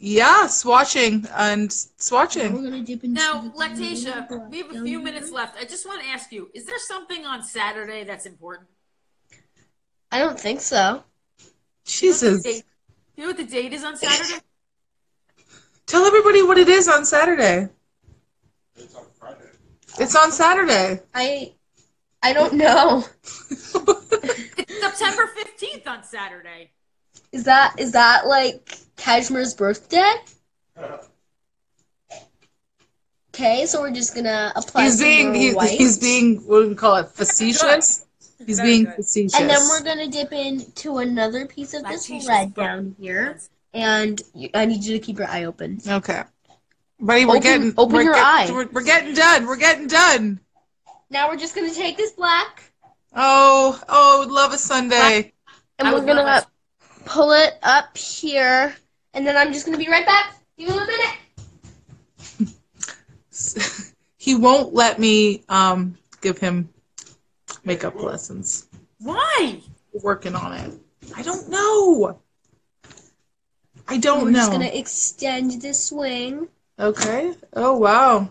Makeup. 0.00 0.16
yeah, 0.16 0.46
swatching 0.46 1.30
and 1.36 1.68
swatching. 1.70 2.52
we're 2.52 2.62
gonna 2.62 2.82
dip 2.82 3.04
into 3.04 3.20
Now, 3.20 3.42
the- 3.42 3.50
Lactatia, 3.50 4.50
we 4.50 4.58
have 4.58 4.74
a 4.74 4.82
few 4.82 5.00
minutes 5.00 5.30
left. 5.30 5.58
I 5.58 5.64
just 5.64 5.86
want 5.86 6.02
to 6.02 6.08
ask 6.08 6.32
you: 6.32 6.50
Is 6.54 6.64
there 6.64 6.78
something 6.78 7.24
on 7.26 7.42
Saturday 7.42 8.04
that's 8.04 8.26
important? 8.26 8.68
I 10.12 10.18
don't 10.18 10.38
think 10.40 10.60
so. 10.60 11.04
Do 11.38 11.44
you 11.44 11.46
know 11.46 11.52
what 11.52 11.84
the 11.84 11.90
Jesus, 11.90 12.42
date- 12.42 12.64
You 13.16 13.22
know 13.24 13.28
what 13.30 13.36
the 13.36 13.44
date 13.44 13.72
is 13.72 13.84
on 13.84 13.96
Saturday? 13.96 14.40
tell 15.86 16.04
everybody 16.04 16.42
what 16.42 16.56
it 16.58 16.68
is 16.68 16.88
on 16.88 17.04
Saturday. 17.04 17.68
It's 18.76 18.94
on 18.94 19.04
Friday. 19.18 19.50
It's 19.98 20.16
on 20.16 20.32
Saturday. 20.32 21.00
I 21.14 21.52
I 22.22 22.32
don't 22.32 22.54
know. 22.54 23.04
It's 23.50 24.80
September 24.80 25.26
fifteenth 25.28 25.86
on 25.86 26.02
Saturday. 26.04 26.70
Is 27.32 27.44
that 27.44 27.74
is 27.78 27.92
that 27.92 28.26
like 28.26 28.78
Kashmir's 29.00 29.54
birthday? 29.54 30.12
Okay, 33.34 33.64
so 33.66 33.80
we're 33.80 33.92
just 33.92 34.14
gonna 34.14 34.52
apply 34.56 34.84
he's 34.84 35.00
being 35.00 35.26
more 35.28 35.34
he, 35.36 35.54
white. 35.54 35.70
he's 35.70 35.98
being 35.98 36.36
what 36.46 36.62
do 36.62 36.68
we 36.68 36.74
call 36.74 36.96
it 36.96 37.08
facetious. 37.08 38.06
He's 38.46 38.56
Very 38.56 38.68
being 38.70 38.84
good. 38.84 38.94
facetious. 38.94 39.38
and 39.38 39.50
then 39.50 39.58
we're 39.68 39.82
gonna 39.82 40.08
dip 40.08 40.32
into 40.32 40.96
another 40.96 41.44
piece 41.46 41.74
of 41.74 41.84
this 41.84 42.08
Lactaceous 42.08 42.26
red 42.28 42.54
fun. 42.54 42.64
down 42.64 42.96
here, 42.98 43.38
and 43.74 44.20
you, 44.34 44.48
I 44.54 44.64
need 44.64 44.82
you 44.82 44.98
to 44.98 45.04
keep 45.04 45.18
your 45.18 45.28
eye 45.28 45.44
open. 45.44 45.78
okay. 45.86 46.22
Buddy, 46.98 47.26
we're 47.26 47.32
Open- 47.32 47.42
getting 47.42 47.74
open 47.76 47.96
we're 47.96 48.02
your 48.02 48.14
get- 48.14 48.24
eye. 48.24 48.50
We're, 48.50 48.66
we're 48.72 48.82
getting 48.82 49.12
done. 49.12 49.46
We're 49.46 49.56
getting 49.56 49.88
done. 49.88 50.40
Now 51.10 51.28
we're 51.28 51.36
just 51.36 51.54
gonna 51.54 51.72
take 51.74 51.98
this 51.98 52.12
black, 52.12 52.62
Oh, 53.14 53.78
oh, 53.90 54.16
I 54.16 54.18
would 54.20 54.30
love 54.32 54.54
a 54.54 54.58
Sunday. 54.58 55.34
and 55.78 55.88
I 55.88 55.92
we're 55.92 56.06
gonna 56.06 56.46
pull 57.04 57.32
it 57.32 57.58
up 57.62 57.94
here, 57.96 58.74
and 59.14 59.26
then 59.26 59.36
I'm 59.36 59.52
just 59.52 59.66
gonna 59.66 59.78
be 59.78 59.88
right 59.88 60.06
back. 60.06 60.36
Give 60.56 60.68
me 60.68 60.76
a 60.76 60.86
minute. 60.86 62.54
he 64.16 64.34
won't 64.34 64.74
let 64.74 64.98
me 64.98 65.44
um 65.48 65.96
give 66.20 66.38
him 66.38 66.68
makeup 67.64 68.00
lessons. 68.00 68.66
Why? 68.98 69.60
We're 69.92 70.00
working 70.02 70.34
on 70.34 70.52
it. 70.54 70.72
I 71.16 71.22
don't 71.22 71.48
know. 71.48 72.20
I 73.88 73.98
don't 73.98 74.24
we're 74.24 74.30
know. 74.30 74.38
I'm 74.38 74.44
just 74.46 74.52
gonna 74.52 74.66
extend 74.66 75.62
this 75.62 75.84
swing. 75.84 76.48
Okay. 76.78 77.34
Oh 77.54 77.76
wow. 77.76 78.30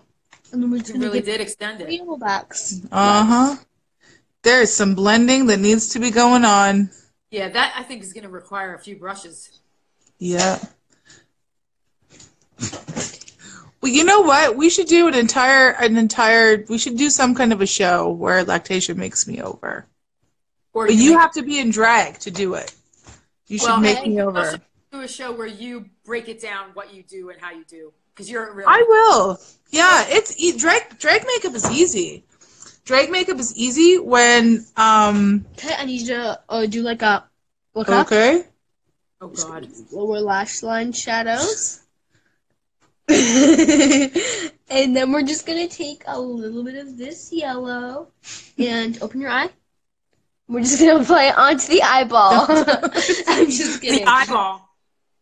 and 0.51 0.63
then 0.63 0.71
we're 0.71 0.79
just 0.79 0.93
gonna 0.93 1.05
really 1.05 1.19
get 1.19 1.25
did 1.25 1.41
extend 1.41 1.81
it. 1.81 1.87
wheel 1.87 2.17
backs. 2.17 2.81
Uh 2.91 3.25
huh. 3.25 3.55
There's 4.41 4.71
some 4.71 4.95
blending 4.95 5.47
that 5.47 5.59
needs 5.59 5.89
to 5.89 5.99
be 5.99 6.11
going 6.11 6.45
on. 6.45 6.89
Yeah, 7.29 7.49
that 7.49 7.73
I 7.75 7.83
think 7.83 8.03
is 8.03 8.13
going 8.13 8.23
to 8.23 8.29
require 8.29 8.73
a 8.73 8.79
few 8.79 8.95
brushes. 8.95 9.59
Yeah. 10.19 10.59
Well, 13.81 13.91
you 13.91 14.03
know 14.03 14.21
what? 14.21 14.57
We 14.57 14.69
should 14.69 14.87
do 14.87 15.07
an 15.07 15.13
entire 15.15 15.69
an 15.69 15.95
entire. 15.97 16.65
We 16.67 16.77
should 16.77 16.97
do 16.97 17.09
some 17.09 17.33
kind 17.33 17.53
of 17.53 17.61
a 17.61 17.65
show 17.65 18.09
where 18.09 18.43
Lactatia 18.43 18.95
makes 18.95 19.25
me 19.25 19.41
over. 19.41 19.85
Or 20.73 20.87
But 20.87 20.95
you 20.95 21.11
make- 21.11 21.19
have 21.21 21.31
to 21.33 21.41
be 21.41 21.59
in 21.59 21.71
drag 21.71 22.19
to 22.19 22.31
do 22.31 22.55
it. 22.55 22.73
You 23.47 23.57
should 23.57 23.67
Well, 23.69 23.79
make 23.79 23.97
I 23.99 24.05
me 24.05 24.21
over. 24.21 24.37
also 24.39 24.59
do 24.91 25.01
a 25.01 25.07
show 25.07 25.31
where 25.31 25.47
you 25.47 25.85
break 26.03 26.27
it 26.27 26.41
down 26.41 26.71
what 26.73 26.93
you 26.93 27.03
do 27.03 27.29
and 27.29 27.39
how 27.39 27.51
you 27.51 27.63
do 27.63 27.93
because 28.13 28.29
you're 28.29 28.53
really. 28.53 28.67
I 28.67 28.81
will. 28.87 29.39
Yeah, 29.71 30.05
it's 30.09 30.33
e- 30.37 30.57
drag 30.57 30.99
drag 30.99 31.25
makeup 31.25 31.55
is 31.55 31.69
easy. 31.71 32.25
Drag 32.83 33.09
makeup 33.09 33.39
is 33.39 33.55
easy 33.55 33.97
when 33.97 34.65
um 34.75 35.45
Okay, 35.57 35.73
I 35.77 35.85
need 35.85 36.01
you 36.01 36.07
to 36.07 36.39
uh, 36.49 36.65
do 36.65 36.81
like 36.81 37.01
a 37.01 37.23
look 37.75 37.87
up 37.87 38.07
okay. 38.07 38.45
Oh 39.21 39.27
God. 39.27 39.67
lower 39.91 40.19
lash 40.19 40.63
line 40.63 40.93
shadows. 40.93 41.81
and 43.09 44.95
then 44.95 45.11
we're 45.11 45.23
just 45.23 45.45
gonna 45.45 45.67
take 45.67 46.03
a 46.07 46.19
little 46.19 46.63
bit 46.63 46.75
of 46.75 46.97
this 46.97 47.33
yellow 47.33 48.07
and 48.57 49.01
open 49.01 49.19
your 49.19 49.31
eye. 49.31 49.49
We're 50.47 50.61
just 50.61 50.79
gonna 50.79 51.01
apply 51.01 51.25
it 51.25 51.37
onto 51.37 51.67
the 51.67 51.83
eyeball. 51.83 52.45
I'm 53.27 53.49
just 53.49 53.81
kidding. 53.81 54.05
The 54.05 54.09
eyeball. 54.09 54.69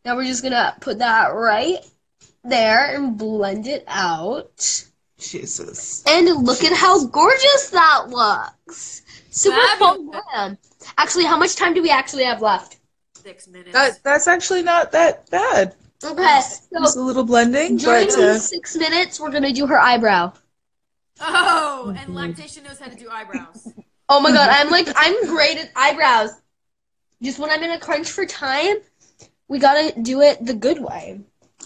Now 0.05 0.15
we're 0.15 0.25
just 0.25 0.43
gonna 0.43 0.75
put 0.79 0.99
that 0.99 1.29
right 1.33 1.79
there 2.43 2.95
and 2.95 3.17
blend 3.17 3.67
it 3.67 3.83
out. 3.87 4.85
Jesus. 5.17 6.03
And 6.07 6.45
look 6.45 6.63
at 6.63 6.73
how 6.73 7.05
gorgeous 7.07 7.69
that 7.71 8.09
looks. 8.09 9.01
Super 9.31 9.57
fun 9.79 10.57
Actually, 10.97 11.25
how 11.25 11.37
much 11.37 11.55
time 11.55 11.73
do 11.73 11.81
we 11.81 11.89
actually 11.89 12.23
have 12.23 12.41
left? 12.41 12.77
Six 13.27 13.47
minutes. 13.49 13.73
That 13.73 14.01
that's 14.03 14.25
actually 14.25 14.63
not 14.63 14.93
that 14.93 15.29
bad. 15.29 15.75
Okay, 16.01 16.23
Just 16.23 16.69
so 16.69 17.01
a 17.01 17.03
little 17.03 17.25
blending, 17.25 17.75
during 17.75 18.07
but 18.07 18.17
uh, 18.17 18.39
six 18.39 18.77
minutes, 18.77 19.19
we're 19.19 19.31
gonna 19.31 19.51
do 19.51 19.67
her 19.67 19.77
eyebrow. 19.77 20.31
oh, 21.19 21.93
and 21.97 22.11
Lactatia 22.11 22.63
knows 22.63 22.79
how 22.79 22.87
to 22.87 22.95
do 22.95 23.09
eyebrows. 23.09 23.67
Oh 24.09 24.21
my 24.21 24.31
god, 24.31 24.47
I'm 24.49 24.69
like 24.69 24.87
I'm 24.95 25.25
great 25.27 25.57
at 25.57 25.69
eyebrows. 25.75 26.29
Just 27.21 27.39
when 27.39 27.49
I'm 27.49 27.61
in 27.61 27.71
a 27.71 27.79
crunch 27.81 28.09
for 28.09 28.25
time, 28.25 28.77
we 29.49 29.59
gotta 29.59 30.01
do 30.01 30.21
it 30.21 30.45
the 30.45 30.53
good 30.53 30.81
way. 30.81 31.19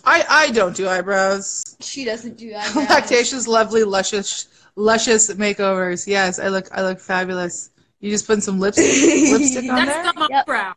I 0.04 0.26
I 0.28 0.50
don't 0.50 0.76
do 0.76 0.88
eyebrows. 0.88 1.64
She 1.82 2.04
doesn't 2.06 2.38
do 2.40 2.56
eyebrows. 2.58 2.88
Lactatia's 2.88 3.48
lovely, 3.48 3.84
luscious, 3.84 4.48
luscious 4.76 5.32
makeovers. 5.36 6.08
Yes, 6.08 6.40
I 6.40 6.48
look 6.48 6.68
I 6.72 6.82
look 6.82 7.00
fabulous. 7.00 7.70
You 8.00 8.10
just 8.10 8.26
put 8.26 8.42
some 8.42 8.60
lipstick 8.60 8.86
lipstick 9.32 9.70
on 9.70 9.86
That's 9.86 9.92
there. 9.92 10.04
the 10.12 10.28
Yep. 10.32 10.42
eyebrow. 10.50 10.74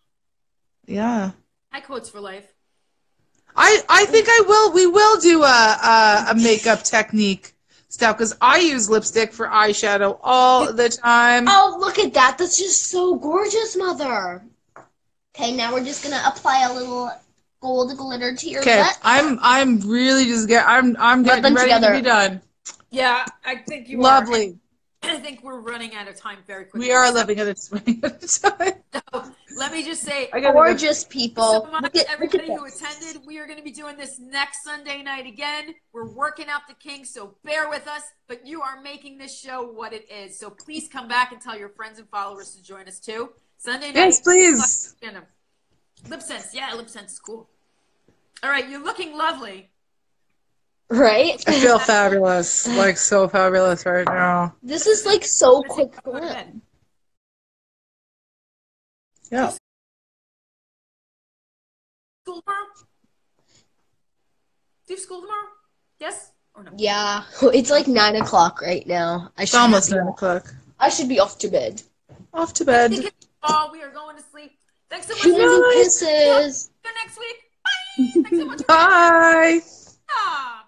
Yeah. 0.86 1.32
I 1.72 1.80
quotes 1.80 2.08
for 2.08 2.20
life. 2.20 2.46
I 3.56 3.82
I 3.88 4.04
think 4.06 4.26
I 4.28 4.42
will. 4.46 4.72
We 4.72 4.86
will 4.86 5.20
do 5.20 5.42
a 5.42 5.46
a, 5.46 6.26
a 6.30 6.34
makeup 6.34 6.82
technique 6.82 7.52
stuff 7.88 8.18
because 8.18 8.36
I 8.40 8.58
use 8.58 8.90
lipstick 8.90 9.32
for 9.32 9.46
eyeshadow 9.46 10.18
all 10.22 10.72
the 10.72 10.88
time. 10.88 11.46
Oh, 11.48 11.76
look 11.78 11.98
at 11.98 12.12
that. 12.14 12.36
That's 12.38 12.58
just 12.58 12.90
so 12.90 13.16
gorgeous, 13.16 13.76
mother. 13.76 14.42
Okay, 15.36 15.52
now 15.52 15.72
we're 15.72 15.84
just 15.84 16.02
gonna 16.02 16.22
apply 16.26 16.66
a 16.68 16.74
little 16.74 17.10
gold 17.60 17.96
glitter 17.96 18.34
to 18.34 18.48
your 18.48 18.60
Okay, 18.60 18.78
butt. 18.82 18.98
I'm 19.02 19.38
I'm 19.40 19.80
really 19.80 20.24
just 20.26 20.48
get 20.48 20.66
I'm 20.66 20.96
I'm 20.98 21.22
Rub 21.24 21.42
getting 21.42 21.54
ready 21.54 21.70
together. 21.72 21.92
to 21.92 21.98
be 21.98 22.02
done. 22.02 22.40
Yeah, 22.90 23.24
I 23.44 23.56
think 23.56 23.88
you 23.88 23.98
are. 23.98 24.02
Lovely. 24.02 24.58
I 25.02 25.18
think 25.18 25.42
we're 25.42 25.60
running 25.60 25.94
out 25.94 26.08
of 26.08 26.16
time 26.16 26.38
very 26.46 26.64
quickly. 26.64 26.88
We 26.88 26.92
are 26.92 27.12
living 27.12 27.38
at 27.38 27.46
a 27.48 27.56
swing 27.56 28.00
at 28.02 28.22
a 28.22 28.40
time. 28.40 29.24
So, 29.54 29.60
let 29.60 29.72
me 29.72 29.84
just 29.84 30.02
say, 30.02 30.28
I 30.32 30.40
gotta 30.40 30.52
go. 30.52 30.64
Gorgeous 30.64 31.02
so 31.02 31.08
people. 31.08 31.68
much 31.70 31.94
Look 31.94 32.08
everybody 32.08 32.46
who 32.46 32.64
attended. 32.64 33.24
We 33.26 33.38
are 33.38 33.46
going 33.46 33.58
to 33.58 33.64
be 33.64 33.72
doing 33.72 33.96
this 33.96 34.18
next 34.18 34.64
Sunday 34.64 35.02
night 35.02 35.26
again. 35.26 35.74
We're 35.92 36.10
working 36.10 36.48
out 36.48 36.62
the 36.68 36.74
kinks, 36.74 37.10
so 37.10 37.36
bear 37.44 37.68
with 37.68 37.86
us. 37.86 38.02
But 38.26 38.46
you 38.46 38.62
are 38.62 38.80
making 38.82 39.18
this 39.18 39.38
show 39.38 39.62
what 39.62 39.92
it 39.92 40.10
is. 40.10 40.38
So 40.38 40.50
please 40.50 40.88
come 40.88 41.08
back 41.08 41.32
and 41.32 41.40
tell 41.40 41.58
your 41.58 41.70
friends 41.70 41.98
and 41.98 42.08
followers 42.08 42.54
to 42.54 42.62
join 42.62 42.88
us 42.88 43.00
too. 43.00 43.30
Sunday 43.58 43.88
night. 43.88 43.96
Yes, 43.96 44.20
please. 44.20 44.96
Lip 46.08 46.20
sense, 46.20 46.54
yeah, 46.54 46.74
lip 46.74 46.90
sense 46.90 47.12
is 47.12 47.18
cool. 47.18 47.48
All 48.42 48.50
right, 48.50 48.68
you're 48.68 48.82
looking 48.82 49.16
lovely. 49.16 49.70
Right? 50.90 51.42
I 51.46 51.60
feel 51.60 51.78
fabulous, 51.78 52.68
like 52.76 52.98
so 52.98 53.26
fabulous 53.26 53.86
right 53.86 54.06
now. 54.06 54.54
This 54.62 54.86
is 54.86 55.06
like 55.06 55.24
so 55.24 55.60
Let's 55.60 55.74
quick. 55.74 55.94
Go. 59.34 59.42
Yeah. 59.42 59.50
School 62.24 62.42
tomorrow? 62.42 62.66
Do 64.86 64.92
you 64.92 64.96
have 64.96 65.02
school 65.02 65.20
tomorrow? 65.20 65.48
Yes 66.00 66.30
or 66.54 66.64
no? 66.64 66.70
Yeah, 66.76 67.24
it's 67.42 67.70
like 67.70 67.86
nine 67.86 68.16
o'clock 68.16 68.60
right 68.62 68.86
now. 68.86 69.30
I 69.36 69.42
It's 69.42 69.52
should 69.52 69.60
almost 69.60 69.90
nine 69.90 70.08
o'clock. 70.08 70.52
I 70.78 70.88
should 70.88 71.08
be 71.08 71.20
off 71.20 71.38
to 71.38 71.48
bed. 71.48 71.82
Off 72.32 72.52
to 72.54 72.64
bed. 72.64 72.90
think 72.90 73.06
it's 73.06 73.28
fall. 73.46 73.70
We 73.72 73.82
are 73.82 73.90
going 73.90 74.16
to 74.16 74.22
sleep. 74.22 74.52
Thanks 74.90 75.06
so 75.06 75.14
much. 75.14 75.22
Kisses 75.22 75.38
and 75.38 75.72
kisses. 75.72 76.64
See 76.64 76.70
you 76.84 76.90
next 77.02 77.18
week. 77.18 77.36
Bye. 77.64 78.12
Thanks 78.14 78.38
so 78.38 78.44
much. 78.46 78.66
Bye. 78.66 79.60
Ah. 80.10 80.63